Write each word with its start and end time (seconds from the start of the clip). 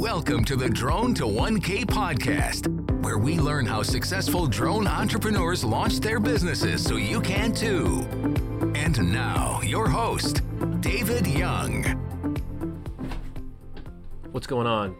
Welcome 0.00 0.44
to 0.46 0.56
the 0.56 0.66
Drone 0.66 1.12
to 1.16 1.24
1K 1.24 1.84
podcast, 1.84 2.68
where 3.02 3.18
we 3.18 3.38
learn 3.38 3.66
how 3.66 3.82
successful 3.82 4.46
drone 4.46 4.86
entrepreneurs 4.86 5.62
launch 5.62 6.00
their 6.00 6.18
businesses 6.18 6.82
so 6.82 6.96
you 6.96 7.20
can 7.20 7.52
too. 7.52 8.08
And 8.74 9.12
now, 9.12 9.60
your 9.60 9.90
host, 9.90 10.40
David 10.80 11.26
Young. 11.26 11.82
What's 14.32 14.46
going 14.46 14.66
on? 14.66 14.96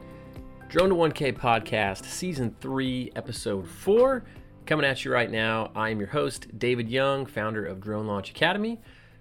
Drone 0.68 0.90
to 0.90 0.94
1K 0.94 1.32
podcast, 1.32 2.04
season 2.04 2.54
3, 2.60 3.12
episode 3.16 3.66
4. 3.66 4.22
Coming 4.66 4.84
at 4.84 5.02
you 5.02 5.10
right 5.10 5.30
now. 5.30 5.72
I 5.74 5.88
am 5.88 5.98
your 5.98 6.10
host, 6.10 6.58
David 6.58 6.90
Young, 6.90 7.24
founder 7.24 7.64
of 7.64 7.80
Drone 7.80 8.06
Launch 8.06 8.28
Academy. 8.28 8.78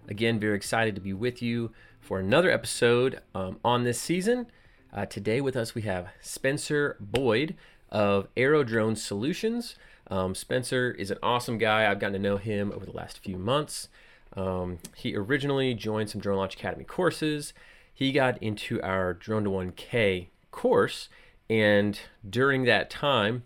Again, 0.10 0.42
very 0.42 0.58
excited 0.58 0.94
to 0.96 1.02
be 1.02 1.14
with 1.14 1.42
you 1.42 1.72
for 2.02 2.20
another 2.20 2.52
episode 2.52 3.22
um, 3.34 3.62
on 3.64 3.86
this 3.86 4.02
season. 4.02 4.48
Uh, 4.92 5.06
today 5.06 5.40
with 5.40 5.56
us 5.56 5.76
we 5.76 5.84
have 5.84 6.08
Spencer 6.20 6.98
Boyd 7.00 7.56
of 7.92 8.28
Aerodrone 8.36 8.96
Solutions. 8.96 9.76
Um, 10.08 10.34
Spencer 10.34 10.92
is 10.92 11.12
an 11.12 11.20
awesome 11.22 11.60
guy. 11.60 11.90
I've 11.90 12.00
gotten 12.00 12.14
to 12.14 12.20
know 12.20 12.38
him 12.38 12.72
over 12.72 12.86
the 12.86 12.92
last 12.92 13.20
few 13.20 13.38
months. 13.38 13.90
Um, 14.36 14.80
he 14.96 15.16
originally 15.16 15.76
joined 15.76 16.10
some 16.10 16.22
Drone 16.22 16.38
Launch 16.38 16.56
Academy 16.56 16.86
courses. 16.86 17.54
He 17.94 18.12
got 18.12 18.42
into 18.42 18.82
our 18.82 19.14
Drone 19.14 19.44
to 19.44 19.50
1K 19.52 20.28
course, 20.50 21.10
and 21.50 22.00
during 22.28 22.64
that 22.64 22.90
time, 22.90 23.44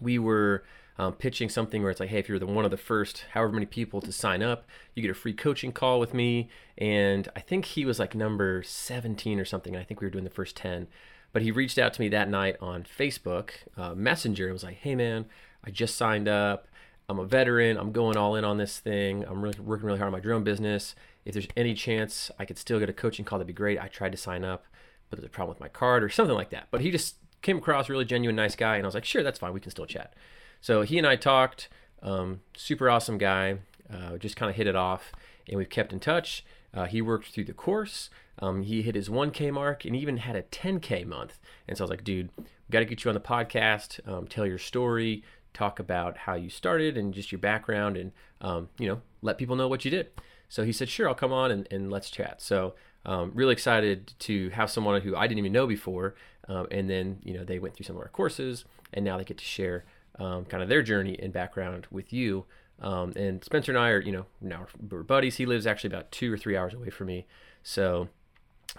we 0.00 0.18
were 0.18 0.64
um, 1.00 1.14
pitching 1.14 1.48
something 1.48 1.80
where 1.80 1.90
it's 1.90 1.98
like, 1.98 2.10
hey, 2.10 2.18
if 2.18 2.28
you're 2.28 2.38
the 2.38 2.44
one 2.44 2.66
of 2.66 2.70
the 2.70 2.76
first, 2.76 3.24
however 3.30 3.54
many 3.54 3.64
people 3.64 4.02
to 4.02 4.12
sign 4.12 4.42
up, 4.42 4.66
you 4.94 5.00
get 5.00 5.10
a 5.10 5.14
free 5.14 5.32
coaching 5.32 5.72
call 5.72 5.98
with 5.98 6.12
me. 6.12 6.50
And 6.76 7.26
I 7.34 7.40
think 7.40 7.64
he 7.64 7.86
was 7.86 7.98
like 7.98 8.14
number 8.14 8.62
17 8.62 9.40
or 9.40 9.46
something. 9.46 9.74
I 9.74 9.82
think 9.82 10.02
we 10.02 10.06
were 10.06 10.10
doing 10.10 10.24
the 10.24 10.30
first 10.30 10.56
10. 10.56 10.88
But 11.32 11.40
he 11.40 11.52
reached 11.52 11.78
out 11.78 11.94
to 11.94 12.02
me 12.02 12.10
that 12.10 12.28
night 12.28 12.56
on 12.60 12.84
Facebook 12.84 13.52
uh, 13.78 13.94
Messenger 13.94 14.44
and 14.44 14.52
was 14.52 14.62
like, 14.62 14.76
hey, 14.76 14.94
man, 14.94 15.24
I 15.64 15.70
just 15.70 15.96
signed 15.96 16.28
up. 16.28 16.68
I'm 17.08 17.18
a 17.18 17.24
veteran. 17.24 17.78
I'm 17.78 17.92
going 17.92 18.18
all 18.18 18.36
in 18.36 18.44
on 18.44 18.58
this 18.58 18.78
thing. 18.78 19.24
I'm 19.24 19.40
really 19.40 19.58
working 19.58 19.86
really 19.86 19.98
hard 19.98 20.08
on 20.08 20.12
my 20.12 20.20
drone 20.20 20.44
business. 20.44 20.94
If 21.24 21.32
there's 21.32 21.48
any 21.56 21.72
chance 21.72 22.30
I 22.38 22.44
could 22.44 22.58
still 22.58 22.78
get 22.78 22.90
a 22.90 22.92
coaching 22.92 23.24
call, 23.24 23.38
that'd 23.38 23.46
be 23.46 23.54
great. 23.54 23.80
I 23.80 23.88
tried 23.88 24.12
to 24.12 24.18
sign 24.18 24.44
up, 24.44 24.66
but 25.08 25.18
there's 25.18 25.28
a 25.28 25.30
problem 25.30 25.54
with 25.54 25.60
my 25.60 25.68
card 25.68 26.04
or 26.04 26.10
something 26.10 26.36
like 26.36 26.50
that. 26.50 26.68
But 26.70 26.82
he 26.82 26.90
just 26.90 27.16
came 27.42 27.58
across 27.58 27.88
really 27.88 28.04
genuine, 28.04 28.36
nice 28.36 28.56
guy, 28.56 28.76
and 28.76 28.84
I 28.84 28.88
was 28.88 28.94
like, 28.94 29.04
sure, 29.04 29.22
that's 29.22 29.38
fine. 29.38 29.52
We 29.52 29.60
can 29.60 29.70
still 29.70 29.86
chat. 29.86 30.14
So 30.60 30.82
he 30.82 30.98
and 30.98 31.06
I 31.06 31.16
talked. 31.16 31.68
Um, 32.02 32.40
super 32.56 32.88
awesome 32.88 33.18
guy. 33.18 33.58
Uh, 33.92 34.16
just 34.18 34.36
kind 34.36 34.48
of 34.50 34.56
hit 34.56 34.66
it 34.66 34.76
off, 34.76 35.12
and 35.48 35.58
we've 35.58 35.68
kept 35.68 35.92
in 35.92 36.00
touch. 36.00 36.44
Uh, 36.72 36.84
he 36.84 37.02
worked 37.02 37.28
through 37.28 37.44
the 37.44 37.52
course. 37.52 38.10
Um, 38.38 38.62
he 38.62 38.82
hit 38.82 38.94
his 38.94 39.08
1K 39.08 39.52
mark 39.52 39.84
and 39.84 39.94
even 39.94 40.18
had 40.18 40.36
a 40.36 40.42
10K 40.44 41.04
month. 41.04 41.38
And 41.68 41.76
so 41.76 41.82
I 41.82 41.84
was 41.84 41.90
like, 41.90 42.04
dude, 42.04 42.30
we 42.38 42.44
got 42.70 42.78
to 42.78 42.84
get 42.84 43.04
you 43.04 43.10
on 43.10 43.14
the 43.14 43.20
podcast, 43.20 44.06
um, 44.08 44.26
tell 44.26 44.46
your 44.46 44.58
story, 44.58 45.22
talk 45.52 45.78
about 45.78 46.16
how 46.16 46.34
you 46.34 46.48
started 46.48 46.96
and 46.96 47.12
just 47.12 47.32
your 47.32 47.40
background, 47.40 47.96
and 47.96 48.12
um, 48.40 48.68
you 48.78 48.88
know, 48.88 49.02
let 49.22 49.38
people 49.38 49.56
know 49.56 49.68
what 49.68 49.84
you 49.84 49.90
did. 49.90 50.10
So 50.48 50.64
he 50.64 50.72
said, 50.72 50.88
sure, 50.88 51.08
I'll 51.08 51.14
come 51.14 51.32
on 51.32 51.50
and, 51.50 51.68
and 51.70 51.90
let's 51.90 52.10
chat. 52.10 52.40
So 52.40 52.74
um, 53.04 53.32
really 53.34 53.52
excited 53.52 54.12
to 54.20 54.50
have 54.50 54.70
someone 54.70 55.00
who 55.00 55.16
I 55.16 55.26
didn't 55.26 55.38
even 55.38 55.52
know 55.52 55.66
before, 55.66 56.14
um, 56.50 56.66
and 56.70 56.90
then 56.90 57.18
you 57.22 57.32
know 57.32 57.44
they 57.44 57.58
went 57.58 57.74
through 57.74 57.84
some 57.84 57.96
of 57.96 58.02
our 58.02 58.08
courses, 58.08 58.64
and 58.92 59.04
now 59.04 59.16
they 59.16 59.24
get 59.24 59.38
to 59.38 59.44
share 59.44 59.84
um, 60.18 60.44
kind 60.44 60.62
of 60.62 60.68
their 60.68 60.82
journey 60.82 61.16
and 61.22 61.32
background 61.32 61.86
with 61.90 62.12
you. 62.12 62.44
Um, 62.80 63.12
and 63.14 63.44
Spencer 63.44 63.72
and 63.72 63.78
I 63.78 63.90
are, 63.90 64.00
you 64.00 64.12
know, 64.12 64.26
now 64.40 64.66
we're 64.90 65.02
buddies. 65.02 65.36
He 65.36 65.46
lives 65.46 65.66
actually 65.66 65.88
about 65.88 66.10
two 66.10 66.32
or 66.32 66.38
three 66.38 66.56
hours 66.56 66.74
away 66.74 66.90
from 66.90 67.08
me. 67.08 67.26
So 67.62 68.08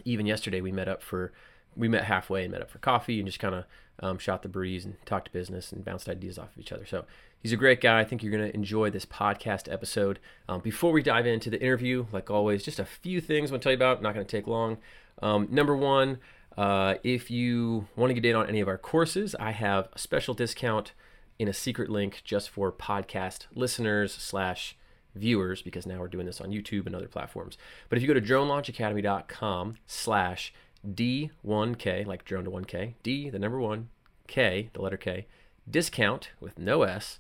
even 0.06 0.26
yesterday 0.26 0.60
we 0.60 0.72
met 0.72 0.88
up 0.88 1.02
for, 1.04 1.32
we 1.76 1.88
met 1.88 2.06
halfway 2.06 2.44
and 2.44 2.52
met 2.52 2.62
up 2.62 2.72
for 2.72 2.80
coffee 2.80 3.20
and 3.20 3.28
just 3.28 3.40
kind 3.40 3.56
of 3.56 3.66
um, 4.00 4.18
shot 4.18 4.42
the 4.42 4.50
breeze 4.50 4.86
and 4.86 4.96
talked 5.06 5.32
business 5.32 5.72
and 5.72 5.86
bounced 5.86 6.10
ideas 6.10 6.40
off 6.40 6.54
of 6.54 6.60
each 6.60 6.72
other. 6.72 6.86
So 6.86 7.06
he's 7.42 7.54
a 7.54 7.58
great 7.58 7.80
guy. 7.80 8.00
I 8.00 8.04
think 8.04 8.24
you're 8.24 8.32
going 8.32 8.50
to 8.50 8.56
enjoy 8.56 8.90
this 8.90 9.06
podcast 9.06 9.72
episode. 9.72 10.20
Um, 10.50 10.62
before 10.62 10.92
we 10.92 11.04
dive 11.04 11.28
into 11.28 11.52
the 11.52 11.62
interview, 11.62 12.08
like 12.12 12.32
always, 12.32 12.64
just 12.64 12.80
a 12.80 12.86
few 12.86 13.22
things 13.22 13.52
I 13.52 13.54
want 13.54 13.62
to 13.62 13.66
tell 13.66 13.72
you 13.74 13.78
about. 13.78 14.02
Not 14.02 14.16
going 14.16 14.26
to 14.26 14.38
take 14.38 14.48
long. 14.48 14.78
Um, 15.22 15.48
number 15.52 15.76
one, 15.76 16.18
uh, 16.58 16.96
if 17.04 17.32
you 17.32 17.88
want 17.96 18.10
to 18.10 18.14
get 18.14 18.30
in 18.30 18.36
on 18.36 18.48
any 18.48 18.60
of 18.60 18.68
our 18.68 18.78
courses, 18.78 19.36
I 19.40 19.52
have 19.52 19.90
a 19.94 20.00
special 20.00 20.34
discount 20.34 20.94
in 21.40 21.48
a 21.48 21.54
secret 21.54 21.90
link 21.90 22.22
just 22.24 22.50
for 22.50 22.72
podcast 22.72 23.48
listeners 23.56 24.14
slash 24.14 24.76
viewers 25.16 25.62
because 25.62 25.86
now 25.86 26.00
we're 26.00 26.08
doing 26.08 26.26
this 26.26 26.42
on 26.42 26.52
YouTube 26.52 26.86
and 26.86 26.96
other 26.96 27.08
platforms. 27.08 27.58
But 27.90 27.98
if 27.98 28.02
you 28.02 28.08
go 28.08 28.14
to 28.14 28.22
dronelaunchacademy.com 28.22 29.78
slash 29.88 30.54
D1K, 30.88 32.06
like 32.06 32.26
drone 32.26 32.46
to 32.46 32.52
1K, 32.52 32.94
D, 33.04 33.30
the 33.30 33.40
number 33.40 33.60
one, 33.60 33.90
K, 34.28 34.70
the 34.74 34.82
letter 34.82 34.98
K, 34.98 35.28
discount 35.70 36.32
with 36.40 36.58
no 36.58 36.84
S, 36.84 37.20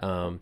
um, 0.00 0.40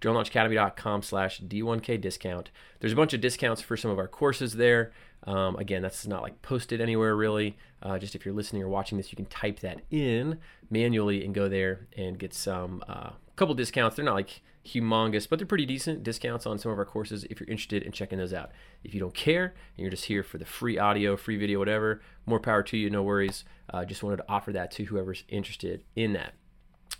dronelaunchacademy.com 0.00 1.02
slash 1.02 1.40
D1K 1.40 2.00
discount. 2.00 2.50
There's 2.80 2.92
a 2.92 2.96
bunch 2.96 3.14
of 3.14 3.20
discounts 3.20 3.62
for 3.62 3.76
some 3.76 3.90
of 3.90 3.98
our 3.98 4.08
courses 4.08 4.54
there. 4.54 4.92
Um, 5.24 5.56
again, 5.56 5.82
that's 5.82 6.06
not 6.06 6.22
like 6.22 6.40
posted 6.42 6.80
anywhere 6.80 7.16
really. 7.16 7.56
Uh, 7.82 7.98
just 7.98 8.14
if 8.14 8.24
you're 8.24 8.34
listening 8.34 8.62
or 8.62 8.68
watching 8.68 8.98
this, 8.98 9.12
you 9.12 9.16
can 9.16 9.26
type 9.26 9.60
that 9.60 9.80
in 9.90 10.38
manually 10.70 11.24
and 11.24 11.34
go 11.34 11.48
there 11.48 11.88
and 11.96 12.18
get 12.18 12.32
some 12.32 12.82
uh, 12.88 13.10
couple 13.36 13.54
discounts. 13.54 13.96
They're 13.96 14.04
not 14.04 14.14
like 14.14 14.42
humongous, 14.64 15.28
but 15.28 15.38
they're 15.38 15.46
pretty 15.46 15.66
decent 15.66 16.02
discounts 16.02 16.46
on 16.46 16.58
some 16.58 16.70
of 16.70 16.78
our 16.78 16.84
courses 16.84 17.24
if 17.30 17.40
you're 17.40 17.48
interested 17.48 17.82
in 17.82 17.92
checking 17.92 18.18
those 18.18 18.32
out. 18.32 18.50
If 18.84 18.94
you 18.94 19.00
don't 19.00 19.14
care 19.14 19.54
and 19.76 19.82
you're 19.82 19.90
just 19.90 20.04
here 20.04 20.22
for 20.22 20.38
the 20.38 20.44
free 20.44 20.78
audio, 20.78 21.16
free 21.16 21.36
video, 21.36 21.58
whatever, 21.58 22.00
more 22.26 22.40
power 22.40 22.62
to 22.64 22.76
you, 22.76 22.90
no 22.90 23.02
worries. 23.02 23.44
Uh, 23.72 23.84
just 23.84 24.02
wanted 24.02 24.18
to 24.18 24.24
offer 24.28 24.52
that 24.52 24.70
to 24.72 24.84
whoever's 24.84 25.24
interested 25.28 25.84
in 25.96 26.12
that. 26.14 26.34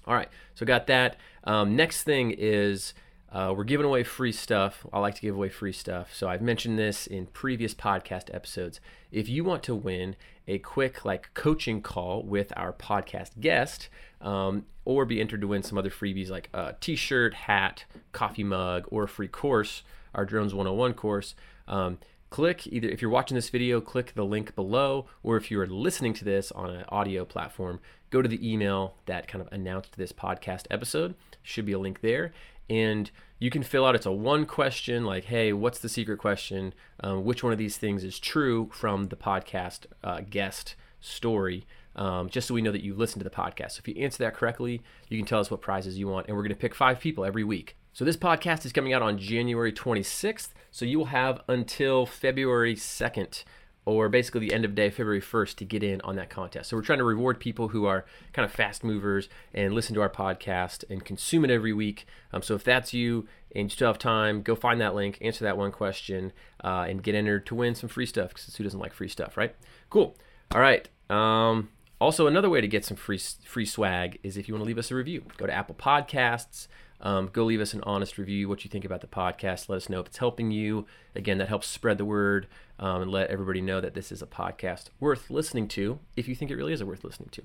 All 0.08 0.14
right, 0.14 0.30
so 0.54 0.64
got 0.64 0.86
that. 0.86 1.16
Um, 1.44 1.76
next 1.76 2.02
thing 2.04 2.34
is 2.36 2.94
uh, 3.30 3.52
we're 3.54 3.64
giving 3.64 3.84
away 3.84 4.04
free 4.04 4.32
stuff. 4.32 4.86
I 4.90 5.00
like 5.00 5.14
to 5.16 5.20
give 5.20 5.34
away 5.34 5.50
free 5.50 5.72
stuff. 5.72 6.14
So 6.14 6.28
I've 6.28 6.40
mentioned 6.40 6.78
this 6.78 7.06
in 7.06 7.26
previous 7.26 7.74
podcast 7.74 8.34
episodes. 8.34 8.80
If 9.12 9.28
you 9.28 9.44
want 9.44 9.62
to 9.64 9.74
win 9.74 10.16
a 10.46 10.60
quick 10.60 11.04
like 11.04 11.28
coaching 11.34 11.82
call 11.82 12.22
with 12.22 12.54
our 12.56 12.72
podcast 12.72 13.38
guest, 13.38 13.90
um, 14.22 14.64
or 14.86 15.04
be 15.04 15.20
entered 15.20 15.42
to 15.42 15.46
win 15.46 15.62
some 15.62 15.76
other 15.76 15.90
freebies 15.90 16.30
like 16.30 16.48
a 16.54 16.74
t-shirt, 16.80 17.34
hat, 17.34 17.84
coffee 18.12 18.44
mug, 18.44 18.86
or 18.90 19.04
a 19.04 19.08
free 19.08 19.28
course, 19.28 19.82
our 20.14 20.24
Drones 20.24 20.54
101 20.54 20.94
course, 20.94 21.34
um, 21.68 21.98
click 22.30 22.66
either 22.66 22.88
if 22.88 23.00
you're 23.00 23.10
watching 23.10 23.34
this 23.34 23.48
video, 23.50 23.80
click 23.80 24.14
the 24.14 24.24
link 24.24 24.54
below, 24.54 25.06
or 25.22 25.36
if 25.36 25.50
you're 25.50 25.66
listening 25.66 26.14
to 26.14 26.24
this 26.24 26.52
on 26.52 26.70
an 26.70 26.84
audio 26.88 27.24
platform, 27.24 27.80
go 28.10 28.22
to 28.22 28.28
the 28.28 28.52
email 28.52 28.94
that 29.06 29.28
kind 29.28 29.42
of 29.42 29.52
announced 29.52 29.96
this 29.96 30.12
podcast 30.12 30.66
episode. 30.70 31.14
Should 31.42 31.66
be 31.66 31.72
a 31.72 31.78
link 31.78 32.00
there. 32.00 32.32
And 32.70 33.10
you 33.38 33.50
can 33.50 33.62
fill 33.62 33.86
out 33.86 33.94
it's 33.94 34.06
a 34.06 34.12
one 34.12 34.44
question 34.44 35.04
like 35.04 35.24
hey 35.24 35.52
what's 35.52 35.78
the 35.78 35.88
secret 35.88 36.18
question? 36.18 36.74
Um, 37.00 37.24
which 37.24 37.42
one 37.42 37.52
of 37.52 37.58
these 37.58 37.76
things 37.76 38.04
is 38.04 38.18
true 38.18 38.68
from 38.72 39.06
the 39.06 39.16
podcast 39.16 39.86
uh, 40.04 40.20
guest 40.28 40.74
story? 41.00 41.66
Um, 41.96 42.28
just 42.28 42.46
so 42.46 42.54
we 42.54 42.62
know 42.62 42.72
that 42.72 42.84
you 42.84 42.94
listened 42.94 43.20
to 43.20 43.28
the 43.28 43.34
podcast. 43.34 43.72
So 43.72 43.80
if 43.80 43.88
you 43.88 44.02
answer 44.02 44.22
that 44.24 44.34
correctly 44.34 44.82
you 45.08 45.18
can 45.18 45.26
tell 45.26 45.40
us 45.40 45.50
what 45.50 45.60
prizes 45.60 45.98
you 45.98 46.08
want 46.08 46.26
and 46.26 46.36
we're 46.36 46.42
going 46.42 46.54
to 46.54 46.60
pick 46.60 46.74
five 46.74 47.00
people 47.00 47.24
every 47.24 47.44
week 47.44 47.77
so 47.92 48.04
this 48.04 48.16
podcast 48.16 48.64
is 48.64 48.72
coming 48.72 48.92
out 48.92 49.02
on 49.02 49.18
january 49.18 49.72
26th 49.72 50.48
so 50.70 50.84
you 50.84 50.98
will 50.98 51.06
have 51.06 51.40
until 51.48 52.06
february 52.06 52.74
2nd 52.74 53.44
or 53.88 54.10
basically 54.10 54.40
the 54.40 54.52
end 54.52 54.66
of 54.66 54.74
day, 54.74 54.90
February 54.90 55.22
1st, 55.22 55.54
to 55.54 55.64
get 55.64 55.82
in 55.82 55.98
on 56.02 56.14
that 56.16 56.28
contest. 56.28 56.68
So 56.68 56.76
we're 56.76 56.82
trying 56.82 56.98
to 56.98 57.04
reward 57.04 57.40
people 57.40 57.68
who 57.68 57.86
are 57.86 58.04
kind 58.34 58.44
of 58.44 58.52
fast 58.52 58.84
movers 58.84 59.30
and 59.54 59.72
listen 59.72 59.94
to 59.94 60.02
our 60.02 60.10
podcast 60.10 60.84
and 60.90 61.02
consume 61.02 61.42
it 61.42 61.50
every 61.50 61.72
week. 61.72 62.06
Um, 62.30 62.42
so 62.42 62.54
if 62.54 62.62
that's 62.62 62.92
you 62.92 63.26
and 63.56 63.64
you 63.64 63.70
still 63.70 63.88
have 63.88 63.98
time, 63.98 64.42
go 64.42 64.54
find 64.54 64.78
that 64.82 64.94
link, 64.94 65.16
answer 65.22 65.42
that 65.44 65.56
one 65.56 65.72
question, 65.72 66.34
uh, 66.62 66.84
and 66.86 67.02
get 67.02 67.14
entered 67.14 67.46
to 67.46 67.54
win 67.54 67.74
some 67.74 67.88
free 67.88 68.04
stuff 68.04 68.28
because 68.34 68.54
who 68.54 68.62
doesn't 68.62 68.78
like 68.78 68.92
free 68.92 69.08
stuff, 69.08 69.38
right? 69.38 69.56
Cool. 69.88 70.14
All 70.52 70.60
right. 70.60 70.86
Um, 71.08 71.70
also, 71.98 72.26
another 72.26 72.50
way 72.50 72.60
to 72.60 72.68
get 72.68 72.84
some 72.84 72.96
free 72.98 73.18
free 73.46 73.64
swag 73.64 74.18
is 74.22 74.36
if 74.36 74.48
you 74.48 74.54
want 74.54 74.64
to 74.64 74.66
leave 74.66 74.76
us 74.76 74.90
a 74.90 74.96
review. 74.96 75.24
Go 75.38 75.46
to 75.46 75.52
Apple 75.52 75.74
Podcasts. 75.74 76.68
Um, 77.00 77.28
go 77.32 77.44
leave 77.44 77.60
us 77.60 77.74
an 77.74 77.82
honest 77.84 78.18
review, 78.18 78.48
what 78.48 78.64
you 78.64 78.70
think 78.70 78.84
about 78.84 79.00
the 79.00 79.06
podcast. 79.06 79.68
Let 79.68 79.76
us 79.76 79.88
know 79.88 80.00
if 80.00 80.08
it's 80.08 80.18
helping 80.18 80.50
you. 80.50 80.86
Again, 81.14 81.38
that 81.38 81.48
helps 81.48 81.68
spread 81.68 81.98
the 81.98 82.04
word 82.04 82.48
um, 82.78 83.02
and 83.02 83.10
let 83.10 83.30
everybody 83.30 83.60
know 83.60 83.80
that 83.80 83.94
this 83.94 84.10
is 84.10 84.22
a 84.22 84.26
podcast 84.26 84.86
worth 84.98 85.30
listening 85.30 85.68
to 85.68 85.98
if 86.16 86.28
you 86.28 86.34
think 86.34 86.50
it 86.50 86.56
really 86.56 86.72
is 86.72 86.82
worth 86.82 87.04
listening 87.04 87.30
to. 87.30 87.42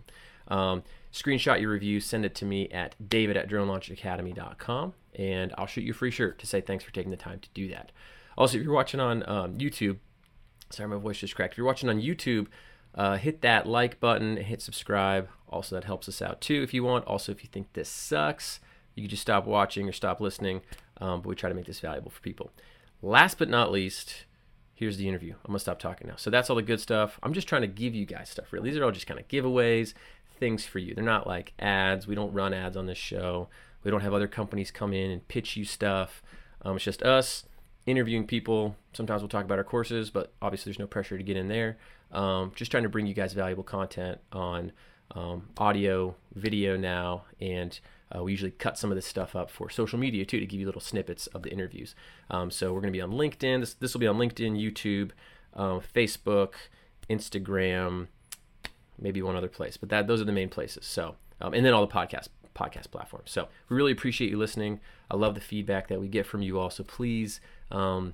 Um, 0.53 0.83
screenshot 1.11 1.61
your 1.61 1.71
review, 1.71 1.99
send 1.99 2.25
it 2.25 2.35
to 2.35 2.45
me 2.45 2.67
at 2.69 2.95
david 3.09 3.37
at 3.37 3.49
dronelaunchacademy.com, 3.49 4.93
and 5.15 5.53
I'll 5.57 5.67
shoot 5.67 5.83
you 5.83 5.91
a 5.91 5.95
free 5.95 6.11
shirt 6.11 6.39
to 6.39 6.47
say 6.47 6.59
thanks 6.59 6.83
for 6.83 6.91
taking 6.91 7.11
the 7.11 7.17
time 7.17 7.39
to 7.39 7.49
do 7.53 7.69
that. 7.69 7.91
Also, 8.37 8.57
if 8.57 8.63
you're 8.63 8.73
watching 8.73 8.99
on 8.99 9.27
um, 9.29 9.57
YouTube, 9.57 9.97
sorry, 10.69 10.89
my 10.89 10.97
voice 10.97 11.19
just 11.19 11.35
cracked. 11.35 11.53
If 11.53 11.57
you're 11.59 11.67
watching 11.67 11.89
on 11.89 12.01
YouTube, 12.01 12.47
uh, 12.95 13.17
hit 13.17 13.41
that 13.41 13.67
like 13.67 13.99
button 13.99 14.37
hit 14.37 14.61
subscribe. 14.61 15.29
Also, 15.47 15.75
that 15.75 15.83
helps 15.83 16.09
us 16.09 16.21
out 16.21 16.41
too 16.41 16.61
if 16.63 16.73
you 16.73 16.83
want. 16.83 17.05
Also, 17.05 17.31
if 17.31 17.43
you 17.43 17.49
think 17.51 17.73
this 17.73 17.89
sucks, 17.89 18.59
you 18.95 19.03
can 19.03 19.09
just 19.09 19.21
stop 19.21 19.45
watching 19.45 19.87
or 19.87 19.91
stop 19.91 20.19
listening. 20.19 20.61
Um, 20.97 21.21
but 21.21 21.29
we 21.29 21.35
try 21.35 21.49
to 21.49 21.55
make 21.55 21.65
this 21.65 21.79
valuable 21.79 22.11
for 22.11 22.21
people. 22.21 22.51
Last 23.01 23.37
but 23.37 23.49
not 23.49 23.71
least, 23.71 24.25
here's 24.73 24.97
the 24.97 25.07
interview. 25.07 25.33
I'm 25.33 25.47
gonna 25.47 25.59
stop 25.59 25.79
talking 25.79 26.07
now. 26.07 26.15
So 26.17 26.29
that's 26.29 26.49
all 26.49 26.55
the 26.55 26.61
good 26.61 26.79
stuff. 26.79 27.19
I'm 27.23 27.33
just 27.33 27.47
trying 27.47 27.61
to 27.61 27.67
give 27.67 27.93
you 27.93 28.05
guys 28.05 28.29
stuff. 28.29 28.53
Really, 28.53 28.69
these 28.69 28.79
are 28.79 28.83
all 28.83 28.91
just 28.91 29.07
kind 29.07 29.19
of 29.19 29.27
giveaways, 29.27 29.93
things 30.39 30.65
for 30.65 30.79
you. 30.79 30.93
They're 30.93 31.03
not 31.03 31.27
like 31.27 31.53
ads. 31.59 32.07
We 32.07 32.15
don't 32.15 32.33
run 32.33 32.53
ads 32.53 32.77
on 32.77 32.85
this 32.85 32.97
show. 32.97 33.49
We 33.83 33.91
don't 33.91 34.01
have 34.01 34.13
other 34.13 34.27
companies 34.27 34.71
come 34.71 34.93
in 34.93 35.11
and 35.11 35.27
pitch 35.27 35.57
you 35.57 35.65
stuff. 35.65 36.21
Um, 36.61 36.75
it's 36.75 36.85
just 36.85 37.03
us 37.03 37.45
interviewing 37.85 38.25
people. 38.25 38.75
Sometimes 38.93 39.21
we'll 39.21 39.29
talk 39.29 39.43
about 39.43 39.57
our 39.57 39.63
courses, 39.63 40.09
but 40.09 40.33
obviously 40.41 40.69
there's 40.69 40.79
no 40.79 40.87
pressure 40.87 41.17
to 41.17 41.23
get 41.23 41.35
in 41.35 41.49
there. 41.49 41.77
Um, 42.11 42.51
just 42.55 42.71
trying 42.71 42.83
to 42.83 42.89
bring 42.89 43.07
you 43.07 43.13
guys 43.13 43.33
valuable 43.33 43.63
content 43.63 44.19
on 44.31 44.71
um, 45.11 45.49
audio, 45.57 46.15
video 46.33 46.77
now, 46.77 47.25
and 47.41 47.77
uh, 48.15 48.23
we 48.23 48.31
usually 48.31 48.51
cut 48.51 48.77
some 48.77 48.91
of 48.91 48.95
this 48.95 49.05
stuff 49.05 49.35
up 49.35 49.49
for 49.49 49.69
social 49.69 49.97
media 49.97 50.25
too 50.25 50.39
to 50.39 50.45
give 50.45 50.59
you 50.59 50.65
little 50.65 50.81
snippets 50.81 51.27
of 51.27 51.43
the 51.43 51.49
interviews. 51.49 51.95
Um, 52.29 52.51
so 52.51 52.73
we're 52.73 52.81
going 52.81 52.93
to 52.93 52.97
be 52.97 53.01
on 53.01 53.11
LinkedIn. 53.11 53.61
This 53.61 53.73
this 53.75 53.93
will 53.93 53.99
be 53.99 54.07
on 54.07 54.17
LinkedIn, 54.17 54.59
YouTube, 54.59 55.11
um, 55.53 55.81
Facebook, 55.93 56.53
Instagram, 57.09 58.07
maybe 58.99 59.21
one 59.21 59.35
other 59.35 59.47
place, 59.47 59.77
but 59.77 59.89
that 59.89 60.07
those 60.07 60.21
are 60.21 60.25
the 60.25 60.31
main 60.31 60.49
places. 60.49 60.85
So 60.85 61.15
um, 61.41 61.53
and 61.53 61.65
then 61.65 61.73
all 61.73 61.85
the 61.85 61.93
podcast 61.93 62.29
podcast 62.55 62.91
platforms. 62.91 63.31
So 63.31 63.47
we 63.69 63.75
really 63.75 63.91
appreciate 63.91 64.29
you 64.29 64.37
listening. 64.37 64.79
I 65.09 65.15
love 65.15 65.35
the 65.35 65.41
feedback 65.41 65.87
that 65.87 65.99
we 65.99 66.07
get 66.07 66.25
from 66.25 66.41
you 66.41 66.59
all. 66.59 66.69
So 66.69 66.83
please 66.83 67.41
um, 67.71 68.13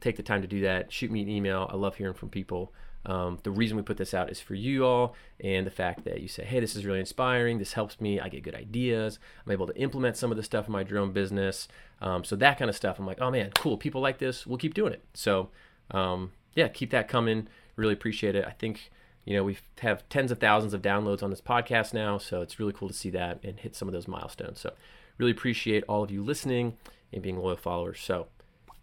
take 0.00 0.16
the 0.16 0.22
time 0.22 0.42
to 0.42 0.48
do 0.48 0.62
that. 0.62 0.92
Shoot 0.92 1.10
me 1.10 1.22
an 1.22 1.28
email. 1.28 1.68
I 1.70 1.76
love 1.76 1.96
hearing 1.96 2.14
from 2.14 2.30
people. 2.30 2.72
Um, 3.06 3.38
the 3.42 3.50
reason 3.50 3.76
we 3.76 3.82
put 3.82 3.98
this 3.98 4.14
out 4.14 4.30
is 4.30 4.40
for 4.40 4.54
you 4.54 4.84
all, 4.84 5.14
and 5.40 5.66
the 5.66 5.70
fact 5.70 6.04
that 6.04 6.20
you 6.20 6.28
say, 6.28 6.44
hey, 6.44 6.60
this 6.60 6.74
is 6.74 6.86
really 6.86 7.00
inspiring. 7.00 7.58
This 7.58 7.74
helps 7.74 8.00
me. 8.00 8.18
I 8.18 8.28
get 8.28 8.42
good 8.42 8.54
ideas. 8.54 9.18
I'm 9.44 9.52
able 9.52 9.66
to 9.66 9.76
implement 9.76 10.16
some 10.16 10.30
of 10.30 10.36
the 10.36 10.42
stuff 10.42 10.66
in 10.66 10.72
my 10.72 10.82
drone 10.82 11.12
business. 11.12 11.68
Um, 12.00 12.24
so 12.24 12.34
that 12.36 12.58
kind 12.58 12.68
of 12.68 12.76
stuff, 12.76 12.98
I'm 12.98 13.06
like, 13.06 13.20
oh 13.20 13.30
man, 13.30 13.50
cool. 13.56 13.76
People 13.76 14.00
like 14.00 14.18
this. 14.18 14.46
We'll 14.46 14.58
keep 14.58 14.74
doing 14.74 14.92
it. 14.92 15.04
So 15.12 15.50
um, 15.90 16.32
yeah, 16.54 16.68
keep 16.68 16.90
that 16.90 17.08
coming. 17.08 17.48
Really 17.76 17.92
appreciate 17.92 18.34
it. 18.34 18.44
I 18.46 18.52
think 18.52 18.90
you 19.24 19.36
know 19.36 19.44
we 19.44 19.58
have 19.80 20.08
tens 20.08 20.30
of 20.30 20.38
thousands 20.38 20.74
of 20.74 20.82
downloads 20.82 21.22
on 21.22 21.30
this 21.30 21.40
podcast 21.40 21.92
now, 21.92 22.18
so 22.18 22.40
it's 22.40 22.58
really 22.58 22.72
cool 22.72 22.88
to 22.88 22.94
see 22.94 23.10
that 23.10 23.40
and 23.42 23.58
hit 23.58 23.74
some 23.74 23.88
of 23.88 23.92
those 23.92 24.08
milestones. 24.08 24.60
So 24.60 24.72
really 25.18 25.32
appreciate 25.32 25.84
all 25.88 26.02
of 26.02 26.10
you 26.10 26.22
listening 26.22 26.76
and 27.12 27.22
being 27.22 27.38
loyal 27.38 27.56
followers. 27.56 28.00
So 28.00 28.28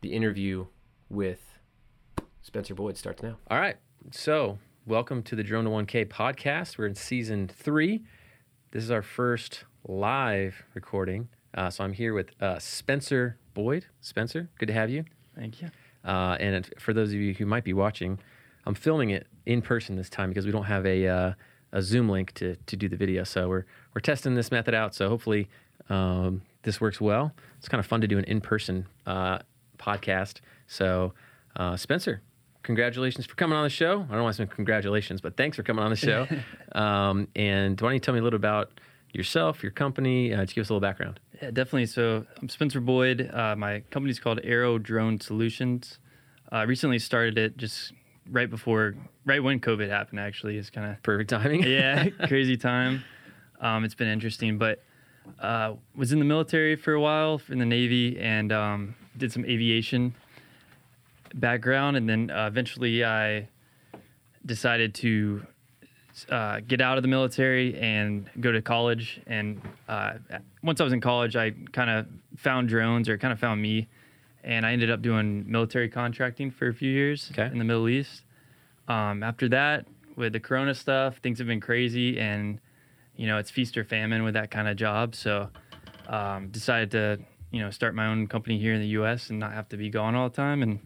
the 0.01 0.13
interview 0.13 0.67
with 1.09 1.39
Spencer 2.41 2.73
Boyd 2.73 2.97
starts 2.97 3.21
now. 3.21 3.37
All 3.49 3.59
right. 3.59 3.77
So, 4.09 4.57
welcome 4.85 5.21
to 5.23 5.35
the 5.35 5.43
Drone 5.43 5.63
to 5.65 5.69
1K 5.69 6.07
podcast. 6.07 6.77
We're 6.77 6.87
in 6.87 6.95
season 6.95 7.47
three. 7.47 8.01
This 8.71 8.83
is 8.83 8.91
our 8.91 9.03
first 9.03 9.63
live 9.87 10.65
recording. 10.73 11.29
Uh, 11.53 11.69
so, 11.69 11.83
I'm 11.83 11.93
here 11.93 12.13
with 12.13 12.31
uh, 12.41 12.57
Spencer 12.59 13.37
Boyd. 13.53 13.85
Spencer, 14.01 14.49
good 14.57 14.65
to 14.65 14.73
have 14.73 14.89
you. 14.89 15.05
Thank 15.35 15.61
you. 15.61 15.69
Uh, 16.03 16.35
and 16.39 16.69
for 16.79 16.93
those 16.93 17.09
of 17.09 17.15
you 17.15 17.33
who 17.35 17.45
might 17.45 17.63
be 17.63 17.73
watching, 17.73 18.19
I'm 18.65 18.73
filming 18.73 19.11
it 19.11 19.27
in 19.45 19.61
person 19.61 19.95
this 19.95 20.09
time 20.09 20.29
because 20.29 20.45
we 20.45 20.51
don't 20.51 20.65
have 20.65 20.85
a, 20.85 21.07
uh, 21.07 21.33
a 21.71 21.81
Zoom 21.81 22.09
link 22.09 22.33
to, 22.33 22.55
to 22.55 22.75
do 22.75 22.89
the 22.89 22.97
video. 22.97 23.23
So, 23.23 23.47
we're, 23.47 23.65
we're 23.93 24.01
testing 24.01 24.35
this 24.35 24.51
method 24.51 24.73
out. 24.73 24.93
So, 24.93 25.07
hopefully, 25.07 25.47
um, 25.89 26.41
this 26.63 26.81
works 26.81 26.99
well. 26.99 27.33
It's 27.59 27.69
kind 27.69 27.79
of 27.79 27.85
fun 27.85 28.01
to 28.01 28.07
do 28.07 28.17
an 28.17 28.25
in 28.25 28.41
person 28.41 28.87
uh, 29.05 29.39
podcast. 29.77 30.41
So, 30.67 31.13
uh, 31.55 31.77
Spencer, 31.77 32.21
congratulations 32.63 33.25
for 33.25 33.35
coming 33.35 33.57
on 33.57 33.63
the 33.63 33.69
show. 33.69 34.05
I 34.09 34.13
don't 34.13 34.23
want 34.23 34.35
to 34.37 34.43
say 34.43 34.49
congratulations, 34.53 35.21
but 35.21 35.37
thanks 35.37 35.57
for 35.57 35.63
coming 35.63 35.83
on 35.83 35.89
the 35.89 35.95
show. 35.95 36.27
um, 36.73 37.27
and 37.35 37.79
why 37.79 37.89
don't 37.89 37.93
you 37.95 37.99
tell 37.99 38.13
me 38.13 38.19
a 38.19 38.23
little 38.23 38.37
about 38.37 38.71
yourself, 39.13 39.63
your 39.63 39.71
company? 39.71 40.33
Uh, 40.33 40.45
to 40.45 40.53
give 40.53 40.63
us 40.63 40.69
a 40.69 40.73
little 40.73 40.79
background. 40.79 41.19
Yeah, 41.41 41.51
definitely. 41.51 41.87
So 41.87 42.25
I'm 42.41 42.49
Spencer 42.49 42.79
Boyd. 42.79 43.29
Uh, 43.33 43.55
my 43.55 43.81
company's 43.91 44.19
called 44.19 44.39
Aerodrone 44.43 45.19
Solutions. 45.19 45.99
I 46.51 46.63
recently 46.63 46.99
started 46.99 47.37
it 47.37 47.57
just 47.57 47.93
right 48.29 48.49
before, 48.49 48.95
right 49.25 49.41
when 49.41 49.59
COVID 49.59 49.89
happened. 49.89 50.19
Actually, 50.19 50.57
it's 50.57 50.69
kind 50.69 50.91
of 50.91 51.01
perfect 51.03 51.29
timing. 51.29 51.63
yeah, 51.63 52.09
crazy 52.27 52.57
time. 52.57 53.03
Um, 53.59 53.83
it's 53.83 53.95
been 53.95 54.07
interesting, 54.07 54.57
but 54.57 54.83
uh, 55.39 55.73
was 55.95 56.11
in 56.11 56.19
the 56.19 56.25
military 56.25 56.75
for 56.75 56.93
a 56.93 57.01
while 57.01 57.41
in 57.49 57.59
the 57.59 57.65
Navy 57.65 58.19
and 58.19 58.51
um, 58.51 58.95
did 59.17 59.31
some 59.31 59.45
aviation 59.45 60.15
background, 61.33 61.97
and 61.97 62.07
then 62.07 62.29
uh, 62.29 62.47
eventually 62.47 63.03
I 63.03 63.47
decided 64.45 64.93
to 64.95 65.45
uh, 66.29 66.59
get 66.67 66.81
out 66.81 66.97
of 66.97 67.03
the 67.03 67.07
military 67.07 67.77
and 67.79 68.29
go 68.39 68.51
to 68.51 68.61
college. 68.61 69.21
And 69.27 69.61
uh, 69.87 70.13
once 70.61 70.81
I 70.81 70.83
was 70.83 70.93
in 70.93 71.01
college, 71.01 71.35
I 71.35 71.51
kind 71.71 71.89
of 71.89 72.07
found 72.37 72.69
drones, 72.69 73.09
or 73.09 73.17
kind 73.17 73.31
of 73.31 73.39
found 73.39 73.61
me, 73.61 73.87
and 74.43 74.65
I 74.65 74.73
ended 74.73 74.91
up 74.91 75.01
doing 75.01 75.49
military 75.49 75.89
contracting 75.89 76.51
for 76.51 76.67
a 76.67 76.73
few 76.73 76.91
years 76.91 77.29
okay. 77.31 77.47
in 77.47 77.57
the 77.57 77.63
Middle 77.63 77.87
East. 77.89 78.23
Um, 78.87 79.23
after 79.23 79.47
that, 79.49 79.85
with 80.15 80.33
the 80.33 80.39
Corona 80.39 80.75
stuff, 80.75 81.17
things 81.17 81.37
have 81.37 81.47
been 81.47 81.61
crazy, 81.61 82.19
and 82.19 82.59
you 83.15 83.27
know 83.27 83.37
it's 83.37 83.51
feast 83.51 83.77
or 83.77 83.83
famine 83.83 84.23
with 84.23 84.33
that 84.33 84.51
kind 84.51 84.67
of 84.67 84.75
job. 84.75 85.15
So 85.15 85.49
um, 86.07 86.49
decided 86.49 86.91
to 86.91 87.19
you 87.51 87.61
know 87.61 87.69
start 87.69 87.95
my 87.95 88.07
own 88.07 88.27
company 88.27 88.57
here 88.57 88.73
in 88.73 88.81
the 88.81 88.87
U.S. 88.87 89.29
and 89.29 89.39
not 89.39 89.53
have 89.53 89.69
to 89.69 89.77
be 89.77 89.89
gone 89.89 90.15
all 90.15 90.29
the 90.29 90.35
time 90.35 90.61
and 90.61 90.79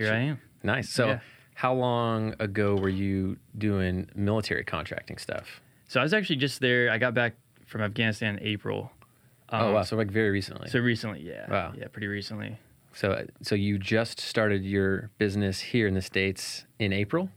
here. 0.00 0.12
I 0.12 0.18
am. 0.18 0.40
Nice. 0.62 0.90
So, 0.90 1.06
yeah. 1.06 1.20
how 1.54 1.74
long 1.74 2.34
ago 2.38 2.74
were 2.76 2.88
you 2.88 3.36
doing 3.56 4.08
military 4.14 4.64
contracting 4.64 5.18
stuff? 5.18 5.60
So 5.88 6.00
I 6.00 6.02
was 6.02 6.14
actually 6.14 6.36
just 6.36 6.60
there. 6.60 6.90
I 6.90 6.98
got 6.98 7.14
back 7.14 7.34
from 7.66 7.80
Afghanistan 7.80 8.38
in 8.38 8.44
April. 8.44 8.92
Um, 9.48 9.62
oh 9.62 9.72
wow! 9.72 9.82
So 9.82 9.96
like 9.96 10.10
very 10.10 10.30
recently. 10.30 10.68
So 10.68 10.78
recently, 10.78 11.22
yeah. 11.22 11.50
Wow. 11.50 11.72
Yeah, 11.76 11.88
pretty 11.88 12.06
recently. 12.06 12.58
So 12.92 13.26
so 13.42 13.54
you 13.54 13.78
just 13.78 14.20
started 14.20 14.64
your 14.64 15.10
business 15.18 15.60
here 15.60 15.86
in 15.88 15.94
the 15.94 16.02
states 16.02 16.64
in 16.78 16.92
April? 16.92 17.28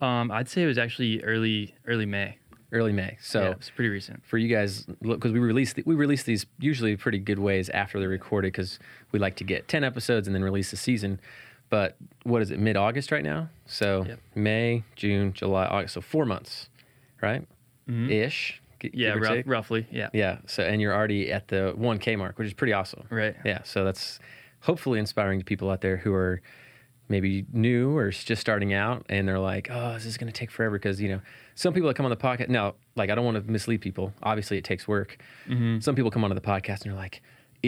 Um, 0.00 0.30
I'd 0.30 0.48
say 0.48 0.62
it 0.62 0.66
was 0.66 0.78
actually 0.78 1.22
early 1.22 1.74
early 1.86 2.06
May. 2.06 2.38
Early 2.72 2.92
May. 2.92 3.16
So 3.20 3.42
yeah, 3.42 3.50
it's 3.50 3.70
pretty 3.70 3.88
recent 3.88 4.24
for 4.26 4.38
you 4.38 4.48
guys 4.48 4.86
because 5.00 5.30
we 5.30 5.38
release 5.38 5.72
the, 5.74 5.84
we 5.86 5.94
release 5.94 6.24
these 6.24 6.46
usually 6.58 6.96
pretty 6.96 7.20
good 7.20 7.38
ways 7.38 7.68
after 7.68 8.00
they're 8.00 8.08
recorded 8.08 8.52
because 8.52 8.80
we 9.12 9.20
like 9.20 9.36
to 9.36 9.44
get 9.44 9.68
ten 9.68 9.84
episodes 9.84 10.26
and 10.26 10.34
then 10.34 10.42
release 10.42 10.72
the 10.72 10.76
season 10.76 11.20
but 11.74 11.96
what 12.22 12.40
is 12.40 12.52
it 12.52 12.60
mid 12.60 12.76
August 12.76 13.10
right 13.10 13.24
now? 13.24 13.48
So 13.66 14.04
yep. 14.06 14.20
May, 14.36 14.84
June, 14.94 15.32
July, 15.32 15.66
August. 15.66 15.94
So 15.94 16.00
four 16.00 16.24
months, 16.24 16.68
right? 17.20 17.44
Mm-hmm. 17.88 18.12
Ish. 18.12 18.62
yeah, 18.80 19.14
rough, 19.14 19.42
roughly. 19.44 19.84
Yeah. 19.90 20.08
Yeah. 20.12 20.38
So 20.46 20.62
and 20.62 20.80
you're 20.80 20.94
already 20.94 21.32
at 21.32 21.48
the 21.48 21.74
1K 21.76 22.16
mark, 22.16 22.38
which 22.38 22.46
is 22.46 22.54
pretty 22.54 22.72
awesome. 22.72 23.08
Right. 23.10 23.34
Yeah. 23.44 23.64
So 23.64 23.84
that's 23.84 24.20
hopefully 24.60 25.00
inspiring 25.00 25.40
to 25.40 25.44
people 25.44 25.68
out 25.68 25.80
there 25.80 25.96
who 25.96 26.14
are 26.14 26.40
maybe 27.08 27.44
new 27.52 27.96
or 27.96 28.12
just 28.12 28.40
starting 28.40 28.72
out 28.72 29.04
and 29.08 29.26
they're 29.26 29.40
like, 29.40 29.66
oh, 29.68 29.94
this 29.94 30.06
is 30.06 30.16
going 30.16 30.32
to 30.32 30.38
take 30.38 30.52
forever 30.52 30.78
because 30.78 31.00
you 31.00 31.08
know 31.08 31.20
some 31.56 31.74
people 31.74 31.88
that 31.88 31.96
come 31.96 32.06
on 32.06 32.10
the 32.10 32.16
podcast. 32.16 32.50
Now, 32.50 32.76
like 32.94 33.10
I 33.10 33.16
don't 33.16 33.24
want 33.24 33.44
to 33.44 33.50
mislead 33.50 33.80
people. 33.80 34.12
Obviously, 34.22 34.58
it 34.58 34.64
takes 34.64 34.86
work. 34.86 35.18
Mm-hmm. 35.48 35.80
Some 35.80 35.96
people 35.96 36.12
come 36.12 36.22
onto 36.22 36.34
the 36.34 36.40
podcast 36.40 36.82
and 36.82 36.92
they're 36.92 37.00
like 37.00 37.20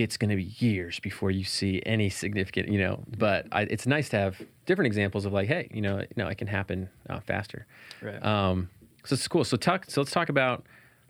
it's 0.03 0.19
going 0.19 0.29
to 0.29 0.37
be 0.37 0.55
years 0.59 1.01
before 1.01 1.31
you 1.31 1.43
see 1.43 1.83
any 1.87 2.11
significant, 2.11 2.69
you 2.69 2.79
know. 2.79 3.03
But 3.17 3.47
I, 3.51 3.63
it's 3.63 3.87
nice 3.87 4.11
to 4.11 4.19
have 4.19 4.41
different 4.67 4.87
examples 4.87 5.25
of 5.25 5.33
like, 5.33 5.49
hey, 5.49 5.69
you 5.73 5.81
know, 5.81 6.05
no, 6.17 6.29
it 6.29 6.37
can 6.37 6.47
happen 6.47 6.91
uh, 7.09 7.21
faster. 7.21 7.67
Right. 8.03 8.23
Um, 8.23 8.69
so 9.05 9.15
it's 9.15 9.27
cool. 9.27 9.45
So 9.45 9.57
talk. 9.57 9.87
So 9.89 10.01
let's 10.03 10.13
talk 10.13 10.29
about. 10.29 10.65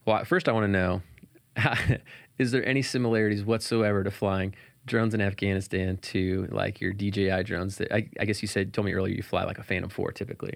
Well, 0.04 0.24
first 0.24 0.48
I 0.48 0.52
want 0.52 0.64
to 0.64 0.68
know, 0.68 1.02
is 2.38 2.52
there 2.52 2.64
any 2.64 2.80
similarities 2.80 3.44
whatsoever 3.44 4.04
to 4.04 4.10
flying 4.12 4.54
drones 4.86 5.14
in 5.14 5.20
Afghanistan 5.20 5.96
to 5.96 6.46
like 6.52 6.80
your 6.80 6.92
DJI 6.92 7.42
drones? 7.42 7.78
That 7.78 7.92
I, 7.92 8.08
I 8.20 8.24
guess 8.24 8.40
you 8.40 8.46
said 8.46 8.72
told 8.72 8.84
me 8.84 8.92
earlier 8.92 9.14
you 9.14 9.22
fly 9.24 9.44
like 9.44 9.58
a 9.58 9.64
Phantom 9.64 9.90
Four 9.90 10.12
typically. 10.12 10.54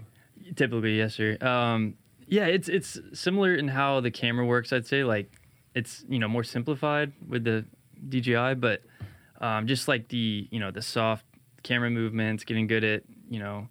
Typically, 0.55 0.99
yes, 0.99 1.15
sir. 1.15 1.37
Um, 1.41 1.95
yeah, 2.29 2.47
it's 2.47 2.69
it's 2.69 2.97
similar 3.13 3.55
in 3.55 3.67
how 3.67 4.01
the 4.01 4.13
camera 4.13 4.47
works. 4.47 4.73
I'd 4.73 4.87
say 4.87 5.03
like 5.03 5.33
it's 5.75 6.05
you 6.09 6.21
know 6.21 6.29
more 6.29 6.45
simplified 6.45 7.13
with 7.29 7.43
the 7.43 7.65
DJI, 8.09 8.55
but 8.55 8.83
um, 9.41 9.67
just 9.67 9.89
like 9.89 10.09
the 10.09 10.49
you 10.51 10.61
know 10.61 10.71
the 10.71 10.83
soft 10.83 11.25
camera 11.63 11.91
movements, 11.91 12.45
getting 12.45 12.67
good 12.67 12.85
at 12.85 13.03
you 13.29 13.39
know 13.39 13.69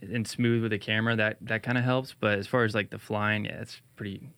and 0.00 0.26
smooth 0.26 0.62
with 0.62 0.72
the 0.72 0.78
camera 0.78 1.16
that 1.16 1.36
that 1.42 1.62
kind 1.62 1.78
of 1.78 1.84
helps. 1.84 2.14
But 2.18 2.38
as 2.38 2.46
far 2.46 2.64
as 2.64 2.74
like 2.74 2.90
the 2.90 2.98
flying, 2.98 3.44
yeah, 3.44 3.60
it's 3.60 3.80
pretty 3.96 4.28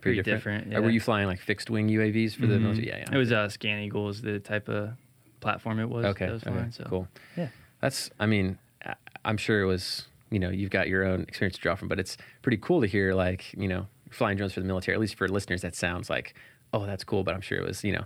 pretty, 0.00 0.22
different. 0.22 0.64
different 0.64 0.72
yeah. 0.72 0.78
Were 0.80 0.90
you 0.90 1.00
flying 1.00 1.26
like 1.26 1.40
fixed 1.40 1.70
wing 1.70 1.88
UAVs 1.88 2.34
for 2.34 2.42
mm-hmm. 2.42 2.50
the 2.50 2.58
military? 2.58 2.88
Yeah, 2.88 2.98
yeah. 2.98 3.14
It 3.14 3.18
was 3.18 3.32
uh, 3.32 3.46
ScanEagle 3.46 4.10
is 4.10 4.22
the 4.22 4.40
type 4.40 4.68
of 4.68 4.90
platform 5.40 5.78
it 5.78 5.88
was. 5.88 6.04
Okay. 6.06 6.30
Was 6.30 6.42
flying, 6.42 6.58
okay. 6.58 6.70
So. 6.70 6.84
Cool. 6.84 7.08
Yeah. 7.36 7.48
That's. 7.80 8.10
I 8.18 8.26
mean, 8.26 8.58
I'm 9.24 9.36
sure 9.36 9.60
it 9.62 9.66
was. 9.66 10.06
You 10.30 10.40
know, 10.40 10.50
you've 10.50 10.70
got 10.70 10.88
your 10.88 11.04
own 11.04 11.22
experience 11.22 11.56
to 11.56 11.62
draw 11.62 11.76
from, 11.76 11.86
but 11.86 12.00
it's 12.00 12.16
pretty 12.42 12.56
cool 12.56 12.80
to 12.80 12.88
hear 12.88 13.14
like 13.14 13.52
you 13.54 13.68
know 13.68 13.86
flying 14.10 14.36
drones 14.36 14.52
for 14.52 14.60
the 14.60 14.66
military. 14.66 14.94
At 14.94 15.00
least 15.00 15.16
for 15.16 15.28
listeners, 15.28 15.62
that 15.62 15.76
sounds 15.76 16.10
like 16.10 16.34
oh 16.72 16.86
that's 16.86 17.04
cool. 17.04 17.22
But 17.22 17.34
I'm 17.34 17.40
sure 17.40 17.58
it 17.58 17.64
was 17.64 17.84
you 17.84 17.92
know 17.92 18.04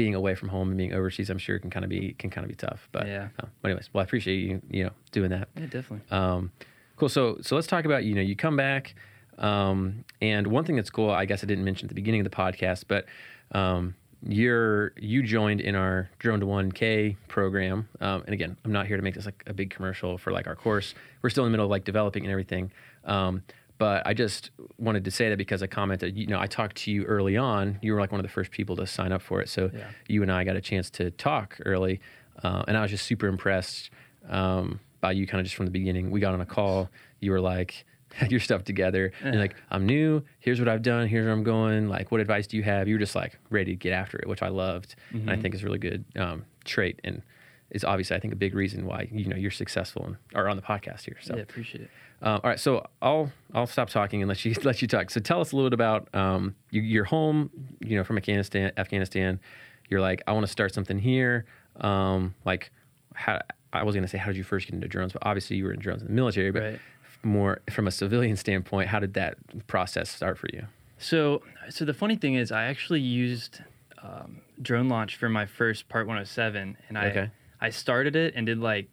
being 0.00 0.14
away 0.14 0.34
from 0.34 0.48
home 0.48 0.68
and 0.70 0.78
being 0.78 0.94
overseas, 0.94 1.28
I'm 1.28 1.36
sure 1.36 1.58
can 1.58 1.68
kind 1.68 1.84
of 1.84 1.90
be 1.90 2.14
can 2.18 2.30
kind 2.30 2.42
of 2.42 2.48
be 2.48 2.54
tough. 2.54 2.88
But 2.90 3.06
yeah. 3.06 3.28
Uh, 3.38 3.48
anyways, 3.62 3.90
well, 3.92 4.00
I 4.00 4.04
appreciate 4.04 4.36
you 4.36 4.62
you 4.70 4.84
know 4.84 4.92
doing 5.12 5.28
that. 5.28 5.50
Yeah, 5.54 5.66
definitely. 5.66 6.00
Um, 6.10 6.52
cool. 6.96 7.10
So 7.10 7.36
so 7.42 7.54
let's 7.54 7.66
talk 7.66 7.84
about 7.84 8.04
you 8.04 8.14
know 8.14 8.22
you 8.22 8.34
come 8.34 8.56
back, 8.56 8.94
um, 9.36 10.06
and 10.22 10.46
one 10.46 10.64
thing 10.64 10.76
that's 10.76 10.88
cool, 10.88 11.10
I 11.10 11.26
guess 11.26 11.44
I 11.44 11.46
didn't 11.46 11.66
mention 11.66 11.84
at 11.84 11.90
the 11.90 11.94
beginning 11.94 12.22
of 12.22 12.24
the 12.24 12.34
podcast, 12.34 12.84
but 12.88 13.04
um, 13.52 13.94
you're 14.26 14.94
you 14.96 15.22
joined 15.22 15.60
in 15.60 15.74
our 15.74 16.08
drone 16.18 16.40
to 16.40 16.46
1k 16.46 17.16
program 17.28 17.88
um, 18.02 18.22
and 18.26 18.34
again 18.34 18.54
i'm 18.66 18.72
not 18.72 18.86
here 18.86 18.98
to 18.98 19.02
make 19.02 19.14
this 19.14 19.24
like 19.24 19.42
a 19.46 19.54
big 19.54 19.70
commercial 19.70 20.18
for 20.18 20.30
like 20.30 20.46
our 20.46 20.54
course 20.54 20.94
we're 21.22 21.30
still 21.30 21.46
in 21.46 21.50
the 21.50 21.50
middle 21.50 21.64
of 21.64 21.70
like 21.70 21.84
developing 21.84 22.24
and 22.24 22.30
everything 22.30 22.70
um, 23.06 23.42
but 23.80 24.06
i 24.06 24.12
just 24.14 24.50
wanted 24.78 25.02
to 25.04 25.10
say 25.10 25.28
that 25.30 25.38
because 25.38 25.60
i 25.62 25.66
commented 25.66 26.16
you 26.16 26.26
know 26.32 26.38
i 26.38 26.46
talked 26.46 26.76
to 26.76 26.90
you 26.92 27.00
early 27.14 27.36
on. 27.36 27.78
You 27.82 27.92
were 27.94 28.00
like 28.00 28.12
one 28.12 28.20
of 28.20 28.26
the 28.28 28.34
first 28.38 28.50
people 28.52 28.76
to 28.76 28.86
sign 28.86 29.10
up 29.10 29.22
for 29.22 29.40
it. 29.42 29.48
So 29.48 29.70
Yeah. 29.74 29.88
you 30.06 30.22
and 30.22 30.30
i 30.30 30.44
got 30.44 30.56
a 30.56 30.60
chance 30.70 30.88
to 30.98 31.10
talk 31.10 31.48
early 31.72 32.00
uh, 32.44 32.62
and 32.68 32.76
i 32.76 32.82
was 32.82 32.90
just 32.92 33.04
super 33.06 33.26
impressed 33.26 33.90
um, 34.28 34.78
by 35.00 35.12
you 35.12 35.26
kind 35.26 35.40
of 35.40 35.44
just 35.46 35.56
from 35.56 35.64
the 35.64 35.72
beginning. 35.72 36.10
We 36.10 36.20
got 36.20 36.34
on 36.34 36.42
a 36.42 36.46
call. 36.46 36.90
You 37.20 37.30
were 37.32 37.40
like 37.40 37.86
had 38.20 38.30
your 38.30 38.40
stuff 38.40 38.64
together. 38.64 39.12
And 39.22 39.34
you're 39.34 39.42
like 39.42 39.56
i'm 39.70 39.86
new. 39.86 40.22
Here's 40.40 40.58
what 40.60 40.68
i've 40.68 40.82
done. 40.82 41.08
Here's 41.08 41.24
where 41.24 41.32
i'm 41.32 41.42
going. 41.44 41.88
Like 41.88 42.10
what 42.12 42.20
advice 42.20 42.46
do 42.46 42.56
you 42.58 42.62
have? 42.64 42.86
You 42.88 42.94
were 42.96 43.04
just 43.06 43.14
like 43.14 43.38
ready 43.50 43.72
to 43.72 43.76
get 43.76 43.92
after 43.92 44.18
it 44.18 44.28
which 44.28 44.42
i 44.42 44.48
loved. 44.48 44.94
And 45.12 45.30
i 45.30 45.36
think 45.36 45.54
is 45.54 45.62
a 45.62 45.66
really 45.66 45.78
good 45.90 46.04
um, 46.16 46.44
trait 46.64 47.00
and 47.04 47.22
is 47.70 47.84
obviously 47.84 48.16
i 48.16 48.20
think 48.20 48.32
a 48.32 48.36
big 48.36 48.54
reason 48.54 48.84
why 48.86 49.08
you 49.12 49.24
know 49.26 49.36
you're 49.36 49.50
successful 49.50 50.04
and 50.04 50.16
are 50.34 50.48
on 50.48 50.56
the 50.56 50.62
podcast 50.62 51.02
here 51.04 51.16
so 51.22 51.34
Yeah, 51.36 51.42
appreciate 51.42 51.82
it. 51.82 51.90
um, 52.22 52.40
all 52.44 52.50
right, 52.50 52.60
so 52.60 52.86
I'll 53.00 53.32
I'll 53.54 53.66
stop 53.66 53.88
talking 53.90 54.20
and 54.22 54.28
let 54.28 54.44
you 54.44 54.54
let 54.64 54.82
you 54.82 54.88
talk. 54.88 55.10
So 55.10 55.20
tell 55.20 55.40
us 55.40 55.52
a 55.52 55.56
little 55.56 55.70
bit 55.70 55.74
about 55.74 56.08
um, 56.14 56.54
you, 56.70 56.82
you're 56.82 57.04
home, 57.04 57.50
you 57.80 57.96
know, 57.96 58.04
from 58.04 58.18
Afghanistan. 58.18 58.72
Afghanistan, 58.76 59.40
you're 59.88 60.00
like, 60.02 60.22
I 60.26 60.32
want 60.32 60.44
to 60.44 60.52
start 60.52 60.74
something 60.74 60.98
here. 60.98 61.46
Um, 61.80 62.34
like, 62.44 62.70
how 63.14 63.40
I 63.72 63.84
was 63.84 63.94
gonna 63.94 64.06
say, 64.08 64.18
how 64.18 64.26
did 64.26 64.36
you 64.36 64.44
first 64.44 64.66
get 64.66 64.74
into 64.74 64.86
drones? 64.88 65.12
But 65.14 65.22
obviously, 65.24 65.56
you 65.56 65.64
were 65.64 65.72
in 65.72 65.80
drones 65.80 66.02
in 66.02 66.08
the 66.08 66.14
military. 66.14 66.50
But 66.50 66.62
Right. 66.62 66.78
more 67.22 67.60
from 67.70 67.86
a 67.86 67.90
civilian 67.90 68.36
standpoint, 68.36 68.88
how 68.88 69.00
did 69.00 69.14
that 69.14 69.36
process 69.66 70.10
start 70.10 70.36
for 70.38 70.48
you? 70.52 70.66
So, 70.98 71.42
so 71.70 71.84
the 71.86 71.94
funny 71.94 72.16
thing 72.16 72.34
is, 72.34 72.52
I 72.52 72.64
actually 72.64 73.00
used 73.00 73.60
um, 74.02 74.42
drone 74.60 74.88
launch 74.90 75.16
for 75.16 75.28
my 75.30 75.46
first 75.46 75.88
Part 75.88 76.06
107, 76.06 76.76
and 76.88 76.98
I 76.98 77.06
Okay. 77.08 77.30
I 77.60 77.70
started 77.70 78.16
it 78.16 78.34
and 78.36 78.46
did 78.46 78.58
like 78.58 78.88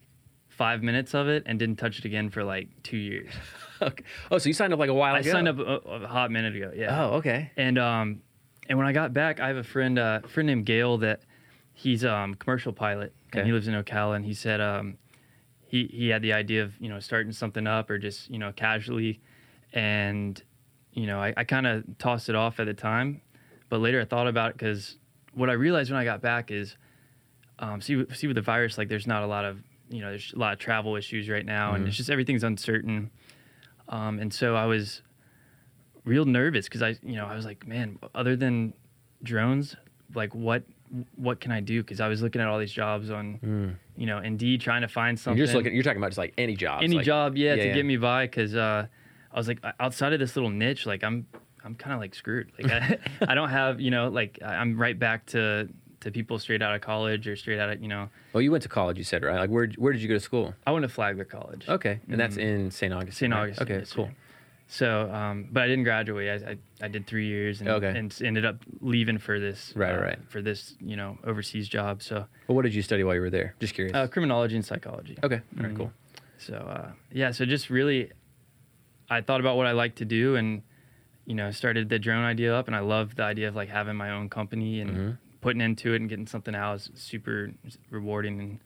five 0.50 0.82
minutes 0.84 1.14
of 1.14 1.28
it 1.28 1.44
and 1.46 1.58
didn't 1.60 1.78
touch 1.78 2.00
it 2.00 2.06
again 2.06 2.30
for 2.30 2.44
like 2.44 2.70
two 2.84 2.98
years. 2.98 3.32
okay. 3.82 4.04
Oh, 4.32 4.38
so 4.40 4.50
you 4.50 4.54
signed 4.54 4.74
up 4.74 4.80
like 4.80 4.90
a 4.90 4.94
while 4.94 5.14
ago. 5.16 5.18
I 5.18 5.22
ago. 5.22 5.32
signed 5.32 5.48
up 5.48 5.60
a, 5.60 5.90
a 6.04 6.08
hot 6.08 6.32
minute 6.32 6.56
ago. 6.56 6.72
Yeah. 6.76 7.06
Oh, 7.06 7.16
okay. 7.18 7.52
And 7.56 7.78
um, 7.78 8.22
and 8.68 8.78
when 8.78 8.88
I 8.88 8.92
got 8.92 9.14
back, 9.14 9.40
I 9.40 9.48
have 9.48 9.58
a 9.58 9.64
friend, 9.64 9.98
uh, 10.00 10.22
a 10.24 10.28
friend 10.28 10.48
named 10.48 10.66
Gail 10.66 10.98
that 11.00 11.22
he's 11.74 12.04
um 12.04 12.34
commercial 12.36 12.74
pilot 12.74 13.14
Okay. 13.28 13.40
and 13.40 13.48
he 13.48 13.54
lives 13.54 13.68
in 13.68 13.74
Ocala, 13.76 14.16
and 14.16 14.26
he 14.26 14.34
said 14.34 14.60
um, 14.62 14.98
he 15.68 15.86
he 15.94 16.10
had 16.10 16.22
the 16.22 16.34
idea 16.34 16.64
of 16.64 16.74
you 16.82 16.90
know 16.90 17.00
starting 17.00 17.32
something 17.32 17.68
up 17.68 17.90
or 17.90 17.98
just 18.00 18.30
you 18.30 18.40
know 18.40 18.52
casually, 18.52 19.22
and 19.74 20.42
you 20.94 21.06
know 21.06 21.20
I, 21.22 21.34
I 21.38 21.44
kind 21.44 21.68
of 21.68 21.84
tossed 22.00 22.30
it 22.30 22.36
off 22.36 22.60
at 22.60 22.66
the 22.66 22.74
time, 22.74 23.22
but 23.70 23.80
later 23.80 24.02
I 24.02 24.06
thought 24.06 24.28
about 24.28 24.52
it 24.52 24.58
because 24.58 24.98
what 25.34 25.50
I 25.50 25.54
realized 25.54 25.92
when 25.92 26.00
I 26.00 26.04
got 26.06 26.22
back 26.22 26.52
is, 26.52 26.78
um, 27.60 27.82
see 27.82 28.06
see 28.14 28.28
with 28.28 28.36
the 28.36 28.42
virus 28.42 28.78
like 28.78 28.90
there's 28.90 29.08
not 29.08 29.24
a 29.24 29.28
lot 29.28 29.46
of 29.46 29.60
you 29.90 30.02
know 30.02 30.10
there's 30.10 30.34
a 30.34 30.40
lot 30.40 30.54
of 30.54 30.60
travel 30.60 30.96
issues 30.96 31.30
right 31.30 31.46
now, 31.46 31.74
and 31.74 31.88
it's 31.88 31.98
just 31.98 32.10
everything's 32.10 32.44
uncertain, 32.44 33.10
um, 33.90 34.20
and 34.20 34.34
so 34.34 34.56
I 34.56 34.66
was 34.66 35.02
real 36.08 36.26
nervous 36.26 36.66
because 36.66 36.82
I, 36.82 36.96
you 37.04 37.16
know, 37.16 37.26
I 37.26 37.36
was 37.36 37.46
like, 37.46 37.68
man, 37.68 38.00
other 38.16 38.36
than 38.36 38.74
drones, 39.22 39.76
like 40.16 40.34
what, 40.34 40.64
what 41.16 41.40
can 41.42 41.52
I 41.52 41.60
do? 41.60 41.84
Because 41.84 42.00
I 42.00 42.08
was 42.08 42.22
looking 42.22 42.42
at 42.42 42.48
all 42.48 42.58
these 42.58 42.72
jobs 42.72 43.12
on, 43.12 43.78
you 43.98 44.06
know, 44.06 44.20
Indeed, 44.20 44.62
trying 44.62 44.82
to 44.82 44.88
find 44.88 45.20
something. 45.20 45.38
You're 45.38 45.46
just 45.46 45.56
looking. 45.56 45.74
You're 45.74 45.84
talking 45.84 45.98
about 45.98 46.10
just 46.10 46.18
like 46.18 46.34
any 46.38 46.56
job. 46.56 46.82
any 46.82 46.98
like, 46.98 47.06
job, 47.06 47.36
yeah, 47.36 47.56
to 47.56 47.68
yeah. 47.68 47.74
get 47.74 47.86
me 47.86 47.98
by. 47.98 48.26
Because 48.26 48.56
uh, 48.56 48.88
I 49.32 49.38
was 49.38 49.48
like, 49.48 49.64
outside 49.80 50.14
of 50.14 50.20
this 50.20 50.36
little 50.36 50.50
niche, 50.50 50.86
like 50.86 51.04
I'm, 51.04 51.28
I'm 51.64 51.76
kind 51.76 51.94
of 51.94 52.00
like 52.00 52.16
screwed. 52.16 52.52
Like 52.58 52.72
I, 52.72 52.98
I 53.28 53.36
don't 53.36 53.50
have, 53.50 53.82
you 53.82 53.92
know, 53.92 54.08
like 54.08 54.40
I'm 54.44 54.80
right 54.80 54.98
back 54.98 55.26
to 55.28 55.68
to 56.02 56.12
people 56.12 56.38
straight 56.40 56.62
out 56.62 56.76
of 56.76 56.82
college 56.82 57.28
or 57.28 57.36
straight 57.36 57.60
out 57.60 57.70
of, 57.70 57.82
you 57.82 57.88
know, 57.88 58.10
Well, 58.34 58.42
you 58.42 58.52
went 58.52 58.64
to 58.64 58.70
college. 58.70 58.98
You 58.98 59.04
said 59.04 59.24
right. 59.24 59.40
Like 59.40 59.50
where 59.50 59.68
where 59.78 59.94
did 59.94 60.02
you 60.02 60.08
go 60.08 60.14
to 60.14 60.20
school? 60.20 60.54
I 60.66 60.72
went 60.72 60.84
to 60.84 60.90
Flagler 60.90 61.26
College. 61.26 61.68
Okay, 61.68 62.00
and 62.10 62.20
that's 62.20 62.38
in 62.38 62.72
St. 62.72 62.94
Augustine. 62.94 63.32
St. 63.32 63.34
right? 63.34 63.42
Augustine. 63.44 63.64
Okay, 63.68 63.80
yes, 63.80 63.94
cool. 63.94 64.10
So, 64.70 65.10
um, 65.14 65.48
but 65.50 65.64
I 65.64 65.68
didn't 65.68 65.86
graduate. 65.86 66.44
I, 66.44 66.52
I, 66.52 66.58
I 66.82 66.88
did 66.90 67.08
three 67.08 67.26
years 67.28 67.62
and, 67.62 67.70
Okay. 67.70 67.98
and 67.98 68.14
ended 68.22 68.44
up 68.46 68.58
leaving 68.82 69.18
for 69.18 69.40
this, 69.40 69.72
Right, 69.78 69.96
uh, 69.96 70.02
right. 70.02 70.20
for 70.28 70.42
this, 70.42 70.76
you 70.82 70.98
know, 70.98 71.18
overseas 71.24 71.70
job. 71.70 72.04
So, 72.04 72.26
Well, 72.50 72.56
what 72.58 72.64
did 72.64 72.76
you 72.76 72.82
study 72.82 73.02
while 73.06 73.16
you 73.16 73.22
were 73.22 73.30
there? 73.30 73.56
Just 73.62 73.74
curious. 73.74 73.96
uh, 73.96 74.08
criminology 74.08 74.56
and 74.58 74.66
psychology. 74.66 75.16
okay, 75.24 75.40
all 75.58 75.64
right, 75.64 75.74
Mhm. 75.74 75.78
cool. 75.78 75.94
So, 76.38 76.56
uh, 76.56 76.92
yeah, 77.14 77.32
so 77.32 77.46
just 77.46 77.70
really, 77.70 78.12
I 79.10 79.22
thought 79.22 79.40
about 79.40 79.56
what 79.56 79.68
I 79.68 79.72
like 79.72 79.96
to 79.96 80.06
do 80.06 80.36
and, 80.36 80.62
you 81.26 81.34
know, 81.34 81.50
started 81.52 81.88
the 81.88 81.98
drone 81.98 82.26
idea 82.26 82.54
up. 82.54 82.68
And 82.68 82.76
I 82.76 82.80
love 82.82 83.16
the 83.16 83.24
idea 83.24 83.48
of 83.48 83.56
like 83.56 83.70
having 83.70 83.96
my 83.96 84.12
own 84.12 84.28
company 84.30 84.82
and 84.82 84.90
Mm-hmm. 84.92 85.12
Putting 85.42 85.62
into 85.62 85.94
it 85.94 85.98
and 86.02 86.10
getting 86.10 86.28
something 86.28 86.56
out 86.56 86.76
is 86.76 86.90
super 86.96 87.52
rewarding. 87.90 88.40
And 88.40 88.60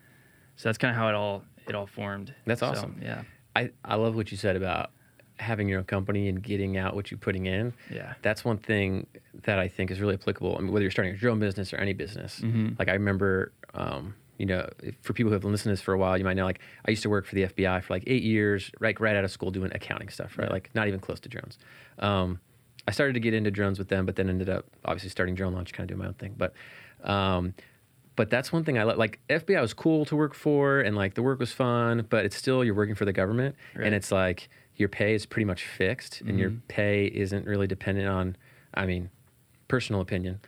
so 0.56 0.70
that's 0.70 0.78
kind 0.78 0.92
of 0.92 0.98
how 0.98 1.08
it 1.10 1.16
all, 1.16 1.44
it 1.68 1.75
all 1.75 1.88
formed. 1.88 2.34
That's 2.46 2.60
So, 2.62 2.68
awesome. 2.68 3.00
yeah. 3.01 3.24
I, 3.56 3.72
I 3.84 3.96
love 3.96 4.16
what 4.16 4.32
you 4.32 4.38
said 4.38 4.56
about 4.56 4.92
having 5.40 5.68
your 5.68 5.80
own 5.80 5.86
company 5.86 6.30
and 6.30 6.42
getting 6.42 6.78
out 6.78 6.96
what 6.96 7.10
you're 7.12 7.18
putting 7.18 7.48
in. 7.48 7.74
Yeah. 7.90 8.13
That's 8.22 8.46
one 8.46 8.58
thing 8.58 9.08
that 9.44 9.58
I 9.60 9.68
think 9.68 9.90
is 9.92 10.00
really 10.00 10.13
applicable. 10.13 10.56
I 10.58 10.62
mean, 10.62 10.72
whether 10.72 10.84
you're 10.84 10.92
starting 10.92 11.13
a 11.13 11.18
drone 11.18 11.40
business 11.40 11.74
or 11.74 11.78
any 11.78 11.94
business. 11.94 12.40
Mhm. 12.42 12.78
Like 12.78 12.90
I 12.90 12.94
remember, 12.94 13.51
um, 13.74 14.13
you 14.38 14.46
know, 14.46 14.70
for 15.01 15.13
people 15.13 15.30
who 15.30 15.34
have 15.34 15.44
listened 15.44 15.63
to 15.63 15.70
this 15.70 15.82
for 15.82 15.94
a 15.94 15.98
while, 15.98 16.18
you 16.18 16.24
might 16.24 16.36
know, 16.36 16.46
like 16.46 16.60
I 16.86 16.92
used 16.92 17.04
to 17.04 17.10
work 17.10 17.25
for 17.25 17.36
the 17.36 17.44
FBI 17.44 17.82
for 17.84 17.94
like 17.94 18.04
eight 18.08 18.24
years, 18.24 18.72
right, 18.80 19.00
right 19.00 19.16
out 19.16 19.24
of 19.24 19.32
school 19.32 19.51
doing 19.51 19.72
accounting 19.74 20.10
stuff, 20.10 20.38
right? 20.38 20.48
Yeah. 20.48 20.54
Like 20.54 20.70
not 20.75 20.88
even 20.88 21.00
close 21.00 21.20
to 21.22 21.30
drones. 21.30 21.58
Um, 22.00 22.40
I 22.88 22.92
started 22.92 23.14
to 23.14 23.20
get 23.20 23.34
into 23.34 23.52
drones 23.52 23.78
with 23.80 23.90
them, 23.90 24.06
but 24.06 24.16
then 24.16 24.30
ended 24.30 24.50
up 24.50 24.66
obviously 24.86 25.10
starting 25.10 25.36
drone 25.36 25.54
launch, 25.54 25.72
kind 25.74 25.90
of 25.90 25.96
doing 25.96 26.00
my 26.00 26.08
own 26.08 26.14
thing. 26.16 26.34
But, 26.38 26.54
um, 27.04 27.54
but 28.16 28.30
that's 28.30 28.52
one 28.52 28.64
thing 28.64 28.78
I 28.78 28.84
like. 28.84 28.98
Like 28.98 29.20
FBI 29.30 29.62
was 29.62 29.74
cool 29.74 30.06
to 30.06 30.16
work 30.16 30.34
for, 30.34 30.82
and 30.82 30.96
like 30.96 31.14
the 31.14 31.22
work 31.24 31.40
was 31.40 31.52
fun, 31.52 32.06
but 32.10 32.26
it's 32.26 32.36
still 32.36 32.64
you're 32.64 32.74
working 32.76 32.96
for 32.96 33.06
the 33.06 33.14
government, 33.14 33.56
Right. 33.76 33.86
and 33.86 33.96
it's 33.96 34.12
like 34.12 34.50
your 34.76 34.90
pay 34.90 35.14
is 35.14 35.26
pretty 35.26 35.46
much 35.46 35.64
fixed, 35.66 36.22
and 36.22 36.40
your 36.40 36.50
Mhm. 36.52 36.62
pay 36.68 37.06
isn't 37.06 37.46
really 37.46 37.68
dependent 37.68 38.08
on. 38.08 38.36
I 38.74 38.86
mean, 38.86 39.10
personal 39.68 40.02
opinion, 40.02 40.40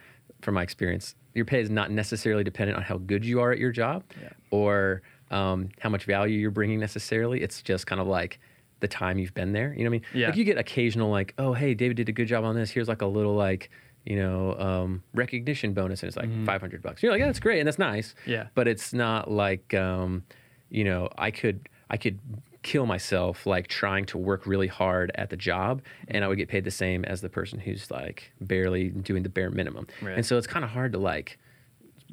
from 0.42 0.56
my 0.56 0.64
experience, 0.64 1.16
your 1.34 1.46
pay 1.46 1.62
is 1.62 1.70
not 1.70 1.92
necessarily 1.92 2.44
dependent 2.44 2.78
on 2.78 2.84
how 2.84 2.98
good 2.98 3.24
you 3.26 3.40
are 3.42 3.52
at 3.52 3.60
your 3.60 3.72
job, 3.72 4.04
Yeah. 4.22 4.30
or 4.52 5.02
um, 5.32 5.70
how 5.80 5.90
much 5.90 6.04
value 6.06 6.38
you're 6.38 6.52
bringing 6.52 6.80
necessarily. 6.80 7.42
It's 7.42 7.62
just 7.64 7.88
kind 7.88 8.00
of 8.00 8.06
like 8.06 8.40
the 8.84 8.88
time 8.88 9.18
you've 9.18 9.34
been 9.34 9.52
there. 9.54 9.74
You 9.76 9.84
know 9.86 9.90
what 9.90 9.96
I 9.96 10.00
mean? 10.14 10.22
Yeah. 10.22 10.28
Like 10.28 10.36
you 10.38 10.44
get 10.44 10.60
occasional 10.60 11.10
like, 11.10 11.34
oh 11.40 11.54
hey, 11.54 11.74
David 11.74 11.98
did 11.98 12.08
a 12.10 12.12
good 12.12 12.28
job 12.28 12.44
on 12.44 12.54
this. 12.56 12.70
Here's 12.70 12.88
like 12.88 13.02
a 13.02 13.08
little 13.08 13.34
like 13.34 13.72
you 14.06 14.16
know 14.18 14.54
um, 14.60 15.02
recognition 15.14 15.74
bonus, 15.74 16.04
and 16.04 16.08
it's 16.10 16.18
like 16.18 16.30
Mhm. 16.30 16.46
500 16.46 16.82
bucks. 16.84 17.02
You're 17.02 17.12
like, 17.12 17.20
yeah, 17.20 17.26
that's 17.26 17.40
great, 17.40 17.60
and 17.60 17.68
that's 17.68 17.80
nice. 17.80 18.14
Yeah. 18.28 18.48
But 18.54 18.68
it's 18.68 18.94
not 18.94 19.32
like 19.32 19.74
um, 19.74 20.24
you 20.70 20.84
know 20.84 21.10
I 21.18 21.32
could 21.32 21.68
I 21.90 21.98
could 21.98 22.20
kill 22.64 22.86
myself 22.86 23.46
like 23.46 23.68
trying 23.68 24.06
to 24.06 24.18
work 24.18 24.46
really 24.48 24.68
hard 24.68 25.12
at 25.16 25.30
the 25.30 25.36
job 25.36 25.82
and 26.08 26.24
I 26.24 26.30
would 26.30 26.38
get 26.38 26.48
paid 26.48 26.64
the 26.64 26.72
same 26.72 27.04
as 27.04 27.20
the 27.20 27.28
person 27.28 27.60
who's 27.60 27.92
like 27.92 28.32
barely 28.40 28.88
doing 28.90 29.22
the 29.24 29.28
bare 29.30 29.50
minimum. 29.52 29.86
Right. 30.02 30.16
And 30.16 30.26
so 30.26 30.38
it's 30.38 30.48
kind 30.48 30.64
of 30.64 30.72
hard 30.72 30.94
to 30.94 30.98
like 30.98 31.38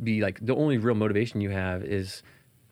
be 0.02 0.20
like 0.22 0.38
the 0.44 0.56
only 0.56 0.76
real 0.78 0.96
motivation 0.96 1.40
you 1.40 1.50
have 1.50 1.84
is 1.84 2.22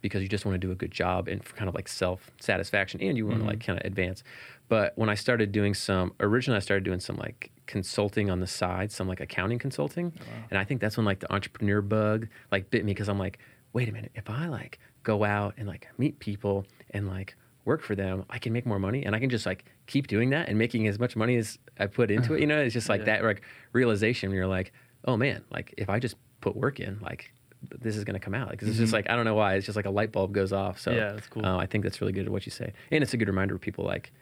because 0.00 0.22
you 0.22 0.28
just 0.28 0.44
want 0.44 0.54
to 0.54 0.66
do 0.66 0.70
a 0.70 0.74
good 0.74 0.90
job 0.90 1.28
and 1.28 1.44
for 1.44 1.54
kind 1.56 1.68
of 1.68 1.74
like 1.74 1.88
self 1.88 2.30
satisfaction 2.40 3.00
and 3.00 3.16
you 3.16 3.26
want 3.26 3.36
to 3.36 3.40
mm-hmm. 3.40 3.48
like 3.50 3.64
kind 3.64 3.78
of 3.78 3.86
advance. 3.86 4.22
But 4.68 4.92
when 4.96 5.08
I 5.08 5.14
started 5.14 5.52
doing 5.52 5.74
some 5.74 6.12
originally 6.20 6.56
I 6.56 6.60
started 6.60 6.84
doing 6.84 7.00
some 7.00 7.16
like 7.16 7.50
consulting 7.66 8.30
on 8.30 8.40
the 8.40 8.46
side, 8.46 8.92
some 8.92 9.08
like 9.08 9.20
accounting 9.20 9.58
consulting. 9.58 10.12
Oh, 10.20 10.24
and 10.50 10.58
I 10.58 10.64
think 10.64 10.80
that's 10.80 10.96
when 10.96 11.06
like 11.06 11.20
the 11.20 11.32
entrepreneur 11.32 11.80
bug 11.80 12.28
like 12.50 12.70
bit 12.70 12.84
me 12.84 12.92
because 12.92 13.08
I'm 13.08 13.18
like, 13.18 13.38
wait 13.72 13.88
a 13.88 13.92
minute, 13.92 14.12
if 14.14 14.28
I 14.28 14.48
like 14.48 14.78
go 15.02 15.24
out 15.24 15.54
and 15.56 15.66
like 15.66 15.88
meet 15.98 16.18
people 16.18 16.66
and 16.90 17.08
like 17.08 17.36
work 17.64 17.82
for 17.82 17.94
them, 17.94 18.24
I 18.30 18.38
can 18.38 18.52
make 18.52 18.66
more 18.66 18.78
money 18.78 19.04
and 19.04 19.14
I 19.14 19.20
can 19.20 19.30
just 19.30 19.46
like 19.46 19.64
keep 19.86 20.06
doing 20.06 20.30
that 20.30 20.48
and 20.48 20.58
making 20.58 20.86
as 20.88 20.98
much 20.98 21.16
money 21.16 21.36
as 21.36 21.58
I 21.78 21.86
put 21.86 22.10
into 22.10 22.34
it. 22.34 22.40
You 22.40 22.46
know, 22.46 22.60
it's 22.60 22.74
just 22.74 22.88
like 22.88 23.00
Yeah. 23.06 23.18
that 23.18 23.24
like 23.24 23.42
realization. 23.72 24.32
You're 24.32 24.46
like, 24.46 24.72
oh 25.04 25.16
man, 25.16 25.44
like 25.50 25.74
if 25.76 25.88
I 25.88 25.98
just 25.98 26.16
put 26.40 26.56
work 26.56 26.80
in, 26.80 26.98
like 27.00 27.32
this 27.80 27.96
is 27.96 28.04
gonna 28.04 28.20
come 28.20 28.34
out. 28.34 28.48
Like 28.48 28.62
it's 28.62 28.76
just 28.76 28.92
like 28.92 29.08
I 29.10 29.16
don't 29.16 29.24
know 29.24 29.34
why. 29.34 29.54
It's 29.54 29.66
just 29.66 29.76
like 29.76 29.86
a 29.86 29.90
light 29.90 30.12
bulb 30.12 30.32
goes 30.32 30.52
off. 30.52 30.78
So 30.80 30.90
Mm-hmm. 30.90 30.98
Yeah, 31.00 31.12
that's 31.12 31.26
cool. 31.26 31.44
Uh, 31.46 31.56
I 31.58 31.66
think 31.66 31.84
that's 31.84 32.00
really 32.00 32.12
good 32.12 32.26
at 32.26 32.32
what 32.32 32.46
you 32.46 32.52
say, 32.52 32.72
and 32.90 33.02
it's 33.02 33.14
a 33.14 33.16
good 33.16 33.28
reminder 33.28 33.54
of 33.54 33.60
people 33.60 33.84
like 33.84 34.12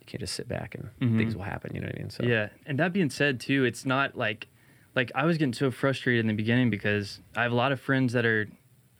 you 0.00 0.06
can't 0.06 0.20
just 0.20 0.34
sit 0.34 0.48
back 0.48 0.74
and 0.74 0.88
Mhm. 1.00 1.16
things 1.18 1.34
will 1.36 1.42
happen. 1.44 1.74
You 1.74 1.80
know 1.80 1.86
what 1.88 1.96
I 1.96 1.98
mean? 1.98 2.10
So 2.10 2.24
Yeah, 2.24 2.48
and 2.66 2.78
that 2.78 2.92
being 2.92 3.10
said, 3.10 3.40
too, 3.40 3.64
it's 3.64 3.84
not 3.84 4.16
like 4.16 4.48
like 4.94 5.12
I 5.14 5.24
was 5.26 5.36
getting 5.36 5.52
so 5.52 5.70
frustrated 5.70 6.20
in 6.20 6.26
the 6.26 6.32
beginning 6.34 6.70
because 6.70 7.20
I 7.36 7.42
have 7.42 7.52
a 7.52 7.56
lot 7.56 7.72
of 7.72 7.80
friends 7.80 8.12
that 8.14 8.24
are 8.24 8.48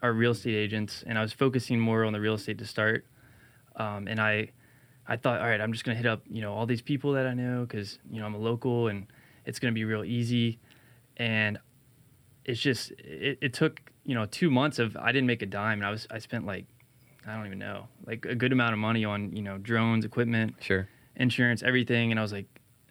are 0.03 0.13
real 0.13 0.33
estate 0.33 0.55
agents, 0.55 1.03
and 1.07 1.19
I 1.19 1.23
was 1.23 1.33
focusing 1.33 1.81
more 1.81 2.05
on 2.05 2.13
the 2.13 2.21
real 2.21 2.35
estate 2.35 2.59
to 2.59 2.67
start. 2.67 3.07
Um, 3.77 4.07
and 4.09 4.21
I 4.21 4.51
I 5.09 5.17
thought, 5.17 5.41
all 5.41 5.47
right, 5.47 5.61
I'm 5.61 5.73
just 5.73 5.85
gonna 5.85 5.97
hit 5.97 6.07
up 6.07 6.23
you 6.29 6.43
know 6.43 6.53
all 6.53 6.67
these 6.67 6.83
people 6.83 7.13
that 7.13 7.27
I 7.27 7.33
know 7.35 7.65
because 7.65 7.99
you 8.11 8.21
know 8.21 8.27
I'm 8.27 8.35
a 8.35 8.39
local 8.39 8.89
and 8.89 9.07
it's 9.47 9.59
gonna 9.59 9.73
be 9.73 9.85
real 9.85 10.05
easy. 10.05 10.59
And 11.17 11.59
it's 12.47 12.61
just 12.61 12.93
it, 12.93 13.39
it 13.43 13.53
took 13.53 13.81
you 14.05 14.15
know 14.15 14.25
two 14.25 14.51
months 14.51 14.79
of 14.79 14.97
I 14.97 15.13
didn't 15.13 15.27
make 15.27 15.43
a 15.43 15.47
dime, 15.47 15.81
and 15.81 15.87
I 15.87 15.91
was 15.91 16.07
I 16.11 16.19
spent 16.19 16.47
like 16.47 16.65
I 17.27 17.35
don't 17.35 17.47
even 17.47 17.59
know 17.59 17.89
like 18.07 18.25
a 18.25 18.35
good 18.35 18.53
amount 18.53 18.73
of 18.73 18.79
money 18.79 19.05
on 19.05 19.35
you 19.37 19.43
know 19.43 19.59
drones, 19.59 20.05
equipment, 20.05 20.55
sure. 20.61 20.89
insurance, 21.17 21.63
everything. 21.63 22.11
And 22.13 22.19
I 22.19 22.23
was 22.23 22.33
like, 22.33 22.47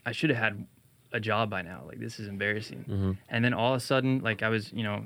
I 0.06 0.12
should 0.12 0.30
have 0.30 0.40
had 0.40 0.68
a 1.14 1.20
job 1.20 1.50
by 1.50 1.62
now. 1.62 1.84
Like 1.88 2.00
this 2.00 2.20
is 2.20 2.28
embarrassing. 2.28 2.86
Mm-hmm. 2.88 3.12
And 3.30 3.46
then 3.46 3.54
all 3.54 3.74
of 3.74 3.78
a 3.78 3.84
sudden, 3.84 4.20
like 4.20 4.44
I 4.44 4.50
was, 4.50 4.72
you 4.74 4.84
know, 4.84 5.06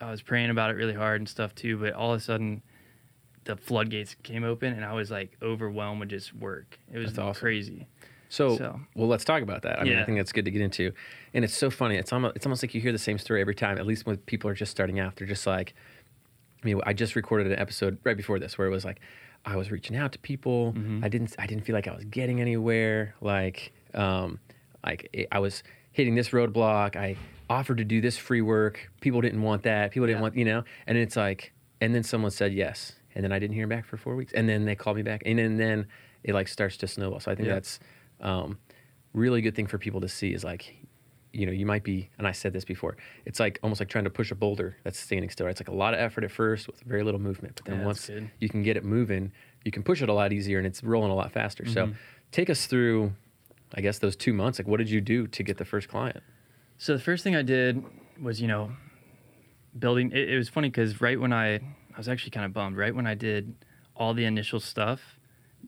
I 0.00 0.10
was 0.10 0.22
praying 0.22 0.50
about 0.50 0.70
it 0.70 0.74
really 0.74 0.94
hard 0.94 1.20
and 1.20 1.28
stuff 1.28 1.54
too. 1.54 1.76
But 1.76 1.92
all 1.94 2.12
of 2.14 2.20
a 2.20 2.22
sudden, 2.22 2.62
the 3.44 3.56
floodgates 3.56 4.14
came 4.22 4.44
open, 4.44 4.72
and 4.74 4.84
I 4.84 4.92
was 4.92 5.10
like 5.10 5.36
overwhelmed 5.42 6.00
with 6.00 6.10
just 6.10 6.34
work. 6.34 6.78
It 6.92 6.98
was 6.98 7.18
awesome. 7.18 7.40
crazy. 7.40 7.88
So, 8.28 8.56
So- 8.58 8.80
well, 8.94 9.08
let's 9.08 9.24
talk 9.24 9.42
about 9.42 9.62
that. 9.62 9.80
I 9.80 9.84
mean, 9.84 9.98
I 9.98 10.04
think 10.04 10.18
that's 10.18 10.32
good 10.32 10.44
to 10.44 10.50
get 10.50 10.60
into. 10.60 10.92
And 11.34 11.44
it's 11.44 11.56
so 11.56 11.70
funny. 11.70 11.96
It's 11.96 12.12
almost 12.12 12.36
it's 12.36 12.44
almost 12.46 12.62
like 12.62 12.74
you 12.74 12.80
hear 12.80 12.92
the 12.92 12.98
same 12.98 13.18
story 13.18 13.40
every 13.40 13.54
time. 13.54 13.78
At 13.78 13.86
least 13.86 14.06
when 14.06 14.16
people 14.18 14.50
are 14.50 14.54
just 14.54 14.70
starting 14.70 14.98
out, 15.00 15.16
they're 15.16 15.26
just 15.26 15.46
like, 15.46 15.74
I 16.62 16.66
mean, 16.66 16.80
I 16.84 16.92
just 16.92 17.16
recorded 17.16 17.46
an 17.50 17.58
episode 17.58 17.98
right 18.04 18.16
before 18.16 18.38
this 18.38 18.58
where 18.58 18.66
it 18.66 18.70
was 18.70 18.84
like, 18.84 19.00
I 19.44 19.56
was 19.56 19.70
reaching 19.70 19.96
out 19.96 20.12
to 20.12 20.18
people. 20.18 20.72
Mm-hmm. 20.76 21.04
I 21.04 21.08
didn't 21.08 21.34
I 21.38 21.46
didn't 21.46 21.64
feel 21.64 21.74
like 21.74 21.88
I 21.88 21.94
was 21.94 22.04
getting 22.04 22.40
anywhere. 22.40 23.14
Like, 23.20 23.72
um, 23.94 24.40
like 24.84 25.08
it, 25.12 25.28
I 25.32 25.38
was 25.38 25.62
hitting 25.92 26.14
this 26.14 26.30
roadblock. 26.30 26.96
I 26.96 27.16
offered 27.48 27.78
to 27.78 27.84
do 27.84 28.00
this 28.00 28.18
free 28.18 28.42
work. 28.42 28.90
People 29.00 29.20
didn't 29.22 29.40
want 29.42 29.62
that. 29.62 29.90
People 29.90 30.06
didn't 30.06 30.18
Yeah. 30.18 30.22
want 30.22 30.36
you 30.36 30.44
know. 30.44 30.64
And 30.86 30.98
it's 30.98 31.16
like, 31.16 31.52
and 31.80 31.94
then 31.94 32.02
someone 32.02 32.30
said 32.30 32.52
yes, 32.52 32.92
and 33.14 33.24
then 33.24 33.32
I 33.32 33.38
didn't 33.38 33.54
hear 33.54 33.66
back 33.66 33.86
for 33.86 33.96
four 33.96 34.16
weeks, 34.16 34.32
and 34.34 34.48
then 34.48 34.64
they 34.66 34.74
called 34.74 34.96
me 34.96 35.02
back, 35.02 35.22
and 35.24 35.38
then, 35.38 35.56
then 35.56 35.86
it 36.24 36.34
like 36.34 36.48
starts 36.48 36.76
to 36.78 36.86
snowball. 36.88 37.20
So 37.20 37.30
I 37.30 37.34
think 37.36 37.46
Yeah. 37.48 37.54
that's 37.54 37.78
um, 38.20 38.58
really 39.12 39.40
good 39.40 39.54
thing 39.54 39.66
for 39.66 39.78
people 39.78 40.00
to 40.00 40.08
see 40.08 40.32
is 40.32 40.44
like 40.44 40.74
you 41.32 41.44
know 41.46 41.52
you 41.52 41.66
might 41.66 41.84
be 41.84 42.08
and 42.18 42.26
i 42.26 42.32
said 42.32 42.52
this 42.52 42.64
before 42.64 42.96
it's 43.26 43.38
like 43.38 43.58
almost 43.62 43.80
like 43.80 43.88
trying 43.88 44.04
to 44.04 44.10
push 44.10 44.30
a 44.30 44.34
boulder 44.34 44.76
that's 44.82 44.98
standing 44.98 45.28
still 45.28 45.44
right? 45.46 45.50
it's 45.50 45.60
like 45.60 45.68
a 45.68 45.74
lot 45.74 45.92
of 45.94 46.00
effort 46.00 46.24
at 46.24 46.30
first 46.30 46.66
with 46.66 46.80
very 46.80 47.02
little 47.04 47.20
movement 47.20 47.54
but 47.56 47.64
then 47.66 47.78
Yeah, 47.80 47.84
once 47.84 48.08
you 48.40 48.48
can 48.48 48.62
get 48.62 48.76
it 48.78 48.84
moving 48.84 49.30
you 49.64 49.70
can 49.70 49.82
push 49.82 50.00
it 50.00 50.08
a 50.08 50.12
lot 50.12 50.32
easier 50.32 50.56
and 50.58 50.66
it's 50.66 50.82
rolling 50.82 51.10
a 51.10 51.14
lot 51.14 51.30
faster 51.32 51.66
so 51.66 51.86
Mm-hmm. 51.86 51.92
take 52.32 52.48
us 52.48 52.66
through 52.66 53.12
i 53.74 53.80
guess 53.82 53.98
those 53.98 54.16
two 54.16 54.32
months 54.32 54.58
like 54.58 54.66
what 54.66 54.78
did 54.78 54.88
you 54.90 55.00
do 55.02 55.26
to 55.26 55.42
get 55.42 55.58
the 55.58 55.64
first 55.66 55.88
client 55.88 56.22
So 56.78 56.92
the 56.96 57.02
first 57.02 57.24
thing 57.24 57.34
I 57.36 57.42
did 57.42 57.84
was, 58.22 58.40
you 58.40 58.46
know, 58.48 58.70
building. 59.78 60.12
It, 60.12 60.30
it 60.30 60.36
was 60.36 60.48
funny 60.48 60.68
because 60.68 61.00
right 61.00 61.18
when 61.20 61.32
I, 61.32 61.56
I 61.56 61.96
was 61.96 62.08
actually 62.08 62.30
kind 62.30 62.46
of 62.46 62.52
bummed. 62.52 62.76
Right 62.76 62.94
when 62.94 63.06
I 63.06 63.14
did 63.14 63.54
all 63.96 64.14
the 64.14 64.24
initial 64.24 64.60
stuff, 64.60 65.17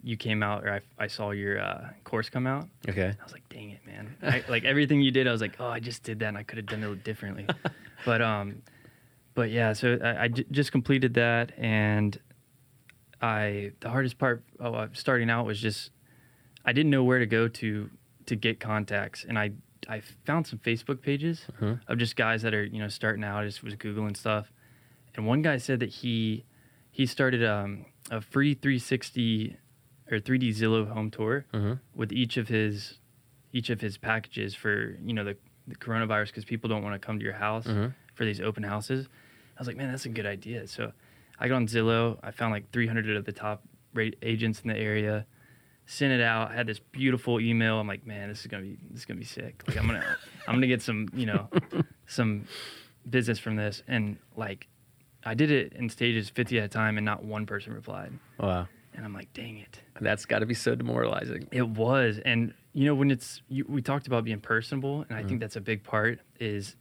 you 0.02 0.16
came 0.16 0.42
out, 0.42 0.64
or 0.64 0.73
I, 0.73 0.80
I 1.04 1.06
saw 1.09 1.30
your 1.30 1.61
uh, 1.61 1.88
course 2.04 2.28
come 2.30 2.47
out. 2.47 2.68
okay 2.88 3.14
I 3.20 3.25
was 3.25 3.32
like, 3.32 3.47
dang 3.49 3.70
it, 3.70 3.80
man! 3.87 4.16
I, 4.23 4.42
like 4.49 4.64
everything 4.64 5.00
you 5.02 5.11
did, 5.11 5.26
I 5.28 5.32
was 5.32 5.40
like, 5.40 5.56
oh, 5.61 5.68
I 5.68 5.80
just 5.80 6.02
did 6.02 6.18
that, 6.20 6.28
and 6.28 6.38
I 6.38 6.42
could 6.42 6.56
have 6.59 6.66
done 6.66 6.82
it 6.82 7.04
differently. 7.04 7.47
but 8.04 8.23
um, 8.23 8.62
but 9.35 9.50
yeah, 9.50 9.73
so 9.75 9.99
I, 10.02 10.25
I 10.25 10.28
j- 10.28 10.47
just 10.50 10.73
completed 10.73 11.14
that, 11.14 11.52
and 11.59 12.18
I 13.20 13.73
the 13.80 13.90
hardest 13.90 14.18
part 14.18 14.42
of 14.59 14.75
uh, 14.75 14.88
starting 14.92 15.28
out 15.30 15.44
was 15.47 15.61
just 15.61 15.90
I 16.64 16.73
didn't 16.73 16.90
know 16.90 17.04
where 17.04 17.18
to 17.18 17.26
go 17.26 17.49
to 17.49 17.90
to 18.26 18.37
get 18.37 18.61
contacts, 18.61 19.25
and 19.28 19.38
I 19.38 19.52
I 19.88 20.00
found 20.25 20.47
some 20.47 20.59
Facebook 20.59 21.02
pages 21.02 21.47
Mhm. 21.61 21.80
of 21.88 21.99
just 21.99 22.16
guys 22.16 22.42
that 22.42 22.54
are 22.54 22.64
you 22.64 22.78
know 22.78 22.88
starting 22.88 23.25
out. 23.25 23.42
I 23.42 23.47
just 23.47 23.62
was 23.62 23.75
googling 23.75 24.16
stuff, 24.16 24.50
and 25.14 25.26
one 25.26 25.42
guy 25.42 25.59
said 25.59 25.80
that 25.80 25.90
he 25.90 26.44
he 26.90 27.06
started 27.06 27.44
um, 27.44 27.85
a 28.11 28.20
free 28.20 28.54
360 28.54 29.56
or 30.11 30.19
3D 30.19 30.50
Zillow 30.50 30.88
home 30.90 31.11
tour 31.11 31.47
mm-hmm. 31.52 31.75
with 31.95 32.12
each 32.12 32.37
of 32.37 32.49
his 32.49 32.99
each 33.52 33.71
of 33.71 33.81
his 33.81 33.99
packages 33.99 34.55
for 34.55 34.97
you 35.02 35.12
know 35.12 35.25
the, 35.25 35.37
the 35.67 35.75
coronavirus 35.76 36.26
because 36.29 36.45
people 36.45 36.69
don't 36.69 36.83
want 36.83 36.95
to 37.00 37.05
come 37.05 37.19
to 37.19 37.25
your 37.25 37.35
house 37.35 37.67
Mhm. 37.67 37.95
for 38.14 38.25
these 38.25 38.40
open 38.40 38.62
houses. 38.62 39.09
I 39.57 39.61
was 39.61 39.67
like, 39.67 39.76
man, 39.76 39.90
that's 39.90 40.07
a 40.07 40.09
good 40.09 40.26
idea. 40.26 40.67
So 40.67 40.93
I 41.38 41.49
got 41.49 41.57
on 41.57 41.67
Zillow. 41.67 42.19
I 42.23 42.31
found 42.31 42.52
like 42.52 42.71
300 42.71 43.17
of 43.17 43.25
the 43.25 43.33
top 43.33 43.62
rate 43.93 44.17
agents 44.23 44.61
in 44.61 44.69
the 44.69 44.76
area. 44.76 45.26
Sent 45.87 46.12
it 46.12 46.21
out. 46.21 46.52
Had 46.55 46.67
this 46.69 46.79
beautiful 46.79 47.40
email. 47.40 47.81
I'm 47.81 47.88
like, 47.88 48.07
man, 48.07 48.29
this 48.29 48.40
is 48.40 48.47
gonna 48.47 48.62
be 48.62 48.79
this 48.90 49.00
is 49.00 49.05
gonna 49.05 49.19
be 49.19 49.26
sick. 49.26 49.62
Like 49.67 49.76
I'm 49.76 49.87
gonna 49.87 50.05
I'm 50.47 50.55
gonna 50.55 50.67
get 50.69 50.83
some 50.83 51.09
you 51.12 51.26
know 51.26 51.49
some 52.07 52.45
business 53.09 53.38
from 53.38 53.57
this. 53.57 53.83
And 53.88 54.17
like 54.37 54.69
I 55.25 55.35
did 55.35 55.50
it 55.50 55.73
in 55.75 55.88
stages 55.88 56.31
50 56.31 56.59
at 56.59 56.64
a 56.64 56.69
time, 56.69 56.97
and 56.97 57.05
not 57.05 57.25
one 57.25 57.45
person 57.47 57.73
replied. 57.75 58.12
wow 58.38 58.69
And 58.94 59.04
I'm 59.04 59.14
like, 59.14 59.32
dang 59.32 59.59
it. 59.59 59.80
that's 60.00 60.26
got 60.26 60.40
to 60.40 60.47
be 60.47 60.54
so 60.54 60.75
demoralizing 60.75 61.47
It 61.52 61.68
was, 61.68 62.18
and 62.25 62.52
you 62.73 62.85
know 62.87 62.94
when 62.94 63.11
it's 63.11 63.42
you, 63.49 63.64
we 63.68 63.82
talked 63.82 64.06
about 64.06 64.25
being 64.25 64.40
personable, 64.40 65.04
and 65.09 65.16
I 65.18 65.23
think 65.25 65.40
that's 65.40 65.56
a 65.56 65.61
big 65.61 65.82
part. 65.85 66.20
Is 66.38 66.76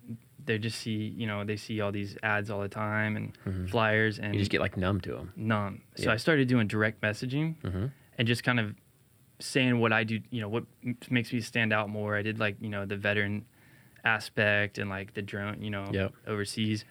they 0.46 0.58
just 0.58 0.80
see 0.80 1.14
you 1.16 1.28
know 1.28 1.44
they 1.44 1.56
see 1.58 1.82
all 1.82 1.92
these 1.92 2.18
ads 2.24 2.50
all 2.50 2.62
the 2.62 2.70
time 2.70 3.16
and 3.18 3.70
flyers 3.70 4.18
and 4.20 4.34
you 4.34 4.40
just 4.40 4.50
get 4.52 4.62
like 4.62 4.78
numb 4.78 5.00
to 5.02 5.12
them 5.12 5.34
numb. 5.36 5.82
So 5.96 6.04
Yeah. 6.06 6.14
I 6.14 6.18
started 6.18 6.48
doing 6.48 6.68
direct 6.68 7.02
messaging 7.02 7.56
mm-hmm. 7.62 7.86
and 8.18 8.28
just 8.28 8.44
kind 8.44 8.60
of 8.60 8.74
saying 9.40 9.80
what 9.80 9.94
I 9.94 10.04
do. 10.04 10.20
You 10.32 10.42
know 10.42 10.50
what 10.50 10.64
m- 10.84 10.98
makes 11.10 11.32
me 11.32 11.42
stand 11.42 11.72
out 11.74 11.90
more. 11.90 12.16
I 12.16 12.22
did 12.24 12.40
like 12.40 12.56
you 12.62 12.70
know 12.70 12.86
the 12.86 12.98
veteran 12.98 13.46
aspect 14.04 14.78
and 14.78 14.90
like 14.90 15.14
the 15.14 15.22
drone. 15.22 15.62
You 15.62 15.70
know 15.70 15.86
Yep. 15.92 16.14
overseas, 16.28 16.86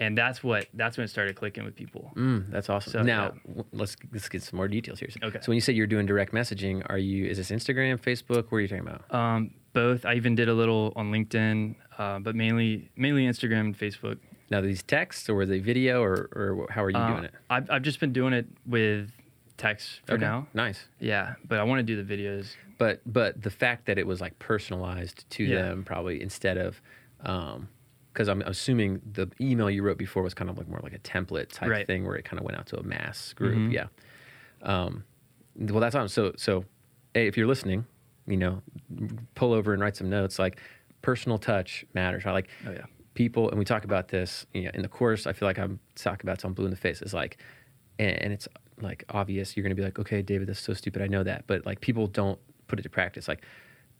and 0.00 0.16
that's 0.18 0.42
what 0.42 0.66
that's 0.74 0.96
when 0.96 1.04
it 1.04 1.08
started 1.08 1.36
clicking 1.36 1.64
with 1.64 1.76
people. 1.76 2.10
Mm, 2.16 2.50
that's 2.50 2.68
awesome. 2.68 2.92
So, 2.92 3.02
now 3.02 3.34
yeah. 3.54 3.62
let's 3.72 3.96
let's 4.12 4.28
get 4.28 4.42
some 4.42 4.56
more 4.56 4.66
details 4.66 4.98
here. 4.98 5.10
Okay. 5.22 5.38
So 5.40 5.50
when 5.50 5.54
you 5.56 5.60
say 5.60 5.72
you're 5.74 5.86
doing 5.86 6.06
direct 6.06 6.32
messaging, 6.32 6.82
are 6.88 6.98
you 6.98 7.26
is 7.26 7.36
this 7.36 7.50
Instagram, 7.50 8.00
Facebook? 8.00 8.44
What 8.50 8.54
are 8.58 8.60
you 8.60 8.68
talking 8.68 8.88
about? 8.88 9.14
Um, 9.14 9.50
both. 9.72 10.04
I 10.04 10.14
even 10.14 10.34
did 10.34 10.48
a 10.48 10.54
little 10.54 10.92
on 10.96 11.12
LinkedIn, 11.12 11.76
uh, 11.98 12.18
but 12.18 12.34
mainly 12.34 12.90
mainly 12.96 13.26
Instagram 13.26 13.60
and 13.60 13.78
Facebook. 13.78 14.18
Now 14.50 14.60
these 14.60 14.82
texts 14.82 15.28
or 15.28 15.46
they 15.46 15.60
video 15.60 16.02
or 16.02 16.28
or 16.34 16.66
how 16.70 16.82
are 16.82 16.90
you 16.90 16.96
Uh, 16.96 17.10
doing 17.12 17.24
it? 17.24 17.34
I've 17.48 17.70
I've 17.70 17.82
just 17.82 18.00
been 18.00 18.12
doing 18.12 18.32
it 18.32 18.46
with 18.66 19.12
text 19.58 20.00
for 20.06 20.14
Okay, 20.14 20.22
now. 20.24 20.48
Nice. 20.54 20.88
Yeah, 20.98 21.34
but 21.46 21.60
I 21.60 21.62
want 21.64 21.78
to 21.80 21.82
do 21.84 22.02
the 22.02 22.16
videos. 22.16 22.56
But 22.78 23.02
but 23.04 23.40
the 23.42 23.50
fact 23.50 23.84
that 23.86 23.98
it 23.98 24.06
was 24.06 24.20
like 24.20 24.38
personalized 24.38 25.28
to 25.30 25.44
Yeah. 25.44 25.62
them 25.62 25.84
probably 25.84 26.22
instead 26.22 26.56
of 26.56 26.80
um 27.24 27.68
because 28.12 28.28
I'm 28.28 28.42
assuming 28.42 29.00
the 29.12 29.30
email 29.40 29.70
you 29.70 29.82
wrote 29.82 29.98
before 29.98 30.22
was 30.22 30.34
kind 30.34 30.50
of 30.50 30.58
like 30.58 30.68
more 30.68 30.80
like 30.82 30.92
a 30.94 30.98
template 30.98 31.48
type 31.48 31.68
Right. 31.70 31.86
thing 31.86 32.04
where 32.04 32.16
it 32.16 32.24
kind 32.24 32.38
of 32.38 32.44
went 32.44 32.58
out 32.58 32.66
to 32.68 32.78
a 32.78 32.82
mass 32.82 33.32
group. 33.34 33.54
Mhm. 33.56 33.72
Yeah. 33.72 33.86
Um, 34.62 35.04
well, 35.56 35.80
that's 35.80 35.94
awesome. 35.94 36.08
So 36.08 36.32
so 36.36 36.64
hey, 37.14 37.26
if 37.26 37.36
you're 37.36 37.46
listening, 37.46 37.86
you 38.26 38.36
know, 38.36 38.62
pull 39.34 39.52
over 39.52 39.72
and 39.72 39.82
write 39.82 39.96
some 39.96 40.08
notes. 40.10 40.38
Like 40.38 40.58
personal 41.02 41.38
touch 41.38 41.84
matters. 41.94 42.24
Right? 42.24 42.32
Like 42.32 42.48
Oh 42.66 42.72
yeah. 42.72 42.84
people, 43.14 43.48
and 43.50 43.58
we 43.58 43.64
talk 43.64 43.84
about 43.84 44.08
this 44.08 44.46
you 44.54 44.64
know, 44.64 44.70
in 44.74 44.82
the 44.82 44.88
course. 44.88 45.26
I 45.26 45.32
feel 45.32 45.48
like 45.48 45.58
I'm 45.58 45.80
talking 45.96 46.28
about 46.28 46.40
some 46.40 46.52
blue 46.52 46.66
in 46.66 46.70
the 46.70 46.76
face. 46.76 47.02
It's 47.02 47.14
like, 47.14 47.38
and, 47.98 48.10
and 48.22 48.32
it's 48.32 48.48
like 48.80 49.04
obvious. 49.10 49.56
You're 49.56 49.62
going 49.62 49.74
to 49.74 49.80
be 49.80 49.84
like, 49.84 49.98
okay, 49.98 50.22
David, 50.22 50.48
that's 50.48 50.60
so 50.60 50.72
stupid. 50.74 51.02
I 51.02 51.06
know 51.06 51.22
that, 51.22 51.44
but 51.46 51.64
like 51.66 51.80
people 51.80 52.06
don't 52.06 52.38
put 52.68 52.78
it 52.78 52.82
to 52.82 52.88
practice. 52.90 53.28
Like 53.28 53.44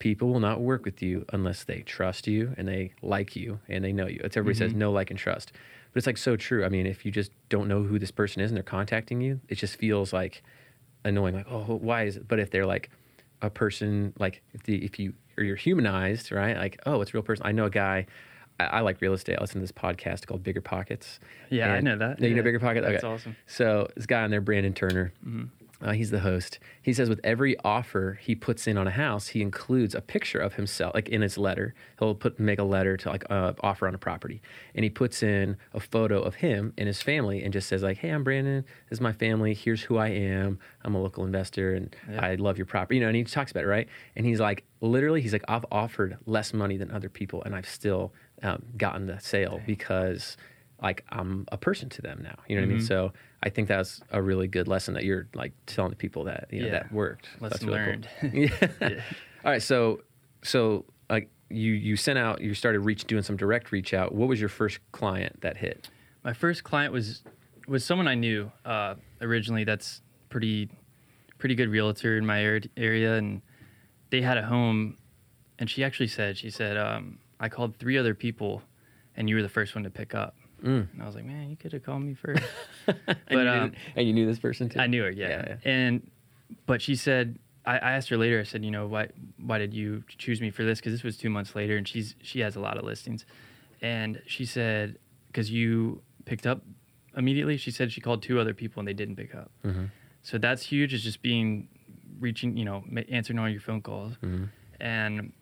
people 0.00 0.32
will 0.32 0.40
not 0.40 0.60
work 0.60 0.84
with 0.84 1.00
you 1.00 1.24
unless 1.32 1.62
they 1.62 1.82
trust 1.82 2.26
you 2.26 2.52
and 2.56 2.66
they 2.66 2.92
like 3.02 3.36
you 3.36 3.60
and 3.68 3.84
they 3.84 3.92
know 3.92 4.08
you. 4.08 4.20
It's 4.24 4.36
everybody 4.36 4.58
says 4.58 4.70
mm-hmm. 4.70 4.80
no, 4.80 4.90
like, 4.90 5.10
and 5.10 5.18
trust, 5.18 5.52
but 5.92 5.98
it's 5.98 6.06
like 6.06 6.16
so 6.16 6.36
true. 6.36 6.64
I 6.64 6.68
mean, 6.68 6.86
if 6.86 7.06
you 7.06 7.12
just 7.12 7.30
don't 7.48 7.68
know 7.68 7.84
who 7.84 8.00
this 8.00 8.10
person 8.10 8.42
is 8.42 8.50
and 8.50 8.56
they're 8.56 8.64
contacting 8.64 9.20
you, 9.20 9.40
it 9.48 9.54
just 9.54 9.76
feels 9.76 10.12
like 10.12 10.42
annoying. 11.04 11.34
Like, 11.34 11.46
oh, 11.48 11.60
why 11.60 12.04
is 12.04 12.16
it? 12.16 12.26
But 12.26 12.40
if 12.40 12.50
they're 12.50 12.66
like 12.66 12.90
a 13.42 13.50
person, 13.50 14.12
like 14.18 14.42
if 14.52 14.64
the 14.64 14.84
if 14.84 14.98
you 14.98 15.12
or 15.38 15.44
you're 15.44 15.56
humanized, 15.56 16.32
right? 16.32 16.56
Like, 16.56 16.80
oh, 16.86 17.00
it's 17.02 17.10
a 17.10 17.14
real 17.14 17.22
person. 17.22 17.46
I 17.46 17.52
know 17.52 17.66
a 17.66 17.70
guy. 17.70 18.06
I, 18.58 18.64
I 18.64 18.80
like 18.80 19.00
real 19.00 19.12
estate. 19.12 19.36
I 19.38 19.40
listen 19.42 19.56
to 19.56 19.60
this 19.60 19.72
podcast 19.72 20.26
called 20.26 20.42
Bigger 20.42 20.60
Pockets. 20.60 21.20
Yeah, 21.50 21.72
I 21.72 21.80
know 21.80 21.96
that. 21.96 22.20
No, 22.20 22.26
you 22.26 22.34
know 22.34 22.42
Bigger 22.42 22.60
Pockets. 22.60 22.86
that's 22.86 23.04
awesome. 23.04 23.36
So 23.46 23.88
this 23.96 24.06
guy 24.06 24.22
on 24.22 24.30
there, 24.30 24.40
Brandon 24.40 24.72
Turner, 24.72 25.12
mm-hmm. 25.26 25.44
Uh, 25.82 25.92
he's 25.92 26.10
the 26.10 26.20
host. 26.20 26.58
He 26.82 26.92
says 26.92 27.08
with 27.08 27.20
every 27.24 27.56
offer 27.64 28.18
he 28.20 28.34
puts 28.34 28.66
in 28.66 28.76
on 28.76 28.86
a 28.86 28.90
house, 28.90 29.28
he 29.28 29.40
includes 29.42 29.94
a 29.94 30.00
picture 30.00 30.38
of 30.38 30.54
himself, 30.54 30.94
like 30.94 31.08
in 31.08 31.22
his 31.22 31.38
letter. 31.38 31.74
He'll 31.98 32.14
put 32.14 32.38
make 32.38 32.58
a 32.58 32.64
letter 32.64 32.96
to 32.98 33.08
like 33.08 33.24
uh, 33.30 33.54
offer 33.60 33.88
on 33.88 33.94
a 33.94 33.98
property, 33.98 34.42
and 34.74 34.84
he 34.84 34.90
puts 34.90 35.22
in 35.22 35.56
a 35.72 35.80
photo 35.80 36.20
of 36.20 36.34
him 36.36 36.72
and 36.76 36.86
his 36.86 37.00
family, 37.02 37.42
and 37.42 37.52
just 37.52 37.68
says 37.68 37.82
like, 37.82 37.98
"Hey, 37.98 38.10
I'm 38.10 38.24
Brandon. 38.24 38.64
This 38.88 38.98
is 38.98 39.00
my 39.00 39.12
family. 39.12 39.54
Here's 39.54 39.82
who 39.82 39.96
I 39.96 40.08
am. 40.08 40.58
I'm 40.84 40.94
a 40.94 41.00
local 41.02 41.24
investor, 41.24 41.74
and 41.74 41.94
Yeah. 42.10 42.24
I 42.24 42.34
love 42.34 42.58
your 42.58 42.66
property." 42.66 42.96
You 42.96 43.02
know, 43.02 43.08
and 43.08 43.16
he 43.16 43.24
talks 43.24 43.50
about 43.50 43.64
it, 43.64 43.68
right? 43.68 43.88
And 44.16 44.26
he's 44.26 44.40
like, 44.40 44.64
literally, 44.80 45.22
he's 45.22 45.32
like, 45.32 45.44
"I've 45.48 45.66
offered 45.72 46.18
less 46.26 46.52
money 46.52 46.76
than 46.76 46.90
other 46.90 47.08
people, 47.08 47.42
and 47.44 47.54
I've 47.54 47.68
still 47.68 48.12
um, 48.42 48.62
gotten 48.76 49.06
the 49.06 49.18
sale 49.18 49.60
because." 49.66 50.36
like 50.82 51.04
I'm 51.10 51.44
a 51.52 51.58
person 51.58 51.90
to 51.90 52.00
them 52.00 52.20
now. 52.22 52.36
You 52.48 52.56
know 52.56 52.62
what 52.62 52.68
I 52.70 52.72
mean? 52.72 52.78
Mhm. 52.82 52.88
So 52.88 53.12
I 53.42 53.48
think 53.48 53.68
that's 53.68 54.00
a 54.10 54.20
really 54.20 54.48
good 54.48 54.68
lesson 54.68 54.94
that 54.94 55.04
you're 55.04 55.26
like 55.34 55.52
telling 55.66 55.90
the 55.90 55.96
people 55.96 56.24
that 56.24 56.48
you 56.50 56.60
know 56.60 56.66
Yeah. 56.66 56.72
that 56.72 56.92
worked. 56.92 57.28
Lesson 57.40 57.66
really 57.68 57.78
cool. 57.78 57.86
learned. 57.86 58.08
yeah. 58.34 58.68
Yeah. 58.80 59.02
All 59.44 59.50
right. 59.52 59.62
So 59.62 60.02
so 60.42 60.84
like 61.08 61.30
you 61.48 61.72
you 61.72 61.96
sent 61.96 62.18
out 62.18 62.40
you 62.40 62.54
started 62.54 62.80
reach 62.80 63.04
doing 63.04 63.22
some 63.22 63.36
direct 63.36 63.72
reach 63.72 63.94
out. 63.94 64.14
What 64.14 64.28
was 64.28 64.40
your 64.40 64.48
first 64.50 64.78
client 64.92 65.40
that 65.40 65.56
hit? 65.56 65.88
My 66.22 66.32
first 66.34 66.64
client 66.64 66.92
was 66.92 67.22
was 67.66 67.84
someone 67.84 68.08
I 68.08 68.14
knew 68.14 68.50
uh, 68.64 68.96
originally. 69.20 69.64
That's 69.64 70.02
pretty 70.28 70.68
pretty 71.38 71.54
good 71.54 71.70
realtor 71.70 72.18
in 72.18 72.26
my 72.26 72.44
ar- 72.44 72.60
area, 72.76 73.14
and 73.16 73.40
they 74.10 74.20
had 74.20 74.36
a 74.36 74.42
home. 74.42 74.96
And 75.58 75.68
she 75.70 75.84
actually 75.84 76.08
said, 76.08 76.36
she 76.38 76.50
said, 76.50 76.76
um, 76.78 77.18
I 77.38 77.48
called 77.50 77.76
three 77.76 77.96
other 77.98 78.14
people, 78.14 78.62
and 79.16 79.28
you 79.28 79.36
were 79.36 79.42
the 79.42 79.48
first 79.48 79.74
one 79.74 79.84
to 79.84 79.90
pick 79.90 80.14
up. 80.14 80.34
Mm. 80.62 80.88
And 80.92 81.02
I 81.02 81.06
was 81.06 81.14
like, 81.14 81.24
man, 81.24 81.50
you 81.50 81.56
could 81.56 81.72
have 81.72 81.82
called 81.82 82.02
me 82.02 82.14
first. 82.14 82.42
and, 82.86 82.96
But, 83.06 83.16
you 83.30 83.38
um, 83.48 83.70
knew, 83.70 83.76
and 83.96 84.06
you 84.06 84.12
knew 84.12 84.26
this 84.26 84.38
person 84.38 84.68
too. 84.68 84.78
I 84.80 84.86
knew 84.86 85.02
her, 85.02 85.10
yeah. 85.10 85.28
Yeah, 85.28 85.44
yeah. 85.48 85.70
And 85.70 86.10
but 86.66 86.82
she 86.82 86.94
said 86.96 87.38
I, 87.64 87.74
I 87.78 87.92
asked 87.92 88.08
her 88.08 88.16
later. 88.16 88.40
I 88.40 88.44
said, 88.44 88.64
you 88.64 88.70
know, 88.70 88.86
why 88.86 89.08
why 89.38 89.58
did 89.58 89.74
you 89.74 90.04
choose 90.08 90.40
me 90.40 90.50
for 90.50 90.64
this? 90.64 90.78
Because 90.80 90.92
this 90.92 91.02
was 91.02 91.16
two 91.16 91.30
months 91.30 91.54
later, 91.54 91.76
and 91.76 91.86
she's 91.86 92.14
she 92.22 92.40
has 92.40 92.56
a 92.56 92.60
lot 92.60 92.76
of 92.78 92.84
listings, 92.84 93.24
and 93.82 94.20
she 94.26 94.44
said 94.44 94.98
because 95.28 95.50
you 95.50 96.02
picked 96.24 96.46
up 96.46 96.62
immediately. 97.16 97.56
She 97.56 97.70
said 97.70 97.92
she 97.92 98.00
called 98.00 98.22
two 98.22 98.38
other 98.40 98.54
people 98.54 98.80
and 98.80 98.88
they 98.88 98.92
didn't 98.94 99.16
pick 99.16 99.34
up. 99.34 99.50
Mm-hmm. 99.64 99.84
So 100.22 100.38
that's 100.38 100.62
huge. 100.64 100.92
Is 100.94 101.02
just 101.02 101.22
being 101.22 101.68
reaching, 102.18 102.56
you 102.56 102.64
know, 102.64 102.84
answering 103.08 103.38
all 103.38 103.48
your 103.48 103.60
phone 103.60 103.80
calls, 103.82 104.14
Mm-hmm. 104.22 104.44
and 104.80 105.32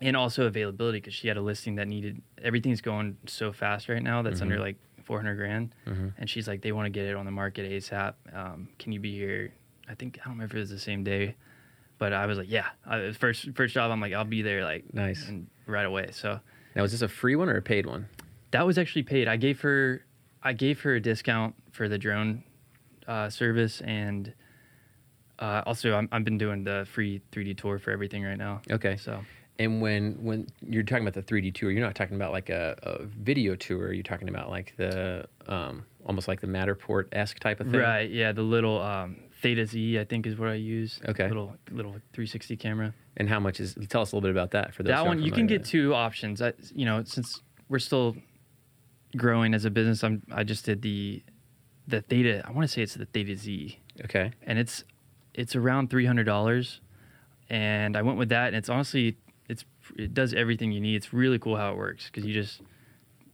and 0.00 0.16
also 0.16 0.46
availability 0.46 0.98
because 0.98 1.14
she 1.14 1.28
had 1.28 1.36
a 1.36 1.40
listing 1.42 1.74
that 1.76 1.88
needed 1.88 2.20
everything's 2.42 2.80
going 2.80 3.16
so 3.26 3.52
fast 3.52 3.88
right 3.88 4.02
now. 4.02 4.22
That's 4.22 4.40
under 4.40 4.58
like 4.58 4.76
400 5.04 5.34
grand, 5.36 5.74
Mhm. 5.86 6.12
and 6.18 6.30
she's 6.30 6.46
like, 6.46 6.62
they 6.62 6.72
want 6.72 6.86
to 6.86 6.90
get 6.90 7.06
it 7.06 7.16
on 7.16 7.24
the 7.24 7.30
market 7.32 7.70
ASAP. 7.70 8.14
Um, 8.32 8.68
can 8.78 8.92
you 8.92 9.00
be 9.00 9.12
here? 9.16 9.52
I 9.88 9.94
think 9.94 10.18
I 10.20 10.24
don't 10.24 10.34
remember 10.34 10.52
if 10.52 10.56
it 10.56 10.60
was 10.60 10.70
the 10.70 10.78
same 10.78 11.02
day, 11.02 11.34
but 11.98 12.12
I 12.12 12.26
was 12.26 12.38
like, 12.38 12.50
yeah. 12.50 12.68
I, 12.86 13.10
first 13.12 13.48
first 13.54 13.74
job, 13.74 13.90
I'm 13.90 14.00
like, 14.00 14.12
I'll 14.12 14.24
be 14.24 14.42
there 14.42 14.62
like 14.64 14.92
Nice. 14.94 15.28
and 15.28 15.48
right 15.66 15.86
away. 15.86 16.10
So 16.12 16.38
Now, 16.76 16.82
was 16.82 16.92
this 16.92 17.02
a 17.02 17.08
free 17.08 17.34
one 17.36 17.48
or 17.48 17.56
a 17.56 17.62
paid 17.62 17.86
one? 17.86 18.06
that 18.52 18.66
was 18.66 18.78
actually 18.78 19.02
paid. 19.04 19.28
I 19.28 19.36
gave 19.36 19.60
her, 19.60 20.04
I 20.42 20.52
gave 20.54 20.80
her 20.82 20.94
a 20.96 21.00
discount 21.00 21.54
for 21.72 21.88
the 21.88 21.98
drone 21.98 22.42
uh, 23.06 23.28
service, 23.30 23.80
and 23.80 24.32
uh, 25.38 25.62
also 25.66 25.94
I'm, 25.94 26.08
I've 26.12 26.24
been 26.24 26.38
doing 26.38 26.64
the 26.64 26.86
free 26.92 27.20
3D 27.32 27.56
tour 27.58 27.78
for 27.78 27.90
everything 27.90 28.22
right 28.24 28.36
now. 28.38 28.60
Okay. 28.70 28.96
So 28.96 29.24
And 29.60 29.82
when 29.82 30.14
when 30.24 30.46
you're 30.62 30.82
talking 30.82 31.06
about 31.06 31.12
the 31.12 31.22
3D 31.22 31.54
tour, 31.54 31.70
you're 31.70 31.84
not 31.84 31.94
talking 31.94 32.16
about 32.16 32.32
like 32.32 32.48
a, 32.48 32.76
a 32.82 33.04
video 33.04 33.54
tour. 33.54 33.92
You're 33.92 34.02
talking 34.02 34.30
about 34.30 34.48
like 34.48 34.72
the 34.78 35.26
um, 35.48 35.84
almost 36.06 36.28
like 36.28 36.40
the 36.40 36.46
Matterport 36.46 37.08
esque 37.12 37.38
type 37.40 37.60
of 37.60 37.70
thing. 37.70 37.78
right, 37.78 38.10
yeah, 38.10 38.32
the 38.32 38.40
little 38.40 38.80
um, 38.80 39.16
Theta 39.42 39.66
Z 39.66 39.98
I 39.98 40.04
think 40.04 40.26
is 40.26 40.38
what 40.38 40.48
I 40.48 40.54
use. 40.54 40.98
Okay. 41.06 41.28
Little 41.28 41.54
little 41.70 41.92
360 42.14 42.56
camera. 42.56 42.94
And 43.18 43.28
how 43.28 43.38
much 43.38 43.60
is? 43.60 43.76
Tell 43.90 44.00
us 44.00 44.12
a 44.12 44.16
little 44.16 44.26
bit 44.26 44.30
about 44.30 44.52
that 44.52 44.72
for 44.72 44.82
those. 44.82 44.92
that 44.92 45.04
one 45.04 45.20
you 45.20 45.30
can 45.30 45.46
get 45.46 45.62
two 45.62 45.94
options. 45.94 46.40
I, 46.40 46.54
you 46.74 46.86
know, 46.86 47.04
since 47.04 47.42
we're 47.68 47.80
still 47.80 48.16
growing 49.14 49.52
as 49.52 49.66
a 49.66 49.70
business, 49.70 50.02
I'm 50.02 50.22
I 50.32 50.42
just 50.42 50.64
did 50.64 50.80
the 50.80 51.22
the 51.86 52.00
Theta. 52.00 52.42
I 52.46 52.50
want 52.52 52.66
to 52.66 52.72
say 52.72 52.80
it's 52.80 52.94
the 52.94 53.04
Theta 53.04 53.36
Z. 53.36 53.78
Okay. 54.06 54.32
and 54.42 54.58
it's 54.58 54.84
it's 55.34 55.54
around 55.54 55.90
three 55.90 56.06
hundred 56.06 56.24
dollars, 56.24 56.80
and 57.50 57.94
I 57.94 58.00
went 58.00 58.16
with 58.16 58.30
that, 58.30 58.46
and 58.46 58.56
it's 58.56 58.70
honestly 58.70 59.18
it 59.96 60.14
does 60.14 60.34
everything 60.34 60.72
you 60.72 60.80
need. 60.80 60.96
It's 60.96 61.12
really 61.12 61.38
cool 61.38 61.56
how 61.56 61.70
it 61.72 61.76
works 61.76 62.06
because 62.06 62.24
you 62.24 62.34
just 62.34 62.62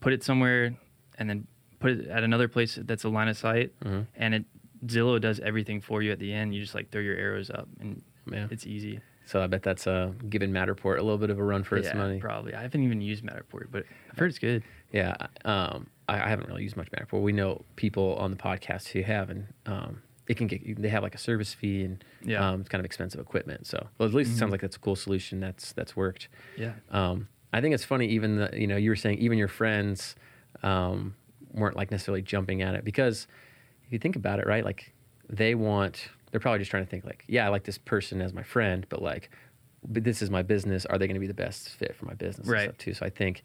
put 0.00 0.12
it 0.12 0.22
somewhere 0.22 0.74
and 1.18 1.28
then 1.28 1.46
put 1.78 1.92
it 1.92 2.08
at 2.08 2.22
another 2.22 2.48
place 2.48 2.78
that's 2.82 3.04
a 3.04 3.08
line 3.08 3.28
of 3.28 3.36
sight, 3.36 3.72
Mhm. 3.80 4.06
and 4.16 4.34
it 4.34 4.44
Zillow 4.86 5.20
does 5.20 5.40
everything 5.40 5.80
for 5.80 6.02
you 6.02 6.12
at 6.12 6.18
the 6.18 6.32
end. 6.32 6.54
You 6.54 6.60
just 6.60 6.74
like 6.74 6.90
throw 6.90 7.00
your 7.00 7.16
arrows 7.16 7.50
up, 7.50 7.66
and 7.80 8.02
Yeah. 8.30 8.46
it's 8.50 8.66
easy. 8.66 9.00
So 9.24 9.42
I 9.42 9.46
bet 9.48 9.62
that's 9.62 9.86
uh, 9.88 10.12
giving 10.28 10.50
Matterport 10.52 10.98
a 10.98 11.02
little 11.02 11.18
bit 11.18 11.30
of 11.30 11.38
a 11.38 11.42
run 11.42 11.64
for 11.64 11.76
its 11.76 11.88
yeah, 11.88 11.96
money. 11.96 12.20
probably. 12.20 12.54
I 12.54 12.62
haven't 12.62 12.82
even 12.84 13.00
used 13.00 13.24
Matterport, 13.24 13.68
but 13.72 13.84
I've 14.10 14.18
heard 14.18 14.30
it's 14.30 14.38
good. 14.38 14.62
Yeah, 14.92 15.16
um, 15.44 15.88
I, 16.08 16.20
I 16.22 16.28
haven't 16.28 16.46
really 16.48 16.62
used 16.62 16.76
much 16.76 16.90
Matterport. 16.92 17.22
We 17.22 17.32
know 17.32 17.64
people 17.74 18.14
on 18.16 18.30
the 18.30 18.36
podcast 18.36 18.88
who 18.88 19.02
have, 19.02 19.30
and 19.30 19.46
um, 19.64 20.02
it 20.28 20.36
can 20.36 20.46
get 20.46 20.80
they 20.82 20.88
have 20.88 21.02
like 21.02 21.14
a 21.14 21.18
service 21.18 21.54
fee 21.54 21.84
and 21.84 22.04
Yeah. 22.24 22.38
Mm-hmm. 22.38 22.44
um, 22.54 22.60
it's 22.60 22.68
kind 22.68 22.80
of 22.80 22.84
expensive 22.84 23.20
equipment. 23.20 23.66
So, 23.66 23.86
well, 23.98 24.08
at 24.08 24.14
least 24.14 24.32
it 24.32 24.36
sounds 24.38 24.50
like 24.52 24.60
that's 24.60 24.76
a 24.76 24.80
cool 24.80 24.96
solution 24.96 25.40
that's 25.40 25.72
that's 25.72 25.94
worked. 25.96 26.28
Yeah. 26.56 26.72
Um, 26.90 27.28
I 27.52 27.60
think 27.60 27.74
it's 27.74 27.84
funny. 27.84 28.06
Even 28.08 28.36
the 28.36 28.50
you 28.52 28.66
know 28.66 28.76
you 28.76 28.90
were 28.90 28.96
saying 28.96 29.18
even 29.18 29.38
your 29.38 29.48
friends 29.48 30.14
um, 30.62 31.14
weren't 31.52 31.76
like 31.76 31.90
necessarily 31.90 32.22
jumping 32.22 32.62
at 32.62 32.74
it 32.74 32.84
because 32.84 33.26
if 33.86 33.92
you 33.92 33.98
think 33.98 34.16
about 34.16 34.38
it, 34.40 34.46
right? 34.46 34.64
Like 34.64 34.92
they 35.28 35.54
want 35.54 36.08
they're 36.30 36.40
probably 36.40 36.58
just 36.58 36.70
trying 36.70 36.84
to 36.84 36.90
think 36.90 37.04
like, 37.04 37.24
yeah, 37.28 37.46
I 37.46 37.48
like 37.48 37.64
this 37.64 37.78
person 37.78 38.20
as 38.20 38.34
my 38.34 38.42
friend, 38.42 38.84
but 38.88 39.00
like, 39.00 39.30
but 39.86 40.02
this 40.04 40.20
is 40.22 40.28
my 40.30 40.42
business. 40.42 40.84
Are 40.86 40.98
they 40.98 41.06
going 41.06 41.14
to 41.14 41.20
be 41.20 41.26
the 41.28 41.34
best 41.34 41.68
fit 41.70 41.94
for 41.96 42.04
my 42.04 42.14
business? 42.14 42.46
Right. 42.48 42.64
stuff 42.64 42.78
too. 42.78 42.94
So 42.94 43.06
I 43.06 43.10
think 43.10 43.42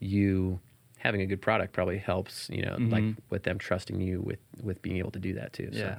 you 0.00 0.58
having 1.04 1.20
a 1.20 1.26
good 1.26 1.42
product 1.42 1.72
probably 1.72 1.98
helps. 1.98 2.48
You 2.50 2.62
know, 2.62 2.76
like 2.78 3.04
Mhm. 3.04 3.16
with 3.30 3.42
them 3.44 3.58
trusting 3.58 4.00
you 4.00 4.20
with 4.22 4.38
with 4.62 4.80
being 4.82 4.96
able 4.96 5.10
to 5.12 5.18
do 5.18 5.34
that 5.34 5.52
too. 5.52 5.68
Yeah. 5.72 5.98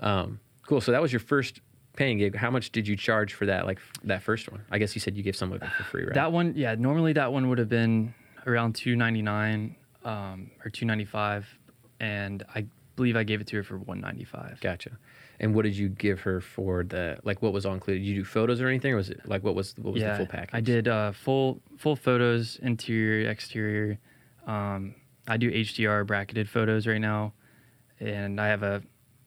So, 0.00 0.06
um, 0.06 0.40
cool. 0.66 0.80
So 0.80 0.90
that 0.92 1.02
was 1.02 1.12
your 1.12 1.20
first 1.20 1.60
paying 1.96 2.18
gig. 2.18 2.34
How 2.36 2.50
much 2.50 2.70
did 2.72 2.88
you 2.88 2.96
charge 2.96 3.34
for 3.34 3.46
that? 3.46 3.66
Like 3.66 3.78
f- 3.78 3.92
that 4.04 4.22
first 4.22 4.50
one? 4.50 4.62
I 4.70 4.78
guess 4.78 4.94
you 4.94 5.00
said 5.00 5.16
you 5.16 5.22
gave 5.22 5.36
some 5.36 5.52
of 5.52 5.62
it 5.62 5.68
for 5.72 5.82
free, 5.84 6.04
right? 6.04 6.14
That 6.14 6.32
one, 6.32 6.54
yeah. 6.56 6.74
Normally, 6.74 7.12
that 7.14 7.32
one 7.32 7.48
would 7.48 7.58
have 7.58 7.68
been 7.68 8.14
around 8.46 8.74
two 8.74 8.96
ninety 8.96 9.22
nine 9.22 9.76
um, 10.04 10.50
or 10.64 10.70
two 10.70 10.86
ninety 10.86 11.04
five, 11.04 11.46
and 12.00 12.42
I 12.54 12.66
believe 12.96 13.16
I 13.16 13.24
gave 13.24 13.40
it 13.40 13.46
to 13.48 13.56
her 13.56 13.62
for 13.62 13.78
one 13.78 14.00
ninety 14.00 14.24
five. 14.24 14.60
Gotcha. 14.60 14.92
And 15.40 15.54
what 15.54 15.62
did 15.62 15.76
you 15.76 15.88
give 15.88 16.20
her 16.22 16.40
for 16.40 16.82
the 16.82 17.18
like? 17.22 17.42
What 17.42 17.52
was 17.52 17.64
all 17.66 17.74
included? 17.74 18.00
Did 18.00 18.06
you 18.08 18.14
do 18.16 18.24
photos 18.24 18.60
or 18.60 18.66
anything, 18.68 18.92
or 18.94 18.96
was 18.96 19.10
it 19.10 19.20
like 19.28 19.44
what 19.44 19.54
was 19.54 19.74
what 19.78 19.92
was 19.92 20.02
yeah, 20.02 20.12
the 20.12 20.16
full 20.18 20.26
package? 20.26 20.50
I 20.52 20.60
did 20.60 20.88
uh, 20.88 21.12
full 21.12 21.60
full 21.76 21.94
photos, 21.96 22.58
interior, 22.62 23.28
exterior. 23.30 23.98
Um, 24.48 24.94
I 25.28 25.36
do 25.36 25.50
HDR 25.50 26.06
bracketed 26.06 26.48
photos 26.48 26.86
right 26.86 27.00
now, 27.00 27.34
and 28.00 28.40
I 28.40 28.48
have 28.48 28.62
a 28.62 28.82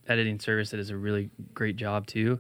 editing 0.08 0.40
service 0.40 0.72
that 0.72 0.78
does 0.78 0.90
a 0.90 0.98
really 0.98 1.30
great 1.54 1.76
job 1.76 2.08
too. 2.08 2.40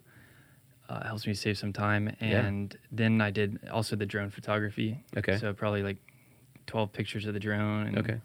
Uh, 0.89 1.05
helps 1.07 1.25
me 1.25 1.33
save 1.33 1.57
some 1.57 1.71
time, 1.71 2.13
Yeah. 2.19 2.45
and 2.45 2.75
then 2.91 3.21
I 3.21 3.31
did 3.31 3.59
also 3.71 3.95
the 3.95 4.05
drone 4.05 4.29
photography. 4.29 5.03
Okay. 5.15 5.37
So 5.37 5.53
probably 5.53 5.83
like 5.83 5.97
twelve 6.65 6.91
pictures 6.91 7.25
of 7.27 7.33
the 7.33 7.39
drone. 7.39 7.87
And, 7.87 7.97
Okay. 7.99 8.19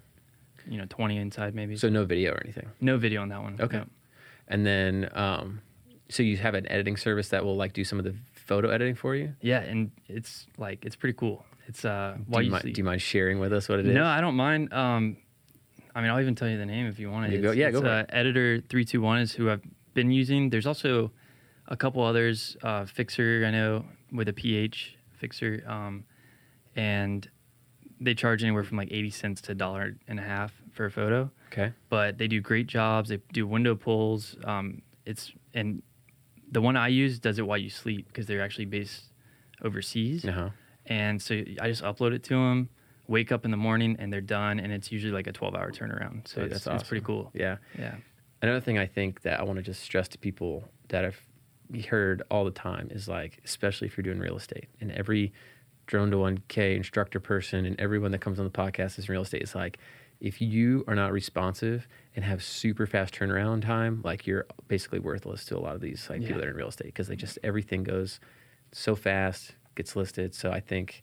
You 0.68 0.78
know, 0.78 0.86
twenty 0.88 1.18
inside 1.18 1.54
maybe. 1.54 1.76
So 1.76 1.88
no 1.88 2.04
video 2.04 2.32
or 2.32 2.40
anything. 2.42 2.68
no 2.80 2.96
video 2.98 3.22
on 3.22 3.28
that 3.28 3.42
one. 3.42 3.56
Okay. 3.60 3.76
no. 3.78 3.86
And 4.48 4.64
then, 4.66 5.10
um, 5.12 5.60
so 6.08 6.22
you 6.22 6.36
have 6.38 6.54
an 6.54 6.66
editing 6.70 6.96
service 6.96 7.28
that 7.28 7.44
will 7.44 7.56
like 7.56 7.72
do 7.72 7.84
some 7.84 7.98
of 7.98 8.04
the 8.04 8.14
photo 8.32 8.70
editing 8.70 8.94
for 8.96 9.14
you. 9.14 9.34
Yeah, 9.40 9.60
and 9.60 9.90
it's 10.08 10.46
like 10.58 10.84
it's 10.84 10.96
pretty 10.96 11.16
cool. 11.16 11.44
It's 11.66 11.84
uh 11.84 12.16
Do 12.30 12.42
you, 12.42 12.50
mind, 12.50 12.64
do 12.64 12.72
you 12.78 12.84
mind 12.84 13.02
sharing 13.02 13.38
with 13.40 13.52
us 13.52 13.68
what 13.68 13.78
it 13.80 13.86
is? 13.86 13.94
No, 13.94 14.04
I 14.04 14.20
don't 14.20 14.36
mind. 14.36 14.72
Um, 14.72 15.16
I 15.94 16.00
mean, 16.00 16.10
I'll 16.10 16.20
even 16.20 16.34
tell 16.34 16.48
you 16.48 16.58
the 16.58 16.66
name 16.66 16.86
if 16.86 16.98
you 16.98 17.10
want 17.10 17.26
it. 17.26 17.32
You 17.36 17.42
go- 17.42 17.48
It's- 17.52 17.56
yeah, 17.58 17.70
go 17.70 17.80
for 17.80 17.88
uh, 17.88 18.00
it. 18.00 18.10
Editor 18.12 18.60
three 18.68 18.84
two 18.84 19.00
one 19.00 19.18
is 19.18 19.32
who 19.32 19.50
I've 19.50 19.62
been 19.94 20.10
using. 20.10 20.50
There's 20.50 20.66
also 20.66 21.10
a 21.68 21.76
couple 21.76 22.02
others. 22.02 22.56
Uh, 22.62 22.82
Phixer, 22.84 23.44
I 23.46 23.50
know, 23.50 23.84
with 24.12 24.28
a 24.28 24.32
PH 24.32 24.96
Phixer, 25.20 25.66
um, 25.68 26.04
and 26.76 27.28
they 28.00 28.14
charge 28.14 28.42
anywhere 28.42 28.62
from 28.64 28.76
like 28.76 28.92
eighty 28.92 29.10
cents 29.10 29.40
to 29.42 29.52
a 29.52 29.54
dollar 29.54 29.96
and 30.06 30.18
a 30.20 30.22
half 30.22 30.52
for 30.72 30.84
a 30.86 30.90
photo. 30.90 31.30
Okay. 31.52 31.72
But 31.88 32.18
they 32.18 32.28
do 32.28 32.40
great 32.40 32.66
jobs. 32.66 33.08
They 33.08 33.18
do 33.32 33.46
window 33.46 33.74
pulls. 33.74 34.36
Um, 34.44 34.82
it's 35.06 35.32
and 35.54 35.82
the 36.52 36.60
one 36.60 36.76
I 36.76 36.88
use 36.88 37.18
does 37.18 37.38
it 37.38 37.46
while 37.46 37.58
you 37.58 37.70
sleep 37.70 38.06
because 38.08 38.26
they're 38.26 38.42
actually 38.42 38.66
based 38.66 39.04
overseas. 39.62 40.24
Uh 40.24 40.32
huh. 40.32 40.48
And 40.86 41.20
so 41.20 41.34
I 41.60 41.68
just 41.68 41.82
upload 41.82 42.12
it 42.12 42.22
to 42.24 42.34
them, 42.34 42.68
wake 43.08 43.32
up 43.32 43.44
in 43.44 43.50
the 43.50 43.56
morning, 43.56 43.96
and 43.98 44.12
they're 44.12 44.20
done. 44.20 44.58
And 44.60 44.72
it's 44.72 44.90
usually 44.92 45.12
like 45.12 45.26
a 45.26 45.32
12 45.32 45.54
hour 45.54 45.70
turnaround. 45.70 46.28
So 46.28 46.42
Dude, 46.42 46.52
it's, 46.52 46.64
that's 46.64 46.82
it's 46.82 46.88
pretty 46.88 47.04
cool. 47.04 47.30
Yeah. 47.34 47.56
Yeah. 47.78 47.94
Another 48.42 48.60
thing 48.60 48.78
I 48.78 48.86
think 48.86 49.22
that 49.22 49.40
I 49.40 49.42
want 49.42 49.56
to 49.58 49.62
just 49.62 49.82
stress 49.82 50.08
to 50.08 50.18
people 50.18 50.68
that 50.88 51.04
I've 51.04 51.20
heard 51.88 52.22
all 52.30 52.44
the 52.44 52.50
time 52.50 52.88
is 52.90 53.08
like, 53.08 53.40
especially 53.44 53.88
if 53.88 53.96
you're 53.96 54.02
doing 54.04 54.18
real 54.18 54.36
estate, 54.36 54.68
and 54.80 54.92
every 54.92 55.32
drone 55.86 56.10
to 56.10 56.16
1K 56.16 56.76
instructor 56.76 57.20
person 57.20 57.64
and 57.64 57.78
everyone 57.80 58.10
that 58.10 58.20
comes 58.20 58.38
on 58.38 58.44
the 58.44 58.50
podcast 58.50 58.98
is 58.98 59.08
in 59.08 59.12
real 59.12 59.22
estate. 59.22 59.42
It's 59.42 59.54
like, 59.54 59.78
if 60.20 60.40
you 60.40 60.84
are 60.88 60.94
not 60.94 61.12
responsive 61.12 61.86
and 62.14 62.24
have 62.24 62.42
super 62.42 62.86
fast 62.86 63.14
turnaround 63.14 63.62
time, 63.62 64.00
like 64.02 64.26
you're 64.26 64.46
basically 64.66 64.98
worthless 64.98 65.44
to 65.46 65.56
a 65.56 65.60
lot 65.60 65.74
of 65.74 65.80
these 65.80 66.06
like 66.08 66.22
people 66.22 66.38
that 66.38 66.46
are 66.46 66.50
in 66.50 66.56
real 66.56 66.68
estate 66.68 66.86
because 66.86 67.08
they 67.08 67.16
just 67.16 67.38
everything 67.42 67.84
goes 67.84 68.18
so 68.72 68.96
fast, 68.96 69.54
gets 69.76 69.94
listed. 69.94 70.34
So 70.34 70.50
I 70.50 70.58
think 70.60 71.02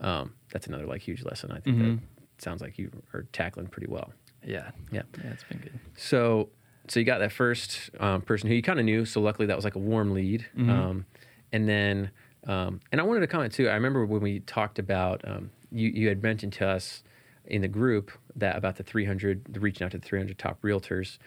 um, 0.00 0.32
that's 0.52 0.66
another 0.66 0.86
like 0.86 1.02
huge 1.02 1.22
lesson. 1.24 1.52
I 1.52 1.60
think 1.60 1.76
Mhm. 1.76 1.98
that 1.98 2.42
sounds 2.42 2.62
like 2.62 2.78
you 2.78 2.90
are 3.12 3.24
tackling 3.32 3.66
pretty 3.66 3.88
well. 3.90 4.12
Yeah. 4.44 4.70
Yeah. 4.90 5.02
Yeah. 5.22 5.30
It's 5.32 5.44
been 5.44 5.58
good. 5.58 5.78
So, 5.96 6.48
so 6.88 6.98
you 6.98 7.04
got 7.06 7.18
that 7.18 7.32
first 7.32 7.90
um, 8.00 8.22
person 8.22 8.48
who 8.48 8.54
you 8.54 8.62
kind 8.62 8.78
of 8.78 8.84
knew. 8.86 9.04
So 9.04 9.20
luckily 9.20 9.46
that 9.46 9.56
was 9.56 9.64
like 9.64 9.74
a 9.76 9.78
warm 9.80 10.12
lead. 10.12 10.46
Mhm. 10.56 10.68
Um, 10.70 11.06
and 11.52 11.68
then, 11.68 12.10
um, 12.46 12.80
and 12.90 13.00
I 13.00 13.04
wanted 13.04 13.20
to 13.20 13.26
comment 13.26 13.52
too. 13.52 13.68
I 13.68 13.74
remember 13.74 14.04
when 14.06 14.22
we 14.22 14.40
talked 14.40 14.78
about 14.78 15.20
um, 15.28 15.50
you, 15.70 15.88
you 15.90 16.08
had 16.08 16.22
mentioned 16.22 16.52
to 16.54 16.66
us 16.66 17.02
in 17.44 17.60
the 17.62 17.68
group 17.68 18.10
that 18.36 18.56
about 18.56 18.76
the 18.76 18.82
300, 18.82 19.44
the 19.48 19.60
reaching 19.60 19.84
out 19.84 19.90
to 19.92 19.98
the 19.98 20.06
300 20.06 20.38
top 20.38 20.60
realtors. 20.62 21.18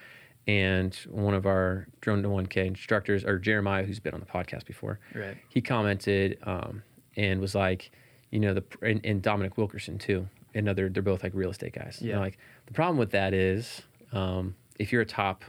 And 0.48 0.94
one 1.10 1.34
of 1.34 1.46
our 1.46 1.88
drone 2.02 2.22
to 2.24 2.30
1K 2.30 2.68
instructors, 2.68 3.26
or 3.26 3.40
Jeremiah, 3.40 3.84
who's 3.84 4.00
been 4.00 4.14
on 4.14 4.20
the 4.20 4.26
podcast 4.28 4.66
before, 4.66 5.00
Right. 5.16 5.38
he 5.50 5.62
commented 5.62 6.38
um, 6.44 6.84
and 7.18 7.42
was 7.42 7.56
like, 7.56 7.92
you 8.32 8.40
know, 8.40 8.54
the 8.54 8.64
and, 8.82 9.02
and 9.04 9.22
Dominic 9.22 9.58
Wilkerson 9.58 9.98
too. 9.98 10.28
Another, 10.54 10.88
they're 10.90 11.04
both 11.04 11.24
like 11.24 11.34
real 11.34 11.50
estate 11.50 11.74
guys. 11.74 12.00
Yeah. 12.02 12.20
like 12.20 12.38
the 12.68 12.74
problem 12.74 12.98
with 12.98 13.12
that 13.12 13.34
is, 13.34 13.82
um, 14.14 14.56
if 14.80 14.92
you're 14.92 15.02
a 15.02 15.06
top 15.06 15.44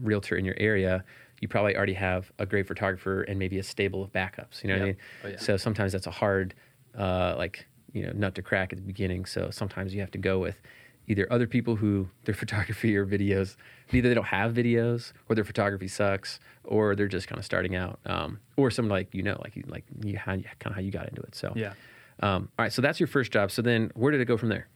realtor 0.00 0.36
in 0.36 0.44
your 0.44 0.54
area, 0.58 1.04
you 1.40 1.48
probably 1.48 1.76
already 1.76 1.94
have 1.94 2.30
a 2.38 2.46
great 2.46 2.66
photographer 2.66 3.22
and 3.22 3.38
maybe 3.38 3.58
a 3.58 3.62
stable 3.62 4.02
of 4.02 4.12
backups. 4.12 4.62
You 4.62 4.68
know 4.68 4.74
what 4.76 4.82
I 4.82 4.86
mean? 4.86 4.96
Oh, 5.24 5.28
yeah. 5.28 5.36
So 5.38 5.56
sometimes 5.56 5.92
that's 5.92 6.06
a 6.06 6.10
hard, 6.12 6.54
uh, 6.96 7.34
like 7.38 7.66
you 7.92 8.04
know, 8.04 8.12
nut 8.14 8.34
to 8.34 8.42
crack 8.42 8.72
at 8.72 8.76
the 8.78 8.84
beginning. 8.84 9.24
So 9.24 9.50
sometimes 9.50 9.94
you 9.94 10.00
have 10.00 10.10
to 10.12 10.18
go 10.18 10.38
with 10.38 10.60
either 11.06 11.26
other 11.30 11.46
people 11.46 11.76
who 11.76 12.08
their 12.24 12.34
photography 12.34 12.96
or 12.96 13.04
videos 13.06 13.56
either 13.92 14.08
they 14.08 14.14
don't 14.14 14.24
have 14.26 14.52
videos 14.52 15.12
or 15.28 15.34
their 15.34 15.44
photography 15.44 15.88
sucks 15.88 16.40
or 16.64 16.94
they're 16.96 17.08
just 17.08 17.28
kind 17.28 17.38
of 17.38 17.44
starting 17.44 17.76
out 17.76 17.98
um, 18.06 18.38
or 18.56 18.70
some 18.70 18.88
like 18.88 19.12
you 19.14 19.22
know 19.22 19.38
like 19.44 19.54
you 19.56 19.62
like 19.66 19.84
you 20.04 20.16
how 20.18 20.32
kind 20.32 20.44
of 20.66 20.74
how 20.74 20.80
you 20.80 20.90
got 20.90 21.08
into 21.08 21.20
it 21.22 21.34
so 21.34 21.52
Yeah. 21.54 21.74
um, 22.20 22.48
all 22.58 22.64
right 22.64 22.72
so 22.72 22.80
that's 22.82 22.98
your 22.98 23.06
first 23.06 23.30
job 23.32 23.50
so 23.50 23.60
then 23.62 23.90
where 23.94 24.10
did 24.12 24.20
it 24.20 24.24
go 24.26 24.36
from 24.36 24.48
there 24.48 24.66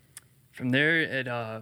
From 0.52 0.70
there, 0.70 1.00
it 1.00 1.26
uh, 1.28 1.60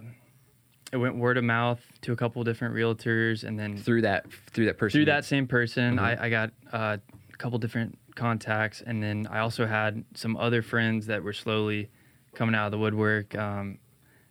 it 0.91 0.97
went 0.97 1.15
word 1.17 1.37
of 1.37 1.43
mouth 1.43 1.79
to 2.01 2.13
a 2.13 2.15
couple 2.15 2.43
different 2.45 2.73
realtors, 2.73 3.43
and 3.43 3.59
then 3.59 3.77
through 3.77 4.01
that 4.03 4.25
through 4.53 4.65
that 4.65 4.77
person 4.77 4.97
through 4.97 5.05
that 5.05 5.25
same 5.25 5.45
person, 5.47 5.97
Mhm. 5.97 5.99
I, 6.01 6.25
I 6.25 6.29
got 6.29 6.51
uh, 6.71 6.97
a 7.33 7.37
couple 7.37 7.59
different 7.59 7.97
contacts, 8.15 8.81
and 8.81 9.03
then 9.03 9.27
I 9.29 9.39
also 9.39 9.65
had 9.67 10.03
some 10.15 10.35
other 10.37 10.61
friends 10.61 11.05
that 11.07 11.21
were 11.23 11.33
slowly 11.33 11.89
coming 12.33 12.55
out 12.55 12.65
of 12.67 12.71
the 12.71 12.77
woodwork. 12.79 13.35
Um, 13.35 13.79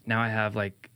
now 0.06 0.20
I 0.20 0.28
have 0.28 0.56
like, 0.56 0.90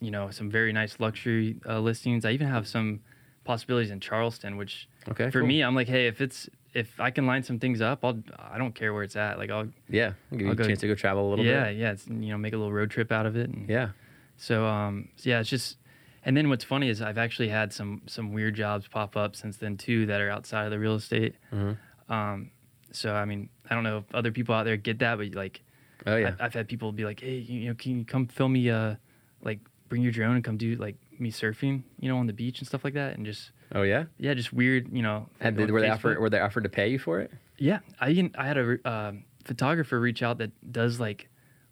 you 0.00 0.10
know, 0.10 0.30
some 0.30 0.50
very 0.50 0.72
nice 0.72 1.00
luxury 1.00 1.56
uh, 1.66 1.80
listings. 1.80 2.24
I 2.24 2.30
even 2.32 2.46
have 2.48 2.66
some 2.68 3.00
possibilities 3.44 3.90
in 3.90 4.00
Charleston, 4.00 4.56
which 4.56 4.88
okay 5.08 5.30
for 5.30 5.40
cool. 5.40 5.48
me, 5.48 5.62
I'm 5.62 5.74
like, 5.74 5.88
hey, 5.88 6.06
if 6.06 6.20
it's 6.20 6.48
if 6.72 7.00
I 7.00 7.10
can 7.10 7.26
line 7.26 7.42
some 7.42 7.58
things 7.58 7.80
up, 7.80 8.04
I'll 8.04 8.18
I 8.38 8.56
don't 8.58 8.74
care 8.74 8.94
where 8.94 9.02
it's 9.02 9.16
at. 9.16 9.38
Like 9.38 9.50
I'll 9.50 9.68
yeah 9.88 10.12
I'll 10.30 10.38
give 10.38 10.40
you 10.42 10.46
I'll 10.48 10.52
a 10.52 10.56
go- 10.56 10.66
chance 10.66 10.80
to 10.80 10.86
go 10.88 10.94
travel 10.94 11.28
a 11.28 11.30
little 11.30 11.44
yeah 11.44 11.64
bit 11.66 11.76
yeah 11.78 11.92
it's, 11.92 12.06
you 12.06 12.30
know 12.30 12.38
make 12.38 12.52
a 12.52 12.56
little 12.56 12.72
road 12.72 12.90
trip 12.90 13.10
out 13.10 13.26
of 13.26 13.36
it. 13.36 13.50
And, 13.50 13.68
yeah 13.68 13.90
so 14.36 14.64
um 14.66 15.08
so 15.16 15.30
yeah, 15.30 15.40
it's 15.40 15.48
just 15.50 15.76
and 16.24 16.36
then 16.36 16.48
what's 16.50 16.64
funny 16.64 16.88
is 16.88 17.00
I've 17.02 17.18
actually 17.18 17.48
had 17.48 17.72
some 17.72 18.02
some 18.06 18.32
weird 18.32 18.54
jobs 18.54 18.86
pop 18.86 19.16
up 19.16 19.34
since 19.36 19.56
then 19.56 19.76
too 19.76 20.06
that 20.06 20.20
are 20.20 20.30
outside 20.30 20.64
of 20.66 20.70
the 20.70 20.78
real 20.78 20.94
estate. 20.94 21.34
Mhm. 21.52 21.76
Um 22.08 22.50
so 22.92 23.14
I 23.14 23.24
mean, 23.24 23.48
I 23.68 23.74
don't 23.74 23.84
know 23.84 23.98
if 23.98 24.14
other 24.14 24.30
people 24.32 24.54
out 24.54 24.64
there 24.64 24.76
get 24.76 24.98
that, 25.00 25.16
but 25.18 25.34
like 25.34 25.60
oh 26.06 26.16
yeah 26.16 26.34
I, 26.38 26.44
I've 26.46 26.54
had 26.54 26.68
people 26.68 26.92
be 26.92 27.04
like, 27.04 27.20
"Hey, 27.20 27.38
you 27.38 27.68
know, 27.68 27.74
can 27.74 27.98
you 27.98 28.04
come 28.04 28.26
film 28.26 28.52
me 28.52 28.70
uh 28.70 28.96
like 29.42 29.60
bring 29.88 30.02
your 30.02 30.12
drone 30.12 30.36
and 30.36 30.44
come 30.44 30.56
do 30.56 30.76
like 30.76 30.96
me 31.18 31.30
surfing, 31.30 31.82
you 31.98 32.08
know, 32.08 32.18
on 32.18 32.26
the 32.26 32.32
beach 32.32 32.60
and 32.60 32.68
stuff 32.68 32.84
like 32.84 32.94
that 32.94 33.16
and 33.16 33.26
just 33.26 33.52
oh 33.74 33.82
yeah 33.82 34.04
yeah, 34.18 34.34
just 34.34 34.52
weird, 34.52 34.88
you 34.92 35.02
know. 35.02 35.28
Had, 35.40 35.56
like, 35.56 35.66
on 35.68 35.72
were 35.72 35.80
they 35.80 35.90
offered 35.90 36.18
were 36.18 36.30
they 36.30 36.40
offered 36.40 36.64
to 36.64 36.70
pay 36.70 36.88
you 36.88 36.98
for 36.98 37.20
it 37.20 37.30
Yeah, 37.58 37.80
I 38.00 38.30
I 38.36 38.46
had 38.46 38.56
a 38.56 38.78
uh, 38.84 39.12
photographer 39.44 39.98
reach 40.00 40.22
out 40.22 40.38
that 40.38 40.52
does 40.72 41.00
like 41.00 41.28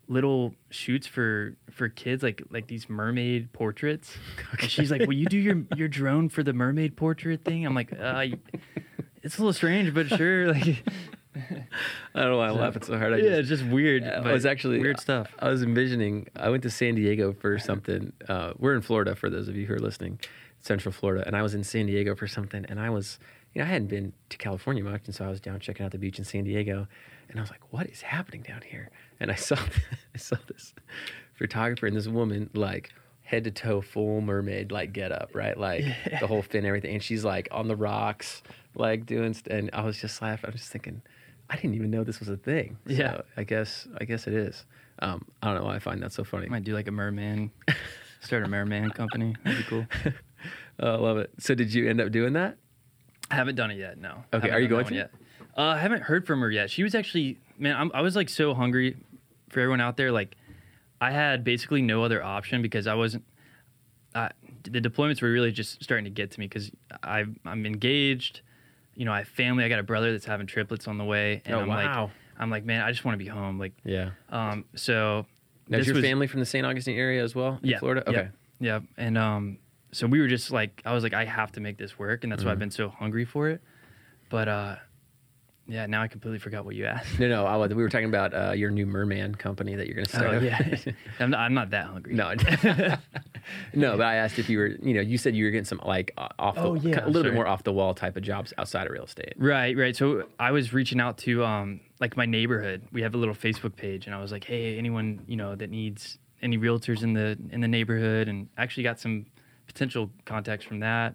little 0.09 0.55
shoots 0.71 1.07
for 1.07 1.55
for 1.71 1.89
kids, 1.89 2.23
like 2.23 2.43
like 2.51 2.67
these 2.67 2.89
mermaid 2.89 3.53
portraits. 3.53 4.17
And 4.61 4.71
she's 4.71 4.91
like, 4.91 5.03
"Will 5.03 5.15
you 5.15 5.27
do 5.27 5.39
your 5.39 5.65
your 5.77 5.89
drone 5.89 6.29
for 6.29 6.43
the 6.43 6.53
mermaid 6.53 6.97
portrait 6.97 7.45
thing?" 7.45 7.65
I'm 7.67 7.75
like, 7.75 7.93
uh, 7.93 8.27
"It's 9.23 9.37
a 9.37 9.41
little 9.41 9.53
strange, 9.53 9.95
but 9.95 10.09
sure." 10.09 10.53
Like, 10.55 10.85
I 11.37 12.21
don't 12.21 12.31
know 12.31 12.39
why 12.39 12.49
I'm 12.49 12.57
laughing 12.59 12.83
so 12.83 12.99
hard 12.99 13.13
I 13.13 13.17
yeah, 13.19 13.23
just- 13.23 13.39
it's 13.39 13.49
just 13.61 13.65
weird. 13.65 14.03
Yeah, 14.03 14.21
but 14.21 14.31
I 14.31 14.33
was 14.33 14.47
actually 14.47 14.79
weird 14.81 14.99
stuff. 15.01 15.35
I 15.39 15.49
was 15.49 15.63
envisioning. 15.63 16.29
I 16.37 16.49
went 16.51 16.63
to 16.65 16.71
San 16.71 16.95
Diego 16.95 17.33
for 17.33 17.59
something. 17.59 18.13
Uh, 18.29 18.53
we're 18.59 18.75
in 18.75 18.83
Florida 18.83 19.15
for 19.15 19.31
those 19.31 19.49
of 19.49 19.57
you 19.57 19.67
who 19.67 19.75
are 19.75 19.79
listening, 19.79 20.19
Central 20.61 20.93
Florida, 20.93 21.25
and 21.27 21.37
I 21.37 21.43
was 21.43 21.55
in 21.55 21.63
San 21.65 21.87
Diego 21.87 22.15
for 22.15 22.27
something. 22.27 22.65
And 22.69 22.81
I 22.81 22.91
was, 22.91 23.19
you 23.55 23.61
know, 23.61 23.67
I 23.67 23.71
hadn't 23.71 23.89
been 23.89 24.13
to 24.31 24.37
California 24.39 24.83
much, 24.83 25.03
and 25.07 25.15
so 25.15 25.25
I 25.25 25.29
was 25.29 25.41
down 25.41 25.61
checking 25.61 25.85
out 25.87 25.93
the 25.93 25.99
beach 25.99 26.19
in 26.19 26.25
San 26.25 26.45
Diego, 26.45 26.89
and 27.29 27.39
I 27.39 27.43
was 27.43 27.51
like, 27.51 27.73
"What 27.73 27.87
is 27.87 28.03
happening 28.03 28.43
down 28.43 28.63
here?" 28.67 28.91
And 29.21 29.31
I 29.31 29.35
saw, 29.37 29.57
I 30.15 30.19
saw 30.19 30.37
this 30.49 30.75
photographer 31.35 31.87
and 31.87 31.97
this 31.97 32.09
woman 32.09 32.51
like 32.55 32.91
head 33.23 33.45
to 33.45 33.51
toe 33.51 33.81
full 33.81 34.21
mermaid 34.23 34.73
like 34.73 34.93
get 34.93 35.13
up 35.13 35.31
right 35.35 35.57
like 35.59 35.85
the 36.21 36.27
whole 36.27 36.41
fin 36.43 36.61
and 36.61 36.67
everything 36.67 36.95
and 36.95 37.03
she's 37.03 37.25
like 37.25 37.47
on 37.53 37.69
the 37.69 37.77
rocks 37.77 38.43
like 38.79 39.07
doing 39.07 39.35
st- 39.35 39.49
and 39.57 39.71
i 39.73 39.83
was 39.83 39.99
just 40.01 40.21
laughing 40.23 40.49
i 40.49 40.53
was 40.53 40.61
just 40.61 40.73
thinking 40.73 41.03
i 41.51 41.57
didn't 41.57 41.75
even 41.75 41.91
know 41.91 42.05
this 42.05 42.21
was 42.21 42.29
a 42.29 42.37
thing 42.37 42.77
Yeah. 42.87 43.21
I 43.37 43.45
guess 43.45 43.87
i 44.01 44.05
guess 44.05 44.27
it 44.27 44.35
is 44.35 44.65
um, 45.01 45.25
i 45.43 45.47
don't 45.49 45.57
know 45.61 45.65
why 45.65 45.77
i 45.77 45.79
find 45.79 46.03
that 46.03 46.13
so 46.13 46.25
funny 46.25 46.49
Might 46.49 46.65
do 46.65 46.75
like 46.75 46.89
a 46.89 46.93
merman, 46.93 47.51
start 48.21 48.43
a 48.45 48.49
merman 48.49 48.91
company. 48.91 49.35
That'd 49.45 49.59
be 49.61 49.65
cool. 49.65 49.87
oh, 50.81 50.93
i 50.95 50.97
love 50.97 51.19
it 51.19 51.31
so 51.39 51.55
did 51.55 51.73
you 51.75 51.89
end 51.89 52.01
up 52.01 52.11
doing 52.11 52.33
that 52.35 52.57
I 53.31 53.35
haven't 53.35 53.57
done 53.57 53.71
it 53.71 53.77
yet. 53.77 53.99
No. 53.99 54.25
Okay, 54.33 54.49
are 54.49 54.59
you 54.59 54.69
going 54.69 54.87
to? 54.87 54.95
yet? 54.95 55.11
Uh, 55.55 55.61
I 55.61 55.79
haven't 55.79 56.03
heard 56.03 56.27
from 56.27 56.41
her 56.41 56.51
yet. 56.51 56.71
She 56.71 56.83
was 56.83 56.95
actually 56.95 57.37
man. 57.59 57.77
I'm, 57.77 57.91
I 57.93 58.01
was 58.01 58.17
like 58.17 58.31
so 58.31 58.55
hungry 58.55 58.97
for 59.51 59.61
everyone 59.61 59.83
out 59.83 59.99
there. 59.99 60.11
Like, 60.11 60.35
I 60.99 61.11
had 61.11 61.45
basically 61.45 61.83
no 61.83 62.03
other 62.03 62.25
option 62.25 62.63
because 62.63 62.87
I 62.87 62.95
wasn't. 62.95 63.25
I, 64.15 64.31
the 64.63 64.81
deployments 64.81 65.21
were 65.21 65.31
really 65.31 65.53
just 65.53 65.83
starting 65.85 66.05
to 66.05 66.11
get 66.11 66.31
to 66.31 66.41
me 66.41 66.47
because 66.47 66.71
I 67.03 67.27
I'm 67.45 67.67
engaged. 67.67 68.41
You 68.99 69.05
know, 69.05 69.13
I 69.13 69.19
have 69.19 69.29
family. 69.29 69.63
I 69.65 69.69
got 69.69 69.79
a 69.79 69.83
brother 69.85 70.11
that's 70.13 70.25
having 70.27 70.47
triplets 70.47 70.89
on 70.89 70.99
the 70.99 71.05
way, 71.05 71.41
and 71.47 71.55
Oh, 71.55 71.61
I'm 71.61 71.69
wow. 71.69 72.03
like, 72.05 72.11
I'm 72.39 72.51
like, 72.51 72.65
man, 72.65 72.83
I 72.83 72.91
just 72.91 73.05
want 73.05 73.15
to 73.19 73.25
be 73.25 73.31
home. 73.31 73.59
Like, 73.59 73.73
yeah 73.85 74.11
um, 74.29 74.65
so 74.75 75.25
now 75.69 75.79
is 75.79 75.87
your 75.87 75.95
was- 75.97 76.05
family 76.05 76.27
from 76.27 76.41
the 76.41 76.47
st 76.47 76.67
augustine 76.67 76.99
area 76.99 77.23
as 77.23 77.35
well 77.35 77.59
in 77.63 77.69
yeah, 77.71 77.79
florida 77.79 78.03
okay 78.11 78.29
Yeah. 78.61 78.81
And 78.97 79.17
um, 79.17 79.59
so 79.93 80.07
we 80.09 80.21
were 80.21 80.27
just 80.27 80.51
like, 80.51 80.83
I 80.85 80.93
was 80.93 81.03
like, 81.05 81.15
I 81.15 81.25
have 81.25 81.53
to 81.53 81.61
make 81.61 81.79
this 81.79 81.97
work, 81.99 82.25
and 82.25 82.33
that's 82.33 82.45
why 82.45 82.51
I've 82.51 82.59
been 82.59 82.73
so 82.73 82.89
hungry 82.89 83.25
for 83.25 83.49
it. 83.49 83.61
But 84.31 84.49
uh, 84.49 84.77
yeah, 85.69 85.87
now 85.87 86.03
I 86.03 86.09
completely 86.09 86.39
forgot 86.39 86.65
what 86.65 86.75
you 86.75 86.87
asked. 86.87 87.19
no 87.21 87.29
no 87.29 87.47
I, 87.47 87.57
was- 87.61 87.75
we 87.75 87.83
were 87.83 87.89
talking 87.89 88.09
about 88.09 88.33
uh, 88.35 88.53
your 88.53 88.71
new 88.71 88.87
merman 88.87 89.35
company 89.35 89.75
that 89.75 89.87
you're 89.87 89.95
going 89.97 90.07
to 90.07 90.11
start 90.11 90.35
Oh 90.35 90.39
yeah, 90.41 90.59
I'm 91.21 91.31
not, 91.31 91.41
I'm 91.41 91.55
not 91.55 91.71
that 91.71 91.87
hungry. 91.87 92.15
No, 92.15 92.35
no, 93.75 93.97
but 93.97 94.07
I 94.07 94.17
asked 94.17 94.39
if 94.39 94.49
you 94.49 94.59
were, 94.59 94.67
you 94.83 94.95
know, 94.95 95.01
you 95.01 95.19
said 95.19 95.35
you 95.35 95.45
were 95.45 95.51
getting 95.51 95.65
some 95.65 95.81
like 95.85 96.13
off 96.39 96.55
the, 96.55 96.61
Oh, 96.63 96.75
yeah, 96.75 97.05
a 97.05 97.07
little 97.07 97.23
bit 97.23 97.35
more 97.35 97.47
off 97.47 97.63
the 97.65 97.73
wall 97.73 97.95
type 97.95 98.17
of 98.17 98.23
jobs 98.23 98.53
outside 98.59 98.87
of 98.87 98.93
real 98.93 99.05
estate. 99.05 99.35
Right, 99.37 99.77
right. 99.77 99.95
So 99.97 100.25
I 100.39 100.51
was 100.51 100.73
reaching 100.73 101.01
out 101.01 101.19
to 101.19 101.45
um 101.45 101.81
like 102.01 102.17
my 102.17 102.27
neighborhood. 102.27 102.83
We 102.93 103.03
have 103.03 103.15
a 103.15 103.19
little 103.19 103.35
Facebook 103.35 103.77
page, 103.77 104.07
and 104.07 104.15
I 104.15 104.21
was 104.21 104.33
like, 104.33 104.45
hey, 104.45 104.79
anyone 104.79 105.23
you 105.27 105.37
know 105.37 105.55
that 105.55 105.71
needs 105.71 106.19
any 106.43 106.57
realtors 106.59 107.03
in 107.03 107.13
the 107.15 107.37
in 107.51 107.61
the 107.61 107.69
neighborhood, 107.69 108.29
and 108.29 108.49
actually 108.57 108.85
got 108.85 108.99
some 109.01 109.27
potential 109.67 110.11
contacts 110.25 110.65
from 110.65 110.81
that. 110.81 111.15